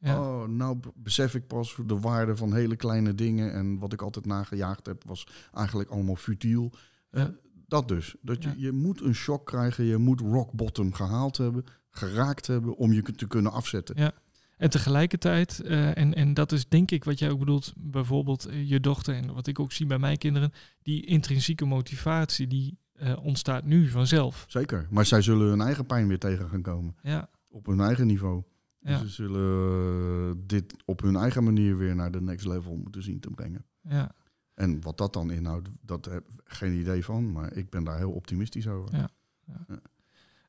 ja, 0.00 0.20
oh, 0.20 0.48
nou 0.48 0.78
besef 0.94 1.34
ik 1.34 1.46
pas 1.46 1.76
de 1.86 1.98
waarde 1.98 2.36
van 2.36 2.54
hele 2.54 2.76
kleine 2.76 3.14
dingen 3.14 3.52
en 3.52 3.78
wat 3.78 3.92
ik 3.92 4.02
altijd 4.02 4.26
nagejaagd 4.26 4.86
heb 4.86 5.04
was 5.06 5.26
eigenlijk 5.54 5.90
allemaal 5.90 6.16
futiel. 6.16 6.72
Eh, 7.10 7.24
dat 7.66 7.88
dus. 7.88 8.14
Dat 8.22 8.42
je, 8.42 8.48
Ja. 8.48 8.54
je 8.56 8.72
moet 8.72 9.00
een 9.00 9.14
shock 9.14 9.46
krijgen, 9.46 9.84
je 9.84 9.96
moet 9.96 10.20
rock 10.20 10.52
bottom 10.52 10.92
gehaald 10.92 11.36
hebben, 11.36 11.64
geraakt 11.90 12.46
hebben 12.46 12.76
om 12.76 12.92
je 12.92 13.02
te 13.02 13.26
kunnen 13.26 13.52
afzetten. 13.52 13.94
Ja. 13.98 14.12
En 14.56 14.70
tegelijkertijd, 14.70 15.60
eh, 15.60 15.96
en, 15.98 16.14
en 16.14 16.34
dat 16.34 16.52
is 16.52 16.68
denk 16.68 16.90
ik 16.90 17.04
wat 17.04 17.18
jij 17.18 17.30
ook 17.30 17.38
bedoelt, 17.38 17.72
bijvoorbeeld 17.76 18.46
eh, 18.46 18.68
je 18.68 18.80
dochter 18.80 19.14
en 19.14 19.34
wat 19.34 19.46
ik 19.46 19.58
ook 19.58 19.72
zie 19.72 19.86
bij 19.86 19.98
mijn 19.98 20.18
kinderen, 20.18 20.52
die 20.82 21.06
intrinsieke 21.06 21.64
motivatie, 21.64 22.46
die 22.46 22.78
ontstaat 23.22 23.64
nu 23.64 23.88
vanzelf. 23.88 24.44
Zeker. 24.48 24.86
Maar 24.90 25.06
zij 25.06 25.22
zullen 25.22 25.48
hun 25.48 25.60
eigen 25.60 25.86
pijn 25.86 26.08
weer 26.08 26.18
tegen 26.18 26.48
gaan 26.48 26.62
komen. 26.62 26.96
Ja, 27.02 27.28
Op 27.48 27.66
hun 27.66 27.80
eigen 27.80 28.06
niveau. 28.06 28.42
Ja, 28.80 28.98
Dus 28.98 29.14
ze 29.14 29.22
zullen 29.22 30.30
eh, 30.30 30.42
dit 30.46 30.74
op 30.84 31.00
hun 31.00 31.16
eigen 31.16 31.44
manier 31.44 31.76
weer 31.76 31.94
naar 31.94 32.10
de 32.10 32.20
next 32.20 32.46
level 32.46 32.76
moeten 32.76 33.02
zien 33.02 33.20
te 33.20 33.30
brengen. 33.30 33.64
ja, 33.82 34.12
En 34.54 34.80
wat 34.80 34.98
dat 34.98 35.12
dan 35.12 35.30
inhoudt, 35.30 35.68
dat 35.80 36.04
heb 36.04 36.24
ik 36.28 36.40
geen 36.44 36.78
idee 36.80 37.04
van. 37.04 37.32
Maar 37.32 37.52
ik 37.52 37.70
ben 37.70 37.84
daar 37.84 37.96
heel 37.98 38.10
optimistisch 38.12 38.66
over. 38.68 38.96
Ja. 38.96 39.08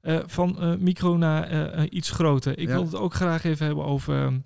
Eh, 0.02 0.20
van 0.26 0.60
eh, 0.60 0.76
micro 0.78 1.18
naar 1.18 1.86
iets 1.88 2.10
groter. 2.12 2.58
Ik 2.58 2.68
Ja. 2.68 2.74
wil 2.74 2.84
het 2.86 2.96
ook 2.96 3.14
graag 3.14 3.44
even 3.44 3.66
hebben 3.66 3.86
over, 3.86 4.42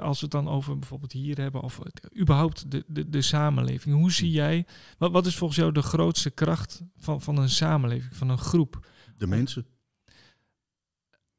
als 0.00 0.18
we 0.18 0.24
het 0.24 0.30
dan 0.30 0.48
over 0.48 0.78
bijvoorbeeld 0.78 1.12
hier 1.12 1.36
hebben, 1.40 1.60
of 1.62 1.80
überhaupt 2.20 2.70
de, 2.70 2.84
de, 2.86 3.08
de 3.08 3.22
samenleving. 3.22 3.94
Hoe 3.96 4.12
zie 4.12 4.30
jij, 4.30 4.66
wat, 4.98 5.10
wat 5.12 5.26
is 5.26 5.36
volgens 5.36 5.58
jou 5.58 5.72
de 5.72 5.82
grootste 5.82 6.30
kracht 6.30 6.82
van, 6.96 7.20
van 7.20 7.36
een 7.38 7.48
samenleving, 7.48 8.16
van 8.16 8.28
een 8.28 8.38
groep? 8.38 8.86
De 9.16 9.26
mensen. 9.26 9.66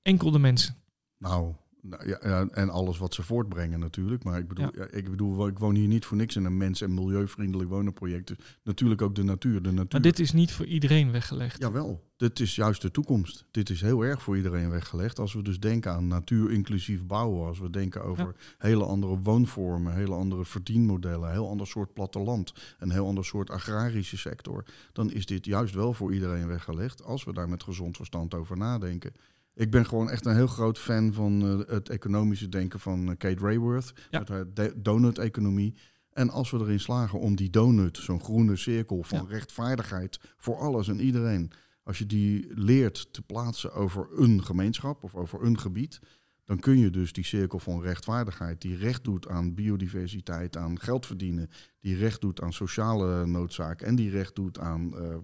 Enkel 0.01 0.31
de 0.31 0.39
mensen. 0.39 0.75
Nou, 1.17 1.53
nou 1.82 2.08
ja, 2.08 2.17
ja, 2.23 2.47
en 2.47 2.69
alles 2.69 2.97
wat 2.97 3.13
ze 3.13 3.23
voortbrengen 3.23 3.80
natuurlijk. 3.80 4.23
Maar 4.23 4.39
ik 4.39 4.47
bedoel, 4.47 4.69
ja. 4.75 4.88
ik 4.91 5.10
bedoel, 5.10 5.47
ik 5.47 5.60
woon 5.60 5.75
hier 5.75 5.88
niet 5.88 6.06
voor 6.06 6.17
niks 6.17 6.36
in 6.36 6.45
een 6.45 6.58
mens- 6.58 6.82
en 6.82 6.93
milieuvriendelijk 6.93 7.69
wonenproject. 7.69 8.27
Dus 8.27 8.38
natuurlijk 8.63 9.01
ook 9.01 9.15
de 9.15 9.23
natuur. 9.23 9.62
De 9.62 9.71
natuur. 9.71 9.88
Maar 9.91 10.01
dit 10.01 10.19
is 10.19 10.32
niet 10.32 10.51
voor 10.51 10.65
iedereen 10.65 11.12
weggelegd. 11.12 11.62
Jawel, 11.62 12.03
dit 12.17 12.39
is 12.39 12.56
juist 12.56 12.82
de 12.82 12.91
toekomst. 12.91 13.45
Dit 13.51 13.69
is 13.69 13.82
heel 13.82 14.01
erg 14.01 14.21
voor 14.21 14.38
iedereen 14.38 14.69
weggelegd. 14.69 15.19
Als 15.19 15.34
we 15.34 15.41
dus 15.41 15.60
denken 15.60 15.91
aan 15.91 16.08
natuur-inclusief 16.08 17.06
bouwen, 17.06 17.47
als 17.47 17.60
we 17.60 17.69
denken 17.69 18.03
over 18.03 18.36
hele 18.58 18.86
andere 18.86 19.19
woonvormen, 19.19 19.93
hele 19.93 20.15
andere 20.15 20.45
verdienmodellen, 20.45 21.32
heel 21.32 21.49
ander 21.49 21.67
soort 21.67 21.93
platteland, 21.93 22.53
een 22.80 22.91
heel 22.91 23.08
ander 23.08 23.25
soort 23.25 23.49
agrarische 23.49 24.17
sector, 24.17 24.63
dan 24.93 25.12
is 25.12 25.25
dit 25.25 25.45
juist 25.45 25.73
wel 25.73 25.93
voor 25.93 26.13
iedereen 26.13 26.47
weggelegd 26.47 27.03
als 27.03 27.23
we 27.23 27.34
daar 27.34 27.49
met 27.49 27.63
gezond 27.63 27.95
verstand 27.95 28.34
over 28.34 28.58
nadenken. 28.58 29.13
Ik 29.57 29.71
ben 29.71 29.85
gewoon 29.85 30.09
echt 30.09 30.25
een 30.25 30.35
heel 30.35 30.47
groot 30.47 30.79
fan 30.79 31.13
van 31.13 31.41
eh, 31.41 31.73
het 31.73 31.89
economische 31.89 32.49
denken 32.49 32.79
van 32.79 33.09
eh, 33.09 33.17
Kate 33.17 33.39
Rayworth, 33.43 33.93
Ja. 34.09 34.19
met 34.19 34.27
haar 34.29 34.45
donut-economie. 34.75 35.75
En 36.11 36.29
als 36.29 36.51
we 36.51 36.57
erin 36.59 36.79
slagen 36.79 37.19
om 37.19 37.35
die 37.35 37.49
donut, 37.49 37.97
zo'n 37.97 38.21
groene 38.23 38.55
cirkel 38.55 39.03
van 39.03 39.19
Ja. 39.19 39.25
rechtvaardigheid 39.29 40.19
voor 40.37 40.57
alles 40.57 40.87
en 40.87 40.99
iedereen, 40.99 41.51
als 41.83 41.97
je 41.97 42.05
die 42.05 42.47
leert 42.55 43.13
te 43.13 43.21
plaatsen 43.21 43.73
over 43.73 44.07
een 44.15 44.43
gemeenschap 44.43 45.03
of 45.03 45.15
over 45.15 45.43
een 45.43 45.59
gebied, 45.59 45.99
dan 46.43 46.59
kun 46.59 46.77
je 46.77 46.89
dus 46.89 47.13
die 47.13 47.25
cirkel 47.25 47.59
van 47.59 47.81
rechtvaardigheid, 47.81 48.61
die 48.61 48.75
recht 48.77 49.03
doet 49.03 49.27
aan 49.27 49.53
biodiversiteit, 49.53 50.57
aan 50.57 50.79
geld 50.79 51.05
verdienen, 51.05 51.49
die 51.79 51.95
recht 51.97 52.21
doet 52.21 52.41
aan 52.41 52.53
sociale 52.53 53.25
noodzaak 53.25 53.81
en 53.81 53.95
die 53.95 54.09
recht 54.09 54.35
doet 54.35 54.59
aan 54.59 54.97
eh, 54.97 55.15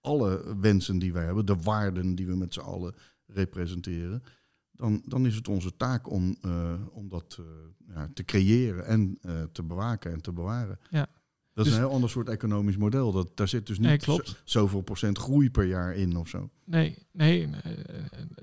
alle 0.00 0.56
wensen 0.60 0.98
die 0.98 1.12
wij 1.12 1.24
hebben, 1.24 1.46
de 1.46 1.56
waarden 1.56 2.14
die 2.14 2.26
we 2.26 2.36
met 2.36 2.54
z'n 2.54 2.60
allen 2.60 2.94
representeren, 3.32 4.22
dan, 4.72 5.02
dan 5.06 5.26
is 5.26 5.34
het 5.34 5.48
onze 5.48 5.76
taak 5.76 6.10
om, 6.10 6.36
eh, 6.42 6.72
om 6.92 7.08
dat 7.08 7.36
eh, 7.40 7.44
ja, 7.94 8.10
te 8.14 8.24
creëren 8.24 8.86
en 8.86 9.18
eh, 9.20 9.42
te 9.52 9.62
bewaken 9.62 10.12
en 10.12 10.20
te 10.20 10.32
bewaren. 10.32 10.78
Ja. 10.90 11.06
Dat 11.52 11.66
is 11.66 11.72
Dus- 11.72 11.80
een 11.82 11.86
heel 11.88 11.94
ander 11.96 12.10
soort 12.10 12.28
economisch 12.28 12.76
model. 12.76 13.12
Dat, 13.12 13.30
daar 13.36 13.48
zit 13.48 13.66
dus 13.66 13.78
niet 13.78 13.86
Nee, 13.86 13.96
klopt. 13.96 14.28
zo- 14.28 14.34
zoveel 14.44 14.80
procent 14.80 15.18
groei 15.18 15.50
per 15.50 15.64
jaar 15.64 15.94
in 15.94 16.16
of 16.16 16.28
zo. 16.28 16.50
Nee, 16.64 16.98
nee, 17.12 17.48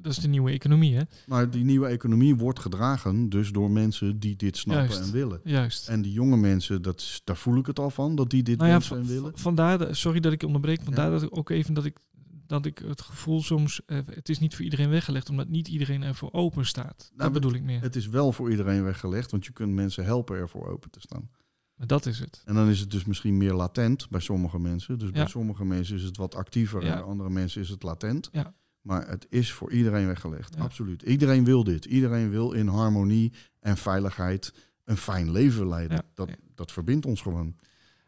dat 0.01 0.11
is 0.11 0.17
de 0.17 0.27
nieuwe 0.27 0.51
economie, 0.51 0.95
hè? 0.95 1.01
Maar 1.27 1.49
die 1.49 1.63
nieuwe 1.63 1.87
economie 1.87 2.35
wordt 2.35 2.59
gedragen 2.59 3.29
dus 3.29 3.51
door 3.51 3.71
mensen 3.71 4.19
die 4.19 4.35
dit 4.35 4.57
snappen 4.57 4.87
Juist. 4.87 5.07
en 5.07 5.11
willen. 5.11 5.39
Juist. 5.43 5.87
En 5.89 6.01
die 6.01 6.11
jonge 6.11 6.37
mensen, 6.37 6.81
dat, 6.81 7.21
daar 7.23 7.37
voel 7.37 7.57
ik 7.57 7.65
het 7.65 7.79
al 7.79 7.89
van, 7.89 8.15
dat 8.15 8.29
die 8.29 8.43
dit 8.43 8.57
Nou 8.57 8.69
ja, 8.69 8.95
en 8.95 9.05
willen. 9.05 9.37
vandaar, 9.37 9.95
sorry 9.95 10.19
dat 10.19 10.33
ik 10.33 10.43
onderbreek, 10.43 10.81
vandaar 10.81 11.05
Ja. 11.05 11.11
dat 11.11 11.21
ik 11.23 11.37
ook 11.37 11.49
even 11.49 11.73
dat 11.73 11.85
ik, 11.85 11.97
dat 12.47 12.65
ik 12.65 12.77
het 12.77 13.01
gevoel 13.01 13.41
soms, 13.41 13.85
eh, 13.85 13.99
het 14.05 14.29
is 14.29 14.39
niet 14.39 14.55
voor 14.55 14.63
iedereen 14.63 14.89
weggelegd, 14.89 15.29
omdat 15.29 15.47
niet 15.47 15.67
iedereen 15.67 16.03
ervoor 16.03 16.31
open 16.31 16.65
staat. 16.65 17.11
Nou, 17.15 17.31
dat 17.31 17.33
bedoel 17.33 17.53
ik 17.53 17.63
meer. 17.63 17.81
Het 17.81 17.95
is 17.95 18.07
wel 18.07 18.31
voor 18.31 18.51
iedereen 18.51 18.83
weggelegd, 18.83 19.31
want 19.31 19.45
je 19.45 19.51
kunt 19.51 19.73
mensen 19.73 20.05
helpen 20.05 20.37
ervoor 20.37 20.67
open 20.67 20.91
te 20.91 20.99
staan. 20.99 21.29
Maar 21.75 21.87
dat 21.87 22.05
is 22.05 22.19
het. 22.19 22.41
En 22.45 22.55
dan 22.55 22.69
is 22.69 22.79
het 22.79 22.91
dus 22.91 23.05
misschien 23.05 23.37
meer 23.37 23.53
latent 23.53 24.09
bij 24.09 24.19
sommige 24.19 24.59
mensen. 24.59 24.99
Dus 24.99 25.11
bij 25.11 25.27
sommige 25.27 25.65
mensen 25.65 25.95
is 25.95 26.03
het 26.03 26.17
wat 26.17 26.35
actiever 26.35 26.83
en 26.83 26.91
bij 26.91 27.01
andere 27.01 27.29
mensen 27.29 27.61
is 27.61 27.69
het 27.69 27.83
latent. 27.83 28.29
Ja. 28.31 28.53
Maar 28.81 29.07
het 29.07 29.25
is 29.29 29.51
voor 29.51 29.71
iedereen 29.71 30.07
weggelegd, 30.07 30.57
absoluut. 30.57 31.01
Iedereen 31.01 31.43
wil 31.43 31.63
dit. 31.63 31.85
Iedereen 31.85 32.29
wil 32.29 32.51
in 32.51 32.67
harmonie 32.67 33.33
en 33.59 33.77
veiligheid 33.77 34.53
een 34.83 34.97
fijn 34.97 35.31
leven 35.31 35.67
leiden. 35.67 36.05
Dat, 36.13 36.29
dat 36.55 36.71
verbindt 36.71 37.05
ons 37.05 37.21
gewoon. 37.21 37.55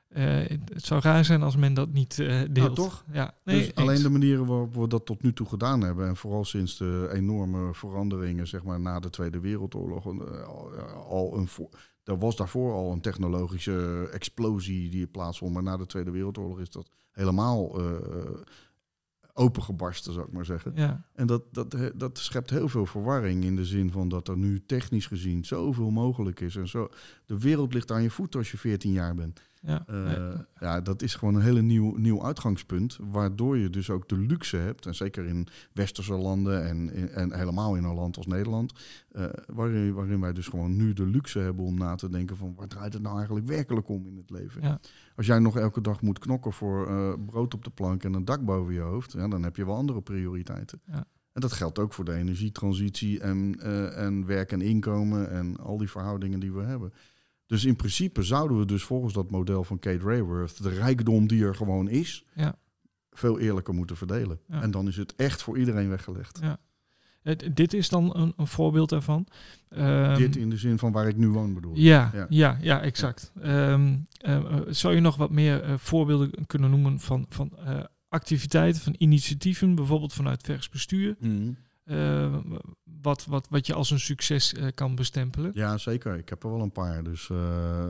Eh, 0.08 0.40
het 0.48 0.86
zou 0.86 1.02
raar 1.02 1.26
zijn 1.26 1.44
als 1.44 1.56
men 1.56 1.74
dat 1.74 1.90
niet 1.92 2.20
eh 2.20 2.28
deelt. 2.28 2.54
Nou, 2.56 2.74
toch? 2.74 3.06
Ja, 3.12 3.34
nee, 3.44 3.60
dus 3.60 3.76
alleen 3.76 3.90
eens. 3.90 4.02
de 4.02 4.10
manieren 4.10 4.46
waarop 4.46 4.76
we 4.76 4.88
dat 4.88 5.06
tot 5.06 5.24
nu 5.24 5.34
toe 5.34 5.48
gedaan 5.48 5.82
hebben... 5.82 6.08
en 6.08 6.16
vooral 6.16 6.46
sinds 6.46 6.78
de 6.78 7.10
enorme 7.14 7.74
veranderingen 7.74 8.48
zeg 8.48 8.64
maar, 8.64 8.80
na 8.80 9.00
de 9.00 9.10
Tweede 9.10 9.40
Wereldoorlog... 9.40 10.06
eh, 10.06 10.44
al, 10.44 10.72
al 11.08 11.38
een 11.38 11.48
er 12.04 12.18
was 12.18 12.36
daarvoor 12.36 12.74
al 12.74 12.92
een 12.92 13.02
technologische 13.02 14.10
explosie 14.12 14.90
die 14.90 15.08
plaatsvond... 15.08 15.54
maar 15.54 15.64
na 15.64 15.78
de 15.78 15.86
Tweede 15.86 16.12
Wereldoorlog 16.12 16.60
is 16.60 16.70
dat 16.70 16.90
helemaal 17.12 17.82
opengebarsten, 19.38 20.14
zou 20.14 20.26
ik 20.26 20.32
maar 20.32 20.46
zeggen. 20.46 20.72
Ja, 20.76 21.06
En 21.14 21.28
dat, 21.28 21.44
dat, 21.52 21.92
dat 21.96 22.18
schept 22.18 22.50
heel 22.50 22.70
veel 22.70 22.86
verwarring 22.86 23.44
in 23.44 23.56
de 23.56 23.66
zin 23.66 23.92
van 23.92 24.10
dat 24.10 24.28
er 24.28 24.38
nu 24.38 24.66
technisch 24.66 25.06
gezien 25.06 25.46
zoveel 25.46 25.90
mogelijk 25.90 26.40
is. 26.40 26.56
En 26.56 26.68
zo, 26.68 26.90
de 27.26 27.40
wereld 27.40 27.74
ligt 27.74 27.92
aan 27.92 28.02
je 28.02 28.10
voeten 28.10 28.40
als 28.40 28.52
je 28.52 28.58
14 28.58 28.92
jaar 28.92 29.16
bent. 29.16 29.42
Ja. 29.62 29.84
Eh, 29.88 30.04
nee. 30.04 30.36
Ja, 30.60 30.82
dat 30.82 31.02
is 31.02 31.16
gewoon 31.16 31.36
een 31.36 31.42
hele 31.42 31.62
nieuw, 31.62 31.96
nieuw 31.96 32.24
uitgangspunt. 32.24 32.98
Waardoor 33.02 33.58
je 33.58 33.70
dus 33.70 33.90
ook 33.90 34.10
de 34.10 34.18
luxe 34.18 34.58
hebt. 34.58 34.86
En 34.86 34.96
zeker 34.96 35.26
in 35.26 35.48
westerse 35.74 36.14
landen 36.14 36.66
en, 36.68 36.94
in- 36.94 37.10
en 37.10 37.34
helemaal 37.34 37.76
in 37.76 37.84
een 37.84 37.94
land 37.96 38.18
als 38.18 38.28
Nederland. 38.28 38.74
eh, 39.12 39.26
waarin, 39.48 39.94
waarin 39.94 40.20
wij 40.22 40.34
dus 40.34 40.48
gewoon 40.48 40.76
nu 40.76 40.94
de 40.94 41.06
luxe 41.06 41.40
hebben 41.40 41.66
om 41.66 41.78
na 41.78 41.96
te 41.96 42.10
denken 42.10 42.38
van 42.38 42.54
waar 42.56 42.68
draait 42.68 42.94
het 42.94 43.02
nou 43.02 43.16
eigenlijk 43.18 43.48
werkelijk 43.48 43.90
om 43.90 44.06
in 44.08 44.18
het 44.18 44.30
leven. 44.30 44.62
Ja. 44.62 44.80
Als 45.16 45.26
jij 45.26 45.40
nog 45.40 45.58
elke 45.58 45.82
dag 45.82 46.02
moet 46.02 46.20
knokken 46.20 46.54
voor 46.54 46.88
eh, 46.88 47.14
brood 47.26 47.54
op 47.54 47.64
de 47.64 47.70
plank 47.70 48.04
en 48.04 48.14
een 48.14 48.26
dak 48.26 48.46
boven 48.46 48.74
je 48.74 48.80
hoofd. 48.80 49.12
Ja, 49.12 49.28
dan 49.28 49.44
heb 49.44 49.56
je 49.56 49.66
wel 49.66 49.76
andere 49.76 50.02
prioriteiten. 50.02 50.82
Ja. 50.86 51.06
En 51.34 51.42
dat 51.42 51.52
geldt 51.52 51.80
ook 51.80 51.94
voor 51.94 52.06
de 52.06 52.14
energietransitie 52.14 53.20
en, 53.20 53.60
en 53.96 54.26
werk 54.26 54.52
en 54.52 54.62
inkomen 54.62 55.30
en 55.32 55.58
al 55.58 55.78
die 55.78 55.90
verhoudingen 55.90 56.40
die 56.40 56.52
we 56.54 56.62
hebben. 56.64 56.94
Dus 57.48 57.66
in 57.66 57.76
principe 57.76 58.24
zouden 58.24 58.60
we 58.60 58.66
dus 58.66 58.84
volgens 58.84 59.14
dat 59.14 59.32
model 59.32 59.64
van 59.64 59.80
Kate 59.80 60.04
Rayworth 60.04 60.64
de 60.64 60.70
rijkdom 60.70 61.28
die 61.28 61.44
er 61.46 61.56
gewoon 61.56 61.90
is, 61.90 62.26
Ja. 62.36 62.56
veel 63.12 63.40
eerlijker 63.40 63.74
moeten 63.74 63.98
verdelen. 63.98 64.40
Ja. 64.48 64.62
En 64.62 64.72
dan 64.72 64.88
is 64.88 64.98
het 64.98 65.16
echt 65.16 65.42
voor 65.44 65.58
iedereen 65.58 65.90
weggelegd. 65.90 66.40
Ja. 66.42 66.58
Het- 67.22 67.50
dit 67.56 67.74
is 67.74 67.90
dan 67.90 68.16
een, 68.18 68.34
een 68.38 68.48
voorbeeld 68.48 68.90
daarvan. 68.90 69.28
Ehm, 69.70 70.18
Dit 70.18 70.36
in 70.36 70.50
de 70.50 70.58
zin 70.58 70.78
van 70.78 70.92
waar 70.92 71.08
ik 71.08 71.16
nu 71.18 71.28
woon 71.30 71.54
bedoel. 71.54 71.76
Ja, 71.76 72.10
Ja. 72.14 72.26
ja. 72.30 72.58
ja, 72.62 72.82
exact. 72.82 73.32
Ehm, 73.42 73.96
eh, 74.18 74.36
eh, 74.36 74.62
zou 74.70 74.96
je 74.96 75.02
nog 75.02 75.16
wat 75.16 75.32
meer 75.32 75.62
eh, 75.64 75.74
voorbeelden 75.78 76.32
kunnen 76.46 76.70
noemen 76.70 77.00
van, 77.00 77.26
van 77.30 77.52
eh, 77.66 77.80
activiteiten, 78.10 78.82
van 78.82 78.96
initiatieven, 78.98 79.76
bijvoorbeeld 79.76 80.14
vanuit 80.14 80.42
vers 80.44 80.70
bestuur, 80.70 81.16
Mhm. 81.20 81.52
Eh, 81.88 82.36
wat, 83.02 83.26
wat, 83.26 83.48
wat 83.50 83.68
je 83.68 83.74
als 83.74 83.92
een 83.92 84.00
succes 84.00 84.54
eh, 84.54 84.68
kan 84.76 84.96
bestempelen? 84.96 85.52
Ja, 85.54 85.78
zeker. 85.78 86.16
Ik 86.18 86.30
heb 86.30 86.44
er 86.44 86.50
wel 86.52 86.62
een 86.62 86.72
paar. 86.72 87.04
Dus 87.04 87.30
eh, 87.30 87.86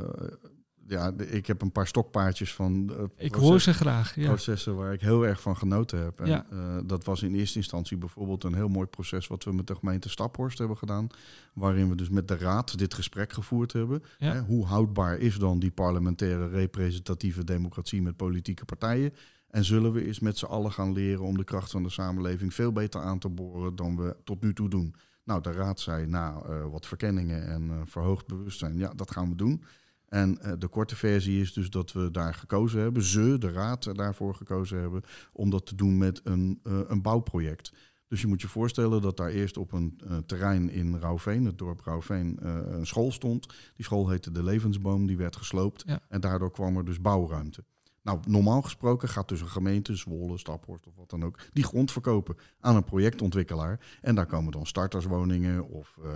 ja, 0.87 1.11
ik 1.17 1.47
heb 1.47 1.61
een 1.61 1.71
paar 1.71 1.87
stokpaardjes 1.87 2.53
van 2.53 2.91
Ik 3.17 3.35
hoor 3.35 3.61
ze 3.61 3.73
graag. 3.73 4.15
Ja. 4.15 4.27
processen 4.27 4.75
waar 4.75 4.93
ik 4.93 5.01
heel 5.01 5.25
erg 5.25 5.41
van 5.41 5.57
genoten 5.57 6.03
heb. 6.03 6.19
En, 6.19 6.27
Ja. 6.27 6.45
dat 6.85 7.03
was 7.03 7.21
in 7.23 7.35
eerste 7.35 7.57
instantie 7.57 7.97
bijvoorbeeld 7.97 8.43
een 8.43 8.53
heel 8.53 8.67
mooi 8.67 8.87
proces 8.87 9.27
wat 9.27 9.43
we 9.43 9.53
met 9.53 9.67
de 9.67 9.75
gemeente 9.75 10.09
Staphorst 10.09 10.57
hebben 10.57 10.77
gedaan. 10.77 11.07
Waarin 11.53 11.89
we 11.89 11.95
dus 11.95 12.09
met 12.09 12.27
de 12.27 12.37
raad 12.37 12.77
dit 12.77 12.93
gesprek 12.93 13.33
gevoerd 13.33 13.73
hebben. 13.73 14.03
Ja. 14.17 14.33
Hè, 14.33 14.39
hoe 14.41 14.65
houdbaar 14.65 15.17
is 15.17 15.37
dan 15.37 15.59
die 15.59 15.71
parlementaire 15.71 16.47
representatieve 16.47 17.43
democratie 17.43 18.01
met 18.01 18.15
politieke 18.15 18.65
partijen? 18.65 19.13
En 19.47 19.65
zullen 19.65 19.91
we 19.91 20.05
eens 20.05 20.19
met 20.19 20.37
z'n 20.37 20.45
allen 20.45 20.71
gaan 20.71 20.93
leren 20.93 21.23
om 21.23 21.37
de 21.37 21.43
kracht 21.43 21.71
van 21.71 21.83
de 21.83 21.89
samenleving 21.89 22.53
veel 22.53 22.71
beter 22.71 23.01
aan 23.01 23.19
te 23.19 23.29
boren 23.29 23.75
dan 23.75 23.97
we 23.97 24.15
tot 24.23 24.41
nu 24.41 24.53
toe 24.53 24.69
doen? 24.69 24.95
Nou, 25.27 25.41
de 25.41 25.51
raad 25.51 25.79
zei, 25.79 26.05
nou, 26.05 26.49
eh, 26.49 26.71
wat 26.71 26.87
verkenningen 26.87 27.47
en 27.47 27.69
eh, 27.69 27.81
verhoogd 27.85 28.27
bewustzijn, 28.27 28.77
ja, 28.77 28.93
dat 28.95 29.11
gaan 29.11 29.29
we 29.29 29.35
doen. 29.35 29.63
En 30.05 30.41
eh, 30.41 30.53
de 30.59 30.67
korte 30.67 30.95
versie 30.95 31.41
is 31.41 31.53
dus 31.53 31.69
dat 31.69 31.91
we 31.91 32.11
daar 32.11 32.33
gekozen 32.33 32.81
hebben, 32.81 33.03
ze, 33.03 33.37
de 33.39 33.51
raad, 33.51 33.95
daarvoor 33.95 34.35
gekozen 34.35 34.79
hebben, 34.79 35.01
om 35.31 35.49
dat 35.49 35.65
te 35.65 35.75
doen 35.75 35.97
met 35.97 36.21
een, 36.23 36.59
een 36.63 37.01
bouwproject. 37.01 37.73
Dus 38.07 38.21
je 38.21 38.27
moet 38.27 38.41
je 38.41 38.47
voorstellen 38.47 39.01
dat 39.01 39.17
daar 39.17 39.29
eerst 39.29 39.57
op 39.57 39.71
een 39.71 40.01
terrein 40.25 40.69
in 40.69 40.97
Rauwveen, 40.97 41.45
het 41.45 41.57
dorp 41.57 41.81
Rauwveen, 41.81 42.37
een 42.41 42.87
school 42.87 43.11
stond. 43.11 43.47
Die 43.75 43.85
school 43.85 44.09
heette 44.09 44.31
de 44.31 44.43
Levensboom, 44.43 45.07
die 45.07 45.17
werd 45.17 45.35
gesloopt. 45.35 45.83
Ja. 45.87 45.99
En 46.09 46.21
daardoor 46.21 46.51
kwam 46.51 46.77
er 46.77 46.85
dus 46.85 47.01
bouwruimte. 47.01 47.63
Nou, 48.07 48.19
normaal 48.27 48.61
gesproken 48.61 49.09
gaat 49.09 49.27
dus 49.27 49.41
een 49.41 49.47
gemeente, 49.47 49.95
Zwolle, 49.95 50.37
Staphorst 50.37 50.87
of 50.87 50.95
wat 50.95 51.09
dan 51.09 51.23
ook, 51.23 51.39
die 51.53 51.63
grond 51.63 51.91
verkopen 51.91 52.37
aan 52.59 52.75
een 52.75 52.83
projectontwikkelaar. 52.83 53.79
En 54.01 54.15
daar 54.15 54.25
komen 54.25 54.51
dan 54.51 54.65
starterswoningen 54.65 55.67
of 55.69 55.97
eh, 56.03 56.11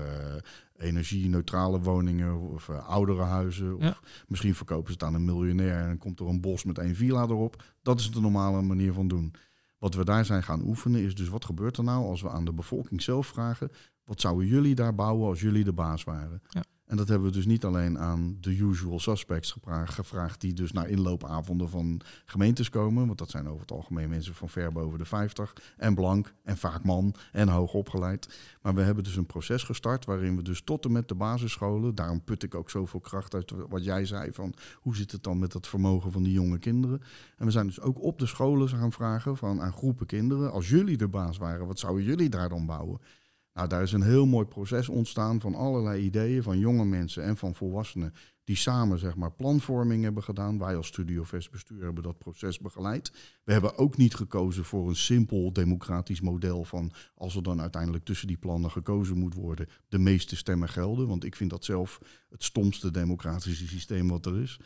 energie-neutrale 0.77 1.79
woningen 1.79 2.39
of 2.39 2.69
eh, 2.69 2.87
oudere 2.87 3.21
huizen. 3.21 3.75
Of 3.75 3.83
Ja. 3.83 3.97
misschien 4.27 4.55
verkopen 4.55 4.87
ze 4.87 4.93
het 4.93 5.03
aan 5.03 5.13
een 5.13 5.25
miljonair 5.25 5.81
en 5.81 5.87
dan 5.87 5.97
komt 5.97 6.19
er 6.19 6.27
een 6.27 6.41
bos 6.41 6.63
met 6.63 6.77
één 6.77 6.95
villa 6.95 7.21
erop. 7.21 7.63
Dat 7.81 7.99
is 7.99 8.11
de 8.11 8.21
normale 8.21 8.61
manier 8.61 8.93
van 8.93 9.07
doen. 9.07 9.33
Wat 9.77 9.93
we 9.93 10.05
daar 10.05 10.25
zijn 10.25 10.43
gaan 10.43 10.61
oefenen 10.65 11.01
is 11.03 11.15
dus 11.15 11.29
wat 11.29 11.45
gebeurt 11.45 11.77
er 11.77 11.83
nou 11.83 12.05
als 12.05 12.21
we 12.21 12.29
aan 12.29 12.45
de 12.45 12.53
bevolking 12.53 13.01
zelf 13.01 13.27
vragen... 13.27 13.71
wat 14.03 14.21
zouden 14.21 14.47
jullie 14.47 14.75
daar 14.75 14.95
bouwen 14.95 15.27
als 15.27 15.41
jullie 15.41 15.63
de 15.63 15.73
baas 15.73 16.03
waren? 16.03 16.41
Ja. 16.47 16.63
En 16.91 16.97
dat 16.97 17.07
hebben 17.07 17.27
we 17.27 17.33
dus 17.33 17.45
niet 17.45 17.65
alleen 17.65 17.99
aan 17.99 18.37
de 18.41 18.57
usual 18.57 18.99
suspects 18.99 19.51
gevra- 19.51 19.85
gevraagd... 19.85 20.41
die 20.41 20.53
dus 20.53 20.71
naar 20.71 20.89
inloopavonden 20.89 21.69
van 21.69 22.01
gemeentes 22.25 22.69
komen... 22.69 23.05
want 23.05 23.17
dat 23.17 23.29
zijn 23.29 23.47
over 23.47 23.61
het 23.61 23.71
algemeen 23.71 24.09
mensen 24.09 24.33
van 24.33 24.49
ver 24.49 24.71
boven 24.71 24.99
de 24.99 25.05
50... 25.05 25.53
en 25.77 25.95
blank 25.95 26.33
en 26.43 26.57
vaak 26.57 26.83
man 26.83 27.15
en 27.31 27.47
hoog 27.47 27.73
opgeleid. 27.73 28.39
Maar 28.61 28.75
we 28.75 28.81
hebben 28.81 29.03
dus 29.03 29.15
een 29.15 29.25
proces 29.25 29.63
gestart 29.63 30.05
waarin 30.05 30.35
we 30.35 30.41
dus 30.41 30.61
tot 30.61 30.85
en 30.85 30.91
met 30.91 31.07
de 31.07 31.15
basisscholen... 31.15 31.95
daarom 31.95 32.23
put 32.23 32.43
ik 32.43 32.55
ook 32.55 32.69
zoveel 32.69 32.99
kracht 32.99 33.33
uit 33.33 33.53
wat 33.69 33.83
jij 33.83 34.05
zei 34.05 34.31
van... 34.31 34.53
hoe 34.75 34.95
zit 34.95 35.11
het 35.11 35.23
dan 35.23 35.39
met 35.39 35.53
het 35.53 35.67
vermogen 35.67 36.11
van 36.11 36.23
die 36.23 36.33
jonge 36.33 36.59
kinderen... 36.59 37.01
En 37.37 37.47
we 37.47 37.51
zijn 37.51 37.67
dus 37.67 37.81
ook 37.81 38.01
op 38.01 38.19
de 38.19 38.25
scholen 38.25 38.69
gaan 38.69 38.91
vragen 38.91 39.37
van 39.37 39.61
aan 39.61 39.73
groepen 39.73 40.05
kinderen, 40.05 40.51
als 40.51 40.69
jullie 40.69 40.97
de 40.97 41.07
baas 41.07 41.37
waren, 41.37 41.67
wat 41.67 41.79
zouden 41.79 42.03
jullie 42.03 42.29
daar 42.29 42.49
dan 42.49 42.65
bouwen? 42.65 42.99
Nou, 43.53 43.67
daar 43.67 43.81
is 43.81 43.91
een 43.91 44.01
heel 44.01 44.25
mooi 44.25 44.45
proces 44.45 44.89
ontstaan 44.89 45.39
van 45.39 45.55
allerlei 45.55 46.03
ideeën 46.03 46.43
van 46.43 46.59
jonge 46.59 46.85
mensen 46.85 47.23
en 47.23 47.37
van 47.37 47.55
volwassenen 47.55 48.13
die 48.43 48.55
samen 48.55 48.99
zeg 48.99 49.15
maar 49.15 49.31
planvorming 49.31 50.03
hebben 50.03 50.23
gedaan. 50.23 50.57
Wij 50.57 50.75
als 50.75 50.87
Studio 50.87 51.23
Vest 51.23 51.51
Bestuur 51.51 51.83
hebben 51.83 52.03
dat 52.03 52.17
proces 52.17 52.59
begeleid. 52.59 53.11
We 53.43 53.51
hebben 53.51 53.77
ook 53.77 53.97
niet 53.97 54.15
gekozen 54.15 54.63
voor 54.63 54.89
een 54.89 54.95
simpel 54.95 55.53
democratisch 55.53 56.21
model 56.21 56.63
van 56.63 56.91
als 57.15 57.35
er 57.35 57.43
dan 57.43 57.61
uiteindelijk 57.61 58.05
tussen 58.05 58.27
die 58.27 58.37
plannen 58.37 58.71
gekozen 58.71 59.17
moet 59.17 59.33
worden, 59.33 59.67
de 59.89 59.99
meeste 59.99 60.35
stemmen 60.35 60.69
gelden. 60.69 61.07
Want 61.07 61.23
ik 61.23 61.35
vind 61.35 61.49
dat 61.49 61.65
zelf 61.65 61.99
het 62.29 62.43
stomste 62.43 62.91
democratische 62.91 63.67
systeem 63.67 64.07
wat 64.07 64.25
er 64.25 64.41
is. 64.41 64.59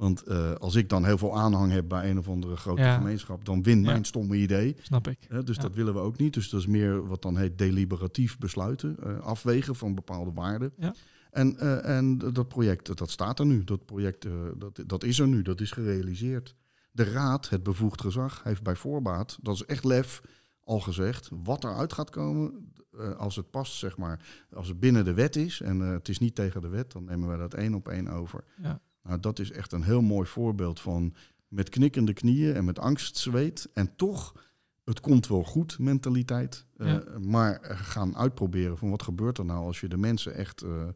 Want 0.00 0.22
eh, 0.22 0.52
als 0.54 0.74
ik 0.74 0.88
dan 0.88 1.04
heel 1.04 1.18
veel 1.18 1.38
aanhang 1.38 1.72
heb 1.72 1.88
bij 1.88 2.10
een 2.10 2.18
of 2.18 2.28
andere 2.28 2.56
grote 2.56 2.82
Ja. 2.82 2.96
gemeenschap, 2.96 3.44
dan 3.44 3.62
wint 3.62 3.84
Ja. 3.84 3.90
mijn 3.90 4.04
stomme 4.04 4.36
idee. 4.36 4.76
Snap 4.82 5.08
ik. 5.08 5.18
Dus 5.46 5.56
Ja. 5.56 5.62
dat 5.62 5.74
willen 5.74 5.94
we 5.94 6.00
ook 6.00 6.16
niet. 6.18 6.34
Dus 6.34 6.50
dat 6.50 6.60
is 6.60 6.66
meer 6.66 7.06
wat 7.06 7.22
dan 7.22 7.36
heet 7.36 7.58
deliberatief 7.58 8.38
besluiten, 8.38 8.96
eh, 9.02 9.20
afwegen 9.20 9.74
van 9.74 9.94
bepaalde 9.94 10.32
waarden. 10.32 10.72
Ja. 10.76 10.94
En, 11.30 11.58
eh, 11.58 11.96
en 11.96 12.18
dat 12.18 12.48
project, 12.48 12.96
dat 12.98 13.10
staat 13.10 13.38
er 13.38 13.46
nu. 13.46 13.64
Dat 13.64 13.84
project, 13.84 14.26
dat, 14.56 14.82
dat 14.86 15.04
is 15.04 15.18
er 15.18 15.28
nu, 15.28 15.42
dat 15.42 15.60
is 15.60 15.70
gerealiseerd. 15.70 16.54
De 16.92 17.04
raad, 17.04 17.48
het 17.48 17.62
bevoegd 17.62 18.00
gezag, 18.00 18.42
heeft 18.44 18.62
bij 18.62 18.76
voorbaat, 18.76 19.38
dat 19.42 19.54
is 19.54 19.64
echt 19.64 19.84
lef, 19.84 20.20
al 20.60 20.80
gezegd, 20.80 21.30
wat 21.42 21.64
eruit 21.64 21.92
gaat 21.92 22.10
komen, 22.10 22.72
als 23.16 23.36
het 23.36 23.50
past, 23.50 23.72
zeg 23.78 23.96
maar, 23.96 24.44
als 24.52 24.68
het 24.68 24.80
binnen 24.80 25.04
de 25.04 25.14
wet 25.14 25.36
is 25.36 25.60
en 25.60 25.80
het 25.80 26.08
is 26.08 26.18
niet 26.18 26.34
tegen 26.34 26.60
de 26.60 26.68
wet, 26.68 26.92
dan 26.92 27.04
nemen 27.04 27.28
wij 27.28 27.36
dat 27.36 27.54
één 27.54 27.74
op 27.74 27.88
één 27.88 28.08
over. 28.08 28.44
Ja. 28.62 28.80
Nou, 29.02 29.20
dat 29.20 29.38
is 29.38 29.50
echt 29.50 29.72
een 29.72 29.82
heel 29.82 30.02
mooi 30.02 30.26
voorbeeld 30.26 30.80
van 30.80 31.14
met 31.48 31.68
knikkende 31.68 32.12
knieën 32.12 32.54
en 32.54 32.64
met 32.64 32.78
angstzweet 32.78 33.68
en 33.74 33.96
toch, 33.96 34.44
het 34.84 35.00
komt 35.00 35.26
wel 35.26 35.44
goed 35.44 35.78
mentaliteit, 35.78 36.66
eh, 36.76 36.86
Ja. 36.86 37.04
maar 37.18 37.60
eh, 37.60 37.78
gaan 37.80 38.16
uitproberen 38.16 38.78
van 38.78 38.90
wat 38.90 39.02
gebeurt 39.02 39.38
er 39.38 39.44
nou 39.44 39.64
als 39.64 39.80
je 39.80 39.88
de 39.88 39.96
mensen 39.96 40.34
echt 40.34 40.62
eh, 40.62 40.88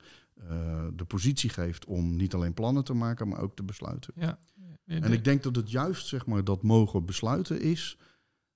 de 0.95 1.05
positie 1.05 1.51
geeft 1.51 1.85
om 1.85 2.17
niet 2.17 2.35
alleen 2.35 2.55
plannen 2.55 2.85
te 2.85 2.95
maken, 2.95 3.29
maar 3.29 3.41
ook 3.41 3.57
te 3.57 3.63
besluiten. 3.63 4.15
Ja. 4.17 4.39
En 4.85 5.13
ik 5.13 5.25
denk 5.25 5.43
dat 5.43 5.57
het 5.57 5.71
juist 5.71 6.07
zeg 6.07 6.27
maar, 6.27 6.45
dat 6.45 6.63
mogen 6.63 7.05
besluiten 7.05 7.61
is. 7.61 7.99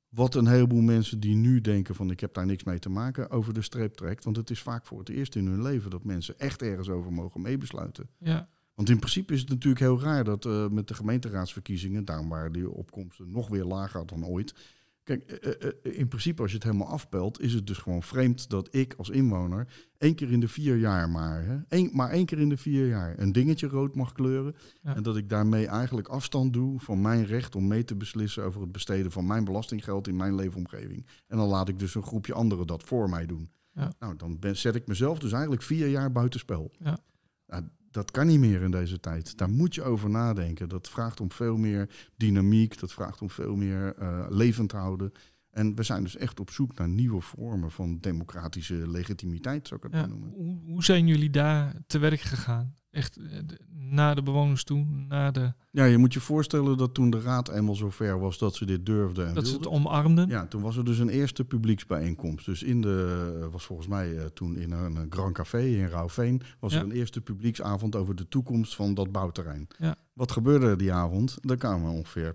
Wat 0.09 0.35
een 0.35 0.47
heleboel 0.47 0.81
mensen 0.81 1.21
die 1.21 1.35
nu 1.35 1.61
denken 1.61 1.95
van 1.95 2.11
ik 2.11 2.21
heb 2.21 2.35
daar 2.35 2.47
niks 2.47 2.65
mee 2.65 2.79
te 2.79 2.89
maken, 2.89 3.31
over 3.31 3.55
de 3.55 3.63
streep 3.63 3.95
trekt. 3.95 4.25
Want 4.25 4.37
het 4.37 4.51
is 4.51 4.63
vaak 4.63 4.87
voor 4.87 4.99
het 4.99 5.09
eerst 5.09 5.37
in 5.37 5.47
hun 5.47 5.63
leven 5.63 5.91
dat 5.91 6.05
mensen 6.05 6.39
echt 6.39 6.63
ergens 6.63 6.89
over 6.89 7.13
mogen 7.13 7.41
meebesluiten. 7.41 8.09
Ja, 8.19 8.49
Want 8.79 8.91
in 8.91 8.99
principe 8.99 9.33
is 9.33 9.41
het 9.41 9.49
natuurlijk 9.49 9.81
heel 9.81 10.01
raar 10.01 10.25
dat 10.25 10.45
eh, 10.45 10.69
met 10.69 10.89
de 10.89 10.95
gemeenteraadsverkiezingen, 10.95 12.05
daarom 12.05 12.29
waren 12.29 12.53
die 12.53 12.71
opkomsten 12.71 13.31
nog 13.31 13.49
weer 13.49 13.65
lager 13.65 14.07
dan 14.07 14.27
ooit. 14.27 14.55
Kijk, 15.03 15.31
eh, 15.31 15.69
eh, 15.69 15.99
in 15.99 16.09
principe 16.09 16.43
als 16.43 16.51
je 16.51 16.57
het 16.57 16.67
helemaal 16.67 16.89
afpelt, 16.89 17.41
is 17.41 17.53
het 17.53 17.67
dus 17.67 17.79
gewoon 17.79 18.03
vreemd 18.03 18.51
dat 18.51 18.75
ik 18.75 18.95
als 18.95 19.09
inwoner 19.09 19.69
één 19.97 20.15
keer 20.15 20.33
in 20.33 20.41
de 20.41 20.49
vier 20.49 20.77
jaar 20.77 21.09
maar, 21.09 21.45
hè, 21.45 21.59
één, 21.69 21.91
maar 21.93 22.11
één 22.11 22.27
keer 22.27 22.39
in 22.39 22.49
de 22.49 22.57
vier 22.57 22.89
jaar 22.89 23.19
een 23.19 23.33
dingetje 23.33 23.67
rood 23.67 23.95
mag 23.95 24.13
kleuren. 24.13 24.55
Ja. 24.83 24.95
En 24.97 25.03
dat 25.03 25.17
ik 25.17 25.29
daarmee 25.29 25.67
eigenlijk 25.67 26.09
afstand 26.09 26.53
doe 26.53 26.81
van 26.81 27.01
mijn 27.01 27.25
recht 27.25 27.55
om 27.57 27.67
mee 27.67 27.85
te 27.85 27.95
beslissen 27.95 28.45
over 28.45 28.61
het 28.61 28.73
besteden 28.73 29.13
van 29.13 29.27
mijn 29.27 29.45
belastinggeld 29.45 30.09
in 30.09 30.17
mijn 30.17 30.35
leefomgeving. 30.35 31.07
En 31.27 31.37
dan 31.37 31.49
laat 31.49 31.69
ik 31.69 31.79
dus 31.79 31.95
een 31.95 32.03
groepje 32.03 32.35
anderen 32.35 32.67
dat 32.67 32.83
voor 32.83 33.09
mij 33.09 33.27
doen. 33.27 33.51
Ja. 33.73 33.93
Nou, 33.99 34.17
dan 34.17 34.39
ben, 34.39 34.57
zet 34.57 34.75
ik 34.75 34.87
mezelf 34.87 35.19
dus 35.19 35.33
eigenlijk 35.33 35.63
vier 35.63 35.89
jaar 35.89 36.13
buitenspel. 36.13 36.73
Ja. 36.79 36.99
Nou, 37.47 37.63
dat 37.91 38.11
kan 38.11 38.27
niet 38.27 38.39
meer 38.39 38.63
in 38.63 38.71
deze 38.71 39.01
tijd. 39.01 39.37
Daar 39.37 39.51
moet 39.51 39.75
je 39.75 39.83
over 39.83 40.11
nadenken. 40.11 40.69
Dat 40.69 40.89
vraagt 40.89 41.21
om 41.21 41.33
veel 41.33 41.57
meer 41.57 42.09
dynamiek. 42.17 42.79
Dat 42.79 42.93
vraagt 42.93 43.23
om 43.23 43.31
veel 43.31 43.57
meer 43.57 43.95
eh, 43.95 44.27
levend 44.29 44.73
houden. 44.73 45.13
En 45.51 45.75
we 45.75 45.83
zijn 45.83 46.03
dus 46.03 46.17
echt 46.17 46.41
op 46.41 46.51
zoek 46.51 46.79
naar 46.79 46.89
nieuwe 46.89 47.21
vormen 47.21 47.71
van 47.71 47.99
democratische 48.01 48.91
legitimiteit, 48.91 49.69
zou 49.69 49.81
ik 49.81 49.93
het 49.93 50.01
ja. 50.01 50.01
maar 50.01 50.09
noemen. 50.09 50.31
Hoe, 50.31 50.61
hoe 50.65 50.85
zijn 50.85 51.07
jullie 51.07 51.31
daar 51.31 51.75
te 51.87 51.99
werk 51.99 52.21
gegaan? 52.21 52.75
Echt 52.99 53.17
eh, 53.17 53.25
de- 53.47 53.59
naar 53.91 54.15
de 54.15 54.23
bewoners 54.23 54.65
toe, 54.65 54.85
naar 55.09 55.33
de, 55.33 55.53
Ja, 55.71 55.85
je 55.85 55.99
moet 55.99 56.13
je 56.13 56.21
voorstellen 56.21 56.77
dat 56.77 56.95
toen 56.95 57.11
de 57.11 57.21
raad 57.21 57.49
eenmaal 57.49 57.75
zover 57.75 58.19
was 58.21 58.39
dat 58.39 58.55
ze 58.55 58.65
dit 58.67 58.87
durfden 58.87 59.29
en 59.29 59.35
dat 59.35 59.47
ze 59.47 59.55
het 59.57 59.67
omarmden. 59.69 60.29
Ja, 60.29 60.47
toen 60.47 60.63
was 60.63 60.77
er 60.77 60.85
dus 60.85 60.99
een 60.99 61.09
eerste 61.09 61.45
publieksbijeenkomst. 61.45 62.45
Dus 62.47 62.63
in 62.63 62.81
de, 62.81 63.49
was 63.53 63.65
volgens 63.65 63.89
mij 63.89 64.17
eh, 64.17 64.25
toen 64.25 64.57
in 64.57 64.71
een, 64.73 65.07
Grand 65.11 65.35
Café 65.35 65.61
in 65.61 65.87
Rauwveen, 65.89 66.43
was 66.61 66.73
Ja. 66.73 66.79
er 66.79 66.85
een 66.85 66.91
eerste 66.93 67.21
publieksavond 67.21 67.97
over 67.97 68.15
de 68.15 68.29
toekomst 68.29 68.75
van 68.75 68.95
dat 68.95 69.13
bouwterrein. 69.13 69.67
Ja. 69.79 69.95
Wat 70.13 70.33
gebeurde 70.33 70.77
die 70.77 70.93
avond? 70.93 71.39
Er 71.43 71.57
kwamen 71.57 71.91
ongeveer, 71.91 72.29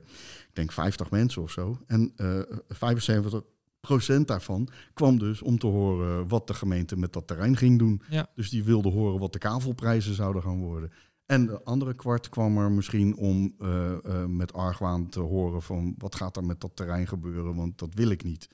ik 0.48 0.50
denk 0.54 0.72
50 0.72 1.10
mensen 1.10 1.42
of 1.42 1.52
zo. 1.52 1.78
En 1.88 2.12
eh 2.16 2.40
75 2.70 3.42
procent 3.88 4.28
daarvan 4.28 4.68
kwam 4.94 5.20
dus 5.20 5.42
om 5.42 5.58
te 5.58 5.68
horen 5.68 6.28
wat 6.28 6.48
de 6.48 6.54
gemeente 6.54 6.98
met 6.98 7.14
dat 7.14 7.28
terrein 7.28 7.58
ging 7.58 7.80
doen. 7.80 8.02
Ja. 8.10 8.28
Dus 8.36 8.50
die 8.50 8.64
wilde 8.64 8.90
horen 8.90 9.20
wat 9.20 9.34
de 9.34 9.40
kavelprijzen 9.40 10.16
zouden 10.16 10.42
gaan 10.42 10.60
worden. 10.60 10.92
En 11.26 11.46
de 11.46 11.64
andere 11.64 11.94
kwart 11.94 12.30
kwam 12.30 12.58
er 12.58 12.72
misschien 12.72 13.16
om 13.16 13.56
eh, 13.60 13.92
eh, 13.92 14.26
met 14.26 14.54
argwaan 14.54 15.10
te 15.10 15.20
horen 15.20 15.62
van 15.62 15.96
wat 15.98 16.16
gaat 16.16 16.38
er 16.38 16.44
met 16.44 16.62
dat 16.62 16.76
terrein 16.76 17.08
gebeuren, 17.08 17.56
want 17.56 17.80
dat 17.80 17.94
wil 17.94 18.10
ik 18.10 18.24
niet. 18.24 18.50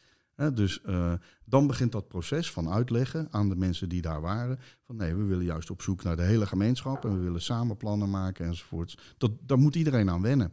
Dus 0.53 0.82
eh, 0.82 1.13
dan 1.45 1.67
begint 1.67 1.91
dat 1.91 2.07
proces 2.07 2.51
van 2.51 2.69
uitleggen 2.69 3.27
aan 3.32 3.49
de 3.49 3.55
mensen 3.55 3.89
die 3.89 4.01
daar 4.01 4.21
waren. 4.21 4.59
Van 4.86 4.95
nee, 4.95 5.15
we 5.15 5.23
willen 5.23 5.45
juist 5.45 5.69
op 5.69 5.82
zoek 5.82 6.03
naar 6.03 6.15
de 6.15 6.23
hele 6.23 6.45
gemeenschap 6.45 7.05
en 7.05 7.13
we 7.13 7.23
willen 7.23 7.41
samen 7.41 7.77
plannen 7.77 8.09
maken 8.09 8.45
enzovoorts. 8.45 8.97
Dat, 9.17 9.32
daar 9.41 9.57
moet 9.57 9.75
iedereen 9.75 10.09
aan 10.09 10.21
wennen. 10.21 10.51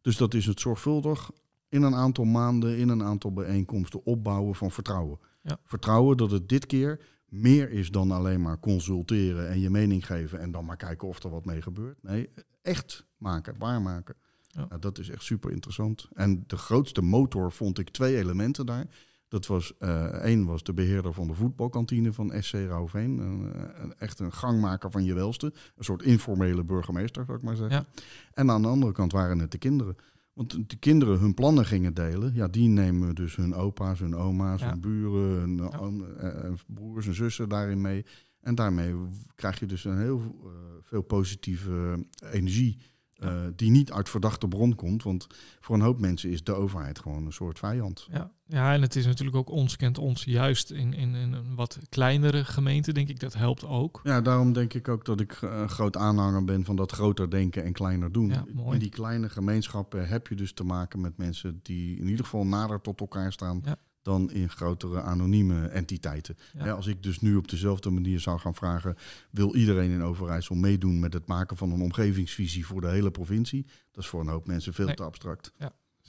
Dus 0.00 0.16
dat 0.16 0.34
is 0.34 0.46
het 0.46 0.60
zorgvuldig 0.60 1.30
in 1.68 1.82
een 1.82 1.94
aantal 1.94 2.24
maanden, 2.24 2.78
in 2.78 2.88
een 2.88 3.02
aantal 3.02 3.32
bijeenkomsten 3.32 4.04
opbouwen 4.04 4.54
van 4.54 4.70
vertrouwen. 4.70 5.18
Ja. 5.42 5.58
Vertrouwen 5.64 6.16
dat 6.16 6.30
het 6.30 6.48
dit 6.48 6.66
keer 6.66 7.00
meer 7.28 7.70
is 7.70 7.90
dan 7.90 8.10
alleen 8.10 8.42
maar 8.42 8.60
consulteren 8.60 9.48
en 9.48 9.60
je 9.60 9.70
mening 9.70 10.06
geven 10.06 10.40
en 10.40 10.50
dan 10.50 10.64
maar 10.64 10.76
kijken 10.76 11.08
of 11.08 11.22
er 11.22 11.30
wat 11.30 11.44
mee 11.44 11.62
gebeurt. 11.62 12.02
Nee, 12.02 12.30
echt 12.62 13.06
maken, 13.16 13.54
waarmaken. 13.58 14.14
Ja. 14.46 14.66
Nou, 14.68 14.80
dat 14.80 14.98
is 14.98 15.08
echt 15.08 15.22
super 15.22 15.50
interessant. 15.52 16.08
En 16.14 16.44
de 16.46 16.56
grootste 16.56 17.02
motor 17.02 17.52
vond 17.52 17.78
ik 17.78 17.90
twee 17.90 18.16
elementen 18.16 18.66
daar. 18.66 18.86
Dat 19.28 19.46
was, 19.46 19.76
eh 19.78 20.04
één 20.04 20.44
was 20.44 20.62
de 20.62 20.72
beheerder 20.72 21.12
van 21.12 21.26
de 21.26 21.34
voetbalkantine 21.34 22.12
van 22.12 22.32
SC 22.38 22.52
Rauwveen. 22.52 23.18
Een, 23.18 23.52
eh, 23.52 23.90
echt 23.98 24.18
een 24.18 24.32
gangmaker 24.32 24.90
van 24.90 25.04
je 25.04 25.14
welste. 25.14 25.46
Een 25.76 25.84
soort 25.84 26.02
informele 26.02 26.64
burgemeester, 26.64 27.24
zou 27.24 27.38
ik 27.38 27.44
maar 27.44 27.56
zeggen. 27.56 27.76
Ja. 27.76 28.02
En 28.32 28.50
aan 28.50 28.62
de 28.62 28.68
andere 28.68 28.92
kant 28.92 29.12
waren 29.12 29.38
het 29.38 29.50
de 29.50 29.58
kinderen. 29.58 29.96
Want 30.38 30.70
de 30.70 30.76
kinderen 30.76 31.18
hun 31.18 31.34
plannen 31.34 31.64
gingen 31.66 31.94
delen. 31.94 32.34
Ja, 32.34 32.48
die 32.48 32.68
nemen 32.68 33.14
dus 33.14 33.36
hun 33.36 33.54
opa's, 33.54 33.98
hun 33.98 34.16
oma's, 34.16 34.60
Ja. 34.60 34.70
hun 34.70 34.80
buren, 34.80 35.40
hun 35.40 35.56
Ja. 35.56 35.78
oom- 35.78 36.04
eh, 36.04 36.44
eh, 36.46 36.52
broers 36.66 37.06
en 37.06 37.14
zussen 37.14 37.48
daarin 37.48 37.80
mee. 37.80 38.04
En 38.40 38.54
daarmee 38.54 38.94
krijg 39.34 39.58
je 39.60 39.66
dus 39.66 39.84
een 39.84 39.98
heel 39.98 40.20
eh, 40.44 40.50
veel 40.82 41.02
positieve 41.02 42.06
energie. 42.32 42.78
Eh, 43.18 43.40
die 43.56 43.70
niet 43.70 43.92
uit 43.92 44.08
verdachte 44.08 44.48
bron 44.48 44.74
komt. 44.74 45.02
Want 45.02 45.26
voor 45.60 45.74
een 45.74 45.80
hoop 45.80 46.00
mensen 46.00 46.30
is 46.30 46.44
de 46.44 46.54
overheid 46.54 46.98
gewoon 46.98 47.26
een 47.26 47.32
soort 47.32 47.58
vijand. 47.58 48.06
Ja. 48.10 48.30
ja, 48.46 48.72
en 48.72 48.82
het 48.82 48.96
is 48.96 49.06
natuurlijk 49.06 49.36
ook 49.36 49.50
ons 49.50 49.76
kent 49.76 49.98
ons 49.98 50.24
juist 50.24 50.70
in, 50.70 50.94
in, 50.94 51.14
in 51.14 51.32
een 51.32 51.54
wat 51.54 51.78
kleinere 51.88 52.44
gemeente, 52.44 52.92
denk 52.92 53.08
ik. 53.08 53.20
Dat 53.20 53.34
helpt 53.34 53.64
ook. 53.64 54.00
Ja, 54.02 54.20
daarom 54.20 54.52
denk 54.52 54.74
ik 54.74 54.88
ook 54.88 55.04
dat 55.04 55.20
ik 55.20 55.32
eh, 55.32 55.68
groot 55.68 55.96
aanhanger 55.96 56.44
ben 56.44 56.64
van 56.64 56.76
dat 56.76 56.92
groter 56.92 57.30
denken 57.30 57.64
en 57.64 57.72
kleiner 57.72 58.12
doen. 58.12 58.28
Ja, 58.28 58.44
mooi. 58.54 58.72
In 58.72 58.78
die 58.78 58.90
kleine 58.90 59.28
gemeenschappen 59.28 60.08
heb 60.08 60.26
je 60.26 60.34
dus 60.34 60.52
te 60.52 60.64
maken 60.64 61.00
met 61.00 61.16
mensen 61.16 61.60
die 61.62 61.98
in 61.98 62.08
ieder 62.08 62.24
geval 62.24 62.46
nader 62.46 62.80
tot 62.80 63.00
elkaar 63.00 63.32
staan 63.32 63.60
Ja. 63.64 63.76
Dan 64.02 64.30
in 64.30 64.48
grotere 64.50 65.00
anonieme 65.02 65.66
entiteiten. 65.66 66.36
Ja. 66.52 66.70
Als 66.70 66.86
ik 66.86 67.02
dus 67.02 67.20
nu 67.20 67.36
op 67.36 67.48
dezelfde 67.48 67.90
manier 67.90 68.20
zou 68.20 68.38
gaan 68.38 68.54
vragen, 68.54 68.96
wil 69.30 69.54
iedereen 69.56 69.90
in 69.90 70.02
Overijssel 70.02 70.54
meedoen 70.54 71.00
met 71.00 71.12
het 71.12 71.26
maken 71.26 71.56
van 71.56 71.70
een 71.72 71.80
omgevingsvisie 71.82 72.66
voor 72.66 72.80
de 72.80 72.88
hele 72.88 73.10
provincie? 73.10 73.66
Dat 73.92 74.02
is 74.04 74.10
voor 74.10 74.20
een 74.20 74.28
hoop 74.28 74.46
mensen 74.46 74.74
veel 74.74 74.86
Nee. 74.86 74.94
te 74.94 75.02
abstract. 75.02 75.52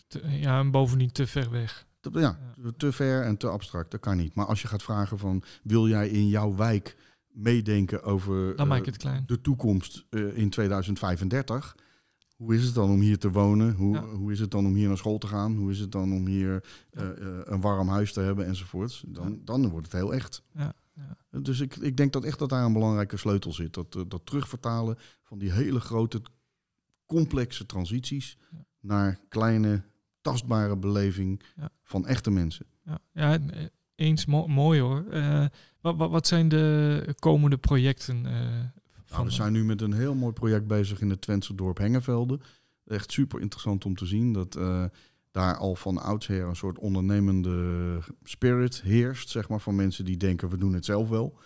Te- 0.08 0.28
ja, 0.30 0.60
en 0.60 0.72
bovendien 0.72 1.12
te 1.12 1.28
ver 1.28 1.52
weg. 1.52 1.88
Te- 2.00 2.20
Ja, 2.20 2.40
te 2.78 2.92
ver 2.92 3.24
en 3.24 3.38
te 3.38 3.48
abstract, 3.48 3.92
dat 3.92 4.00
kan 4.00 4.18
niet. 4.18 4.36
Maar 4.36 4.46
als 4.46 4.62
je 4.62 4.68
gaat 4.68 4.84
vragen 4.84 5.18
van, 5.20 5.44
wil 5.64 5.88
jij 5.88 6.10
in 6.10 6.28
jouw 6.28 6.56
wijk 6.56 6.96
meedenken 7.28 8.04
over 8.04 8.56
eh, 8.56 9.22
de 9.26 9.42
toekomst 9.42 10.06
eh, 10.10 10.38
in 10.38 10.50
2035. 10.50 11.76
Hoe 12.40 12.56
is 12.56 12.66
het 12.66 12.74
dan 12.76 12.90
om 12.90 13.00
hier 13.00 13.18
te 13.18 13.32
wonen? 13.32 13.74
Hoe, 13.76 13.96
Ja. 13.96 14.06
hoe 14.06 14.32
is 14.32 14.40
het 14.40 14.52
dan 14.52 14.66
om 14.66 14.74
hier 14.74 14.88
naar 14.88 14.98
school 14.98 15.18
te 15.18 15.28
gaan? 15.28 15.56
Hoe 15.56 15.72
is 15.72 15.80
het 15.80 15.92
dan 15.92 16.14
om 16.14 16.26
hier 16.28 16.64
eh, 16.92 17.10
eh, 17.10 17.40
een 17.44 17.62
warm 17.62 17.88
huis 17.88 18.14
te 18.14 18.20
hebben 18.20 18.46
enzovoorts? 18.46 19.04
Dan, 19.08 19.32
Ja. 19.32 19.38
dan 19.44 19.70
wordt 19.70 19.86
het 19.92 19.96
heel 20.02 20.14
echt. 20.14 20.44
Ja, 20.54 20.74
ja. 20.96 21.40
Dus 21.42 21.60
ik, 21.60 21.76
ik 21.76 21.98
denk 21.98 22.14
dat 22.14 22.24
echt 22.24 22.40
dat 22.40 22.50
daar 22.50 22.66
een 22.66 22.74
belangrijke 22.74 23.18
sleutel 23.18 23.54
zit. 23.54 23.74
Dat, 23.74 23.96
eh, 23.96 24.02
dat 24.08 24.26
terugvertalen 24.26 24.98
van 25.24 25.38
die 25.38 25.52
hele 25.52 25.80
grote, 25.80 26.22
complexe 27.06 27.66
transities 27.66 28.38
naar 28.80 29.20
kleine, 29.30 29.82
tastbare 30.22 30.78
beleving 30.78 31.42
van 31.84 32.08
echte 32.08 32.32
mensen. 32.32 32.66
Ja, 32.84 33.00
ja 33.14 33.40
eens 33.96 34.26
mo- 34.26 34.48
mooi 34.48 34.80
hoor. 34.80 35.06
Wat, 35.82 35.96
wat, 35.96 36.10
wat 36.12 36.28
zijn 36.28 36.50
de 36.50 37.16
komende 37.20 37.58
projecten? 37.58 38.26
Nou, 39.12 39.26
we 39.26 39.32
zijn 39.32 39.54
nu 39.54 39.64
met 39.66 39.82
een 39.82 39.94
heel 39.94 40.16
mooi 40.16 40.34
project 40.34 40.68
bezig 40.68 41.02
in 41.02 41.10
het 41.10 41.22
Twentse 41.22 41.56
dorp 41.56 41.78
Hengevelde. 41.78 42.40
Echt 42.86 43.12
super 43.12 43.42
interessant 43.42 43.86
om 43.86 43.96
te 43.96 44.06
zien 44.06 44.34
dat 44.34 44.56
eh, 44.56 44.84
daar 45.32 45.58
al 45.58 45.76
van 45.76 45.98
oudsher 45.98 46.46
een 46.48 46.56
soort 46.56 46.80
ondernemende 46.80 48.00
spirit 48.24 48.82
heerst, 48.82 49.30
zeg 49.30 49.50
maar, 49.50 49.60
van 49.60 49.76
mensen 49.76 50.06
die 50.06 50.18
denken 50.18 50.50
we 50.50 50.58
doen 50.58 50.74
het 50.74 50.86
zelf 50.86 51.10
wel. 51.10 51.38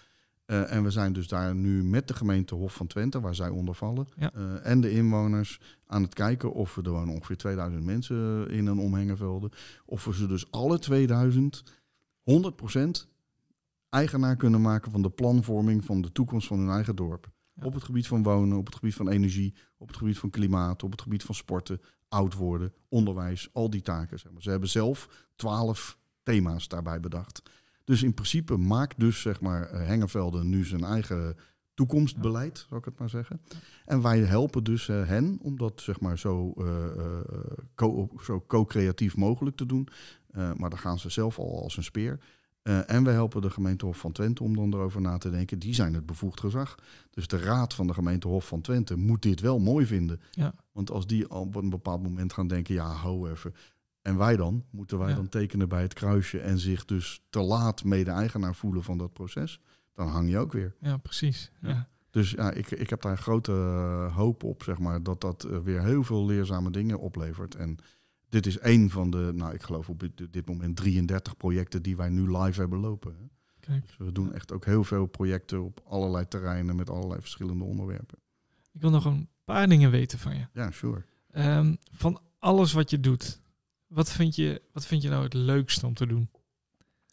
Eh, 0.45 0.71
en 0.73 0.83
we 0.83 0.91
zijn 0.91 1.13
dus 1.13 1.27
daar 1.27 1.55
nu 1.55 1.83
met 1.83 2.07
de 2.07 2.13
gemeente 2.13 2.55
Hof 2.55 2.73
van 2.73 2.87
Twente, 2.87 3.19
waar 3.19 3.35
zij 3.35 3.49
onder 3.49 3.75
vallen, 3.75 4.07
Ja. 4.15 4.31
eh, 4.33 4.65
en 4.71 4.81
de 4.81 4.91
inwoners 4.91 5.59
aan 5.87 6.01
het 6.01 6.13
kijken 6.13 6.53
of 6.53 6.75
we 6.75 6.81
er 6.81 6.91
wonen 6.91 7.13
ongeveer 7.15 7.37
2000 7.37 7.83
mensen 7.83 8.49
in 8.49 8.67
en 8.67 8.79
om 8.79 8.93
Hengevelde, 8.93 9.51
of 9.85 10.05
we 10.05 10.13
ze 10.13 10.27
dus 10.27 10.51
alle 10.51 10.79
2000 10.79 11.63
100% 12.23 13.07
eigenaar 13.89 14.35
kunnen 14.35 14.61
maken 14.61 14.91
van 14.91 15.01
de 15.01 15.09
planvorming 15.09 15.85
van 15.85 16.01
de 16.01 16.11
toekomst 16.11 16.47
van 16.47 16.59
hun 16.59 16.69
eigen 16.69 16.95
dorp. 16.95 17.31
Ja. 17.53 17.65
Op 17.65 17.73
het 17.73 17.83
gebied 17.83 18.07
van 18.07 18.23
wonen, 18.23 18.57
op 18.57 18.65
het 18.65 18.75
gebied 18.75 18.95
van 18.95 19.09
energie, 19.09 19.53
op 19.77 19.87
het 19.87 19.97
gebied 19.97 20.17
van 20.19 20.29
klimaat, 20.29 20.83
op 20.83 20.91
het 20.91 21.01
gebied 21.01 21.23
van 21.23 21.35
sporten, 21.35 21.81
oud 22.07 22.33
worden, 22.33 22.73
onderwijs, 22.89 23.49
al 23.53 23.69
die 23.69 23.81
taken. 23.81 24.19
Zeg 24.19 24.31
maar. 24.31 24.41
Ze 24.41 24.49
hebben 24.49 24.69
zelf 24.69 25.27
twaalf 25.35 25.97
thema's 26.23 26.67
daarbij 26.67 26.99
bedacht. 26.99 27.41
Dus 27.83 28.03
in 28.03 28.13
principe 28.13 28.57
maakt 28.57 28.99
dus 28.99 29.21
zeg 29.21 29.41
maar 29.41 29.69
eh, 29.69 29.85
Hengevelde 29.87 30.43
nu 30.43 30.65
zijn 30.65 30.83
eigen 30.83 31.35
toekomstbeleid, 31.73 32.65
zou 32.67 32.79
ik 32.79 32.85
het 32.85 32.99
maar 32.99 33.09
zeggen. 33.09 33.41
En 33.85 34.01
wij 34.01 34.19
helpen 34.19 34.63
dus 34.63 34.89
eh, 34.89 35.07
hen 35.07 35.37
om 35.41 35.57
dat 35.57 35.81
zeg 35.81 35.99
maar 35.99 36.19
zo, 36.19 36.53
eh, 36.57 37.19
co- 37.75 38.09
zo 38.23 38.43
co-creatief 38.47 39.15
mogelijk 39.15 39.55
te 39.55 39.65
doen. 39.65 39.87
Maar 40.57 40.69
daar 40.69 40.79
gaan 40.79 40.99
ze 40.99 41.09
zelf 41.09 41.39
al 41.39 41.63
als 41.63 41.77
een 41.77 41.83
speer. 41.83 42.19
Eh, 42.63 42.89
en 42.89 43.03
wij 43.03 43.13
helpen 43.13 43.41
de 43.41 43.49
gemeente 43.49 43.85
Hof 43.85 43.97
van 43.97 44.11
Twente 44.11 44.43
om 44.43 44.55
dan 44.55 44.73
erover 44.73 45.01
na 45.01 45.17
te 45.17 45.29
denken. 45.29 45.59
Die 45.59 45.73
zijn 45.73 45.93
het 45.93 46.05
bevoegd 46.05 46.39
gezag. 46.39 46.75
Dus 47.09 47.27
de 47.27 47.37
raad 47.37 47.73
van 47.73 47.87
de 47.87 47.93
gemeente 47.93 48.27
Hof 48.27 48.47
van 48.47 48.61
Twente 48.61 48.97
moet 48.97 49.21
dit 49.21 49.39
wel 49.39 49.59
mooi 49.59 49.85
vinden. 49.85 50.21
Ja. 50.31 50.53
Want 50.71 50.91
als 50.91 51.07
die 51.07 51.29
op 51.29 51.55
een 51.55 51.69
bepaald 51.69 52.03
moment 52.03 52.33
gaan 52.33 52.47
denken, 52.47 52.73
ja, 52.73 52.87
hou 52.87 53.29
even. 53.31 53.53
En 54.01 54.17
wij 54.17 54.35
dan? 54.35 54.63
Moeten 54.69 54.97
wij 54.97 55.09
Ja. 55.09 55.15
dan 55.15 55.29
tekenen 55.29 55.69
bij 55.69 55.81
het 55.81 55.93
kruisje 55.93 56.39
en 56.39 56.59
zich 56.59 56.85
dus 56.85 57.21
te 57.29 57.39
laat 57.39 57.83
mede-eigenaar 57.83 58.55
voelen 58.55 58.83
van 58.83 58.97
dat 58.97 59.13
proces? 59.13 59.59
Dan 59.93 60.07
hang 60.07 60.29
je 60.29 60.37
ook 60.37 60.51
weer. 60.51 60.75
Ja, 60.79 60.97
precies. 60.97 61.51
Ja. 61.61 61.69
Ja. 61.69 61.87
Dus 62.09 62.31
ja, 62.31 62.51
ik, 62.51 62.71
ik 62.71 62.89
heb 62.89 63.01
daar 63.01 63.17
grote 63.17 63.51
eh, 63.51 64.15
hoop 64.15 64.43
op, 64.43 64.63
zeg 64.63 64.79
maar, 64.79 65.03
dat 65.03 65.21
dat 65.21 65.43
eh, 65.43 65.57
weer 65.57 65.83
heel 65.83 66.03
veel 66.03 66.25
leerzame 66.25 66.71
dingen 66.71 66.99
oplevert. 66.99 67.55
En 67.55 67.77
dit 68.33 68.45
is 68.45 68.57
één 68.57 68.89
van 68.89 69.09
de, 69.11 69.31
nou, 69.33 69.53
ik 69.53 69.61
geloof 69.63 69.89
op 69.89 70.03
dit, 70.31 70.47
moment 70.47 70.75
33 70.75 71.37
projecten 71.37 71.81
die 71.81 71.95
wij 71.97 72.09
nu 72.09 72.37
live 72.37 72.59
hebben 72.59 72.79
lopen. 72.79 73.15
hè. 73.19 73.25
Kijk, 73.59 73.87
Dus 73.87 73.97
we 73.97 74.11
doen 74.11 74.33
echt 74.33 74.51
ook 74.51 74.65
heel 74.65 74.83
veel 74.83 75.05
projecten 75.05 75.63
op 75.63 75.81
allerlei 75.85 76.27
terreinen 76.27 76.75
met 76.75 76.89
allerlei 76.89 77.21
verschillende 77.21 77.63
onderwerpen. 77.63 78.17
ik 78.71 78.81
wil 78.81 78.89
nog 78.89 79.05
een 79.05 79.29
paar 79.43 79.67
dingen 79.67 79.91
weten 79.91 80.19
van 80.19 80.35
je. 80.35 80.47
Ja, 80.53 80.71
sure. 80.71 81.03
Ehm, 81.31 81.75
van 81.91 82.19
alles 82.39 82.73
wat 82.73 82.89
je 82.89 82.99
doet, 82.99 83.41
wat 83.87 84.11
vind 84.11 84.35
je, 84.35 84.61
wat 84.71 84.85
vind 84.85 85.01
je 85.01 85.09
nou 85.09 85.23
het 85.23 85.33
leukste 85.33 85.85
om 85.85 85.93
te 85.93 86.07
doen? 86.07 86.29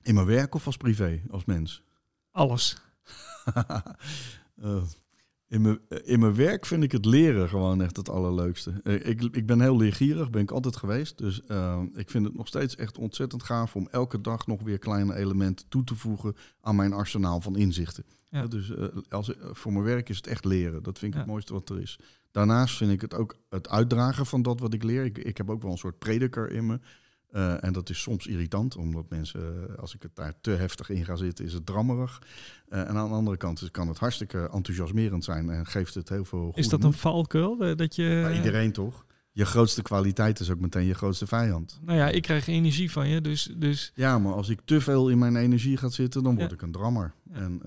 In 0.02 0.14
mijn 0.14 0.26
werk 0.26 0.54
of 0.54 0.66
als 0.66 0.76
privé, 0.76 1.22
als 1.30 1.44
mens? 1.44 1.82
Alles. 2.30 2.76
Eh, 4.60 4.82
in, 5.50 5.60
mijn, 5.60 5.78
in 6.04 6.20
mijn 6.20 6.34
werk 6.34 6.66
vind 6.66 6.82
ik 6.82 6.92
het 6.92 7.04
leren 7.04 7.48
gewoon 7.48 7.82
echt 7.82 7.96
het 7.96 8.08
allerleukste. 8.08 8.80
Eh, 8.84 8.94
ik, 9.08 9.22
ik 9.22 9.46
ben 9.46 9.60
heel 9.60 9.76
leergierig, 9.76 10.30
ben 10.30 10.42
ik 10.42 10.50
altijd 10.50 10.76
geweest. 10.76 11.18
Dus 11.18 11.44
eh, 11.46 11.82
ik 11.94 12.10
vind 12.10 12.24
het 12.24 12.34
nog 12.34 12.46
steeds 12.46 12.76
echt 12.76 12.98
ontzettend 12.98 13.42
gaaf 13.42 13.76
om 13.76 13.88
elke 13.90 14.20
dag 14.20 14.46
nog 14.46 14.62
weer 14.62 14.78
kleine 14.78 15.14
elementen 15.14 15.68
toe 15.68 15.84
te 15.84 15.94
voegen 15.94 16.36
aan 16.60 16.76
mijn 16.76 16.92
arsenaal 16.92 17.40
van 17.40 17.56
inzichten. 17.56 18.04
Ja. 18.28 18.42
Eh, 18.42 18.48
dus 18.48 18.74
eh, 18.74 18.84
als, 19.08 19.32
voor 19.40 19.72
mijn 19.72 19.84
werk 19.84 20.08
is 20.08 20.16
het 20.16 20.26
echt 20.26 20.44
leren. 20.44 20.82
Dat 20.82 20.98
vind 20.98 21.10
ik 21.12 21.18
Ja. 21.18 21.24
het 21.24 21.30
mooiste 21.32 21.52
wat 21.52 21.68
er 21.68 21.80
is. 21.80 21.98
Daarnaast 22.30 22.76
vind 22.76 22.90
ik 22.92 23.00
het 23.00 23.14
ook 23.14 23.36
het 23.48 23.68
uitdragen 23.68 24.26
van 24.26 24.42
dat 24.42 24.60
wat 24.60 24.74
ik 24.74 24.82
leer. 24.82 25.04
Ik, 25.04 25.18
ik 25.18 25.36
heb 25.36 25.50
ook 25.50 25.62
wel 25.62 25.70
een 25.70 25.78
soort 25.78 25.98
prediker 25.98 26.50
in 26.50 26.66
me. 26.66 26.78
Eh, 27.30 27.64
en 27.64 27.72
dat 27.72 27.90
is 27.90 28.00
soms 28.00 28.26
irritant, 28.26 28.76
omdat 28.76 29.08
mensen, 29.08 29.68
eh, 29.68 29.78
als 29.78 29.94
ik 29.94 30.02
het 30.02 30.16
daar 30.16 30.34
te 30.40 30.50
heftig 30.50 30.90
in 30.90 31.04
ga 31.04 31.16
zitten, 31.16 31.44
is 31.44 31.52
het 31.52 31.66
drammerig. 31.66 32.22
Eh, 32.68 32.80
en 32.80 32.96
aan 32.96 33.08
de 33.08 33.14
andere 33.14 33.36
kant 33.36 33.70
kan 33.70 33.88
het 33.88 33.98
hartstikke 33.98 34.48
enthousiasmerend 34.52 35.24
zijn 35.24 35.50
en 35.50 35.66
geeft 35.66 35.94
het 35.94 36.08
heel 36.08 36.24
veel 36.24 36.52
Is 36.54 36.68
dat 36.68 36.84
een 36.84 36.92
valkuil? 36.92 37.76
Dat 37.76 37.94
je, 37.94 38.20
Bij 38.24 38.36
iedereen 38.36 38.72
toch? 38.72 39.04
Je 39.32 39.44
grootste 39.44 39.82
kwaliteit 39.82 40.40
is 40.40 40.50
ook 40.50 40.60
meteen 40.60 40.84
je 40.84 40.94
grootste 40.94 41.26
vijand. 41.26 41.78
Nou 41.82 41.98
ja, 41.98 42.08
ik 42.08 42.22
krijg 42.22 42.46
energie 42.46 42.90
van 42.90 43.08
je, 43.08 43.20
dus, 43.20 43.54
dus 43.56 43.92
Ja, 43.94 44.18
maar 44.18 44.32
als 44.32 44.48
ik 44.48 44.60
te 44.64 44.80
veel 44.80 45.08
in 45.08 45.18
mijn 45.18 45.36
energie 45.36 45.76
ga 45.76 45.88
zitten, 45.88 46.22
dan 46.22 46.34
word 46.36 46.48
Ja. 46.48 46.54
ik 46.54 46.62
een 46.62 46.72
drammer. 46.72 47.14
Ja. 47.32 47.34
En 47.34 47.60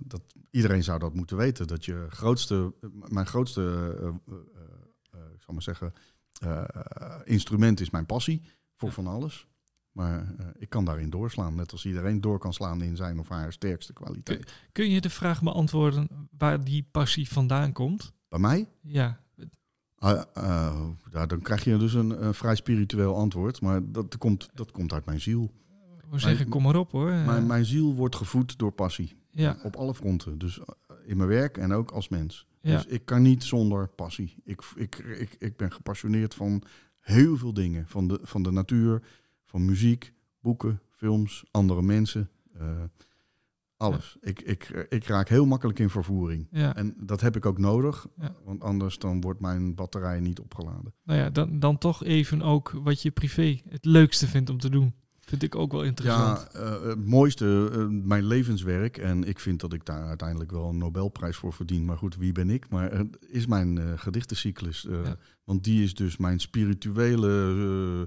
dat, 0.00 0.22
iedereen 0.50 0.82
zou 0.82 0.98
dat 0.98 1.14
moeten 1.14 1.36
weten. 1.36 1.66
Dat 1.66 1.84
je 1.84 2.06
grootste, 2.08 2.74
mijn 3.08 3.26
grootste, 3.26 3.94
ik 5.34 5.42
zal 5.42 5.54
maar 5.54 5.62
zeggen, 5.62 5.92
instrument 7.24 7.80
is 7.80 7.90
mijn 7.90 8.06
passie 8.06 8.42
voor 8.80 8.92
van 8.92 9.06
alles. 9.06 9.46
Maar 9.92 10.34
eh, 10.38 10.46
ik 10.58 10.68
kan 10.68 10.84
daarin 10.84 11.10
doorslaan, 11.10 11.54
net 11.54 11.72
als 11.72 11.86
iedereen 11.86 12.20
door 12.20 12.38
kan 12.38 12.52
slaan 12.52 12.82
in 12.82 12.96
zijn 12.96 13.18
of 13.18 13.28
haar 13.28 13.52
sterkste 13.52 13.92
kwaliteit. 13.92 14.52
kun 14.72 14.90
je 14.90 15.00
de 15.00 15.10
vraag 15.10 15.42
beantwoorden 15.42 16.28
waar 16.38 16.64
die 16.64 16.88
passie 16.90 17.28
vandaan 17.28 17.72
komt? 17.72 18.12
Bij 18.28 18.38
mij? 18.38 18.68
Ja, 18.80 19.20
ja, 21.10 21.26
dan 21.26 21.40
krijg 21.42 21.64
je 21.64 21.76
dus 21.76 21.94
een, 21.94 22.34
vrij 22.34 22.54
spiritueel 22.54 23.16
antwoord, 23.16 23.60
maar 23.60 23.92
dat 23.92 24.18
komt, 24.18 24.48
dat 24.54 24.70
komt 24.70 24.92
uit 24.92 25.04
mijn 25.04 25.20
ziel. 25.20 25.50
we 26.10 26.18
zeggen 26.18 26.48
kom 26.48 26.62
maar 26.62 26.76
op 26.76 26.90
hoor. 26.90 27.10
Mijn, 27.10 27.46
mijn 27.46 27.64
ziel 27.64 27.94
wordt 27.94 28.16
gevoed 28.16 28.58
door 28.58 28.72
passie. 28.72 29.16
ja, 29.30 29.56
Op 29.62 29.76
alle 29.76 29.94
fronten. 29.94 30.38
Dus 30.38 30.58
eh, 30.58 30.66
in 31.04 31.16
mijn 31.16 31.28
werk 31.28 31.58
en 31.58 31.72
ook 31.72 31.90
als 31.90 32.08
mens. 32.08 32.46
ja, 32.60 32.76
Dus 32.76 32.86
ik 32.86 33.04
kan 33.04 33.22
niet 33.22 33.44
zonder 33.44 33.88
passie. 33.88 34.34
Ik, 34.44 34.62
ik, 34.74 34.96
ik, 34.96 35.36
ik 35.38 35.56
ben 35.56 35.72
gepassioneerd 35.72 36.34
van 36.34 36.62
heel 37.00 37.36
veel 37.36 37.52
dingen. 37.54 37.86
Van 37.86 38.08
de, 38.08 38.18
van 38.22 38.42
de 38.42 38.50
natuur, 38.50 39.02
van 39.44 39.64
muziek, 39.64 40.12
boeken, 40.40 40.80
films, 40.88 41.44
andere 41.50 41.82
mensen. 41.82 42.30
eh, 42.52 42.82
alles. 43.76 44.16
Ik, 44.20 44.40
ik, 44.40 44.86
ik 44.88 45.04
raak 45.04 45.28
heel 45.28 45.46
makkelijk 45.46 45.78
in 45.78 45.90
vervoering. 45.90 46.48
ja. 46.50 46.76
En 46.76 46.94
dat 46.98 47.20
heb 47.20 47.36
ik 47.36 47.46
ook 47.46 47.58
nodig. 47.58 48.06
Ja. 48.16 48.34
Want 48.44 48.62
anders 48.62 48.98
dan 48.98 49.20
wordt 49.20 49.40
mijn 49.40 49.74
batterij 49.74 50.20
niet 50.20 50.40
opgeladen. 50.40 50.94
Nou 51.04 51.18
ja, 51.18 51.30
dan, 51.30 51.58
dan 51.58 51.78
toch 51.78 52.04
even 52.04 52.42
ook 52.42 52.70
wat 52.70 53.02
je 53.02 53.10
privé 53.10 53.60
het 53.68 53.84
leukste 53.84 54.26
vindt 54.26 54.50
om 54.50 54.58
te 54.58 54.70
doen. 54.70 54.94
Vind 55.30 55.42
ik 55.42 55.54
ook 55.54 55.72
wel 55.72 55.82
interessant. 55.84 56.48
Ja, 56.52 56.58
eh, 56.60 56.82
het 56.82 57.06
mooiste, 57.06 57.70
eh, 57.72 57.86
mijn 57.88 58.24
levenswerk. 58.24 58.98
En 58.98 59.24
ik 59.24 59.38
vind 59.38 59.60
dat 59.60 59.72
ik 59.72 59.84
daar 59.86 60.06
uiteindelijk 60.06 60.50
wel 60.50 60.68
een 60.68 60.78
Nobelprijs 60.78 61.36
voor 61.36 61.52
verdien. 61.52 61.84
Maar 61.84 61.96
goed, 61.96 62.16
wie 62.16 62.32
ben 62.32 62.50
ik? 62.50 62.68
Maar 62.68 62.92
het 62.92 63.18
is 63.28 63.46
mijn 63.46 63.78
eh, 63.78 63.92
gedichtencyclus. 63.96 64.86
eh, 64.86 65.04
Ja. 65.04 65.16
Want 65.44 65.64
die 65.64 65.82
is 65.82 65.94
dus 65.94 66.16
mijn 66.16 66.40
spirituele 66.40 67.28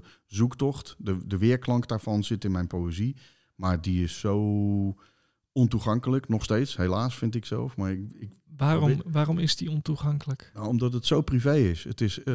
eh, 0.02 0.08
zoektocht. 0.26 0.94
De, 0.98 1.26
de 1.26 1.38
weerklank 1.38 1.88
daarvan 1.88 2.24
zit 2.24 2.44
in 2.44 2.52
mijn 2.52 2.66
poëzie. 2.66 3.16
Maar 3.54 3.80
die 3.80 4.02
is 4.04 4.18
zo 4.20 4.94
ontoegankelijk, 5.52 6.28
nog 6.28 6.44
steeds. 6.44 6.76
Helaas 6.76 7.14
vind 7.18 7.34
ik 7.34 7.44
zelf. 7.44 7.76
Maar 7.76 7.92
ik, 7.92 8.12
ik 8.12 8.30
waarom, 8.56 9.02
waarom 9.06 9.38
is 9.38 9.56
die 9.56 9.70
ontoegankelijk? 9.70 10.50
nou, 10.54 10.66
omdat 10.68 10.92
het 10.92 11.06
zo 11.06 11.20
privé 11.20 11.54
is. 11.56 11.84
Het 11.84 12.00
is 12.00 12.22
eh, 12.22 12.34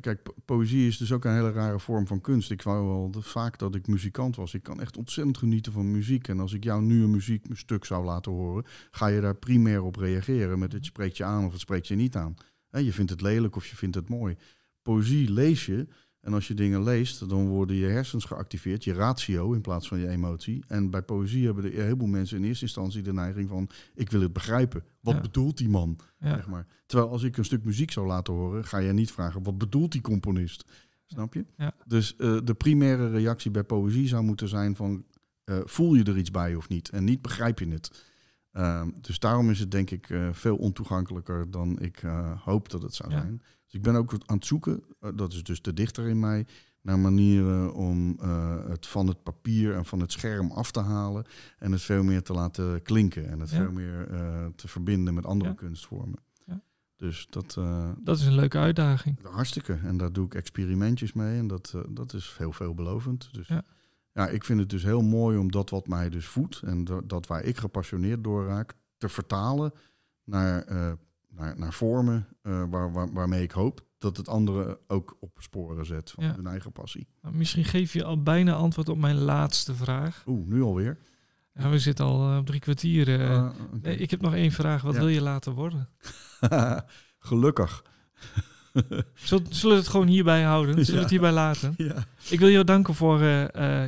kijk, 0.00 0.22
po- 0.22 0.34
poëzie 0.44 0.86
is 0.86 0.96
dus 0.96 1.12
ook 1.12 1.24
een 1.24 1.34
hele 1.34 1.52
rare 1.52 1.80
vorm 1.80 2.06
van 2.06 2.20
kunst. 2.20 2.50
Ik 2.50 2.62
wou 2.62 2.86
wel 2.86 3.10
dat- 3.10 3.26
vaak 3.26 3.58
dat 3.58 3.74
ik 3.74 3.86
muzikant 3.86 4.36
was. 4.36 4.54
Ik 4.54 4.62
kan 4.62 4.80
echt 4.80 4.96
ontzettend 4.96 5.38
genieten 5.38 5.72
van 5.72 5.90
muziek. 5.90 6.28
En 6.28 6.40
als 6.40 6.52
ik 6.52 6.64
jou 6.64 6.82
nu 6.82 7.02
een 7.02 7.10
muziekstuk 7.10 7.84
zou 7.84 8.04
laten 8.04 8.32
horen, 8.32 8.64
ga 8.90 9.06
je 9.06 9.20
daar 9.20 9.36
primair 9.36 9.82
op 9.82 9.96
reageren 9.96 10.58
met 10.58 10.72
het 10.72 10.84
spreekt 10.84 11.16
je 11.16 11.24
aan 11.24 11.44
of 11.44 11.52
het 11.52 11.60
spreekt 11.60 11.88
je 11.88 11.94
niet 11.94 12.16
aan. 12.16 12.34
Hè, 12.70 12.78
je 12.78 12.92
vindt 12.92 13.10
het 13.10 13.20
lelijk 13.20 13.56
of 13.56 13.66
je 13.66 13.76
vindt 13.76 13.94
het 13.96 14.08
mooi. 14.08 14.36
Poëzie 14.82 15.30
lees 15.32 15.66
je. 15.66 15.88
En 16.20 16.34
als 16.34 16.48
je 16.48 16.54
dingen 16.54 16.82
leest, 16.82 17.28
dan 17.28 17.48
worden 17.48 17.76
je 17.76 17.86
hersens 17.86 18.24
geactiveerd, 18.24 18.84
je 18.84 18.92
ratio 18.92 19.52
in 19.52 19.60
plaats 19.60 19.88
van 19.88 19.98
je 19.98 20.08
emotie. 20.08 20.64
En 20.66 20.90
bij 20.90 21.02
poëzie 21.02 21.44
hebben 21.44 21.62
de, 21.64 21.76
een 21.76 21.82
heleboel 21.82 22.08
mensen 22.08 22.36
in 22.36 22.44
eerste 22.44 22.64
instantie 22.64 23.02
de 23.02 23.12
neiging 23.12 23.48
van: 23.48 23.68
ik 23.94 24.10
wil 24.10 24.20
het 24.20 24.32
begrijpen. 24.32 24.84
Wat 25.00 25.14
Ja. 25.14 25.20
bedoelt 25.20 25.58
die 25.58 25.68
man? 25.68 25.98
Ja, 26.18 26.34
Zeg 26.34 26.46
maar. 26.48 26.66
Terwijl 26.86 27.10
als 27.10 27.22
ik 27.22 27.36
een 27.36 27.44
stuk 27.44 27.64
muziek 27.64 27.90
zou 27.90 28.06
laten 28.06 28.34
horen, 28.34 28.64
ga 28.64 28.78
je 28.78 28.92
niet 28.92 29.12
vragen 29.12 29.42
wat 29.42 29.58
bedoelt 29.58 29.92
die 29.92 30.00
componist. 30.00 30.64
Snap 31.06 31.34
je? 31.34 31.44
Ja. 31.56 31.72
Dus 31.86 32.16
eh, 32.16 32.38
de 32.44 32.54
primaire 32.54 33.08
reactie 33.10 33.50
bij 33.50 33.64
poëzie 33.64 34.08
zou 34.08 34.22
moeten 34.22 34.48
zijn 34.48 34.76
van 34.76 35.04
eh, 35.44 35.58
voel 35.64 35.94
je 35.94 36.04
er 36.04 36.18
iets 36.18 36.30
bij 36.30 36.54
of 36.54 36.68
niet? 36.68 36.88
En 36.88 37.04
niet 37.04 37.22
begrijp 37.22 37.58
je 37.58 37.68
het. 37.68 38.04
Ehm, 38.52 38.90
dus 39.00 39.18
daarom 39.18 39.50
is 39.50 39.58
het 39.58 39.70
denk 39.70 39.90
ik 39.90 40.10
eh, 40.10 40.28
veel 40.32 40.56
ontoegankelijker 40.56 41.50
dan 41.50 41.78
ik 41.78 42.02
hoop 42.44 42.68
dat 42.70 42.82
het 42.82 42.94
zou 42.94 43.10
Ja. 43.10 43.20
zijn. 43.20 43.42
Dus 43.70 43.78
ik 43.78 43.82
ben 43.82 43.94
ook 43.96 44.12
aan 44.26 44.36
het 44.36 44.46
zoeken, 44.46 44.82
eh, 45.00 45.10
dat 45.14 45.32
is 45.32 45.42
dus 45.42 45.62
de 45.62 45.72
dichter 45.74 46.06
in 46.08 46.18
mij, 46.20 46.46
naar 46.82 46.98
manieren 46.98 47.74
om 47.74 48.16
eh, 48.20 48.68
het 48.68 48.86
van 48.86 49.06
het 49.06 49.22
papier 49.22 49.74
en 49.74 49.84
van 49.84 50.00
het 50.00 50.12
scherm 50.12 50.50
af 50.50 50.70
te 50.70 50.80
halen 50.80 51.24
en 51.58 51.72
het 51.72 51.82
veel 51.82 52.02
meer 52.02 52.22
te 52.22 52.32
laten 52.32 52.82
klinken 52.82 53.28
en 53.28 53.40
het 53.40 53.50
Ja. 53.50 53.56
veel 53.56 53.72
meer 53.72 54.10
eh, 54.10 54.46
te 54.56 54.68
verbinden 54.68 55.14
met 55.14 55.26
andere 55.26 55.50
Ja. 55.50 55.56
kunstvormen. 55.56 56.18
Ja. 56.46 56.60
Dus 56.96 57.26
dat 57.30 57.54
dat 57.98 58.18
is 58.18 58.26
een 58.26 58.34
leuke 58.34 58.58
uitdaging. 58.58 59.18
hartstikke. 59.22 59.78
En 59.84 59.96
daar 59.96 60.12
doe 60.12 60.26
ik 60.26 60.34
experimentjes 60.34 61.12
mee 61.12 61.38
en 61.38 61.46
dat, 61.46 61.74
dat 61.88 62.12
is 62.14 62.34
heel 62.38 62.52
veelbelovend. 62.52 63.28
Dus 63.32 63.48
Ja. 63.48 63.62
ja. 64.12 64.28
ik 64.28 64.44
vind 64.44 64.60
het 64.60 64.70
dus 64.70 64.82
heel 64.82 65.02
mooi 65.02 65.38
om 65.38 65.50
dat 65.50 65.70
wat 65.70 65.86
mij 65.86 66.08
dus 66.10 66.26
voedt 66.26 66.60
en 66.64 66.84
dat, 66.84 67.08
dat 67.08 67.26
waar 67.26 67.42
ik 67.44 67.56
gepassioneerd 67.56 68.24
door 68.24 68.46
raak, 68.46 68.74
te 68.98 69.08
vertalen 69.08 69.72
naar, 70.24 70.64
naar, 71.30 71.58
naar 71.58 71.72
vormen 71.72 72.26
eh, 72.42 72.64
waar, 72.70 72.92
waar, 72.92 73.12
waarmee 73.12 73.42
ik 73.42 73.50
hoop 73.50 73.80
dat 73.98 74.16
het 74.16 74.28
anderen 74.28 74.78
ook 74.86 75.16
op 75.20 75.36
sporen 75.38 75.86
zet 75.86 76.10
van 76.10 76.24
Ja. 76.24 76.34
hun 76.34 76.46
eigen 76.46 76.72
passie. 76.72 77.08
Nou, 77.22 77.34
misschien 77.34 77.64
geef 77.64 77.92
je 77.92 78.04
al 78.04 78.22
bijna 78.22 78.52
antwoord 78.52 78.88
op 78.88 78.98
mijn 78.98 79.16
laatste 79.18 79.74
vraag. 79.74 80.22
Oeh, 80.26 80.46
nu 80.46 80.62
alweer. 80.62 80.98
Ja, 81.54 81.70
we 81.70 81.78
zitten 81.78 82.04
al 82.04 82.30
eh, 82.30 82.36
op 82.38 82.46
drie 82.46 82.60
kwartier. 82.60 83.20
eh. 83.20 83.30
Ah. 83.36 83.50
Nee, 83.82 83.96
ik 83.96 84.10
heb 84.10 84.20
nog 84.20 84.34
één 84.34 84.50
vraag. 84.52 84.82
Wat 84.82 84.92
Ja. 84.94 84.98
wil 85.00 85.08
je 85.08 85.22
laten 85.22 85.52
worden? 85.52 85.88
Gelukkig. 87.18 87.84
Zullen, 89.14 89.46
zullen 89.54 89.74
we 89.76 89.82
het 89.82 89.88
gewoon 89.90 90.06
hierbij 90.06 90.42
houden? 90.42 90.74
Zullen 90.84 90.86
we 90.86 90.92
Ja. 90.96 91.00
het 91.00 91.10
hierbij 91.10 91.32
laten? 91.32 91.74
ja. 91.76 92.04
Ik 92.30 92.38
wil 92.38 92.48
jou 92.48 92.64
danken 92.64 92.94
voor 92.94 93.18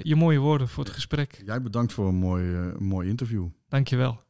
je 0.03 0.14
mooie 0.16 0.38
woorden, 0.38 0.68
voor 0.68 0.84
het 0.84 0.93
gesprek. 0.93 1.43
Jij 1.45 1.62
bedankt 1.62 1.93
voor 1.93 2.09
een 2.09 2.14
mooi, 2.14 2.72
mooi 2.78 3.09
interview. 3.09 3.47
Dank 3.68 3.88
je 3.88 3.97
wel. 3.97 4.20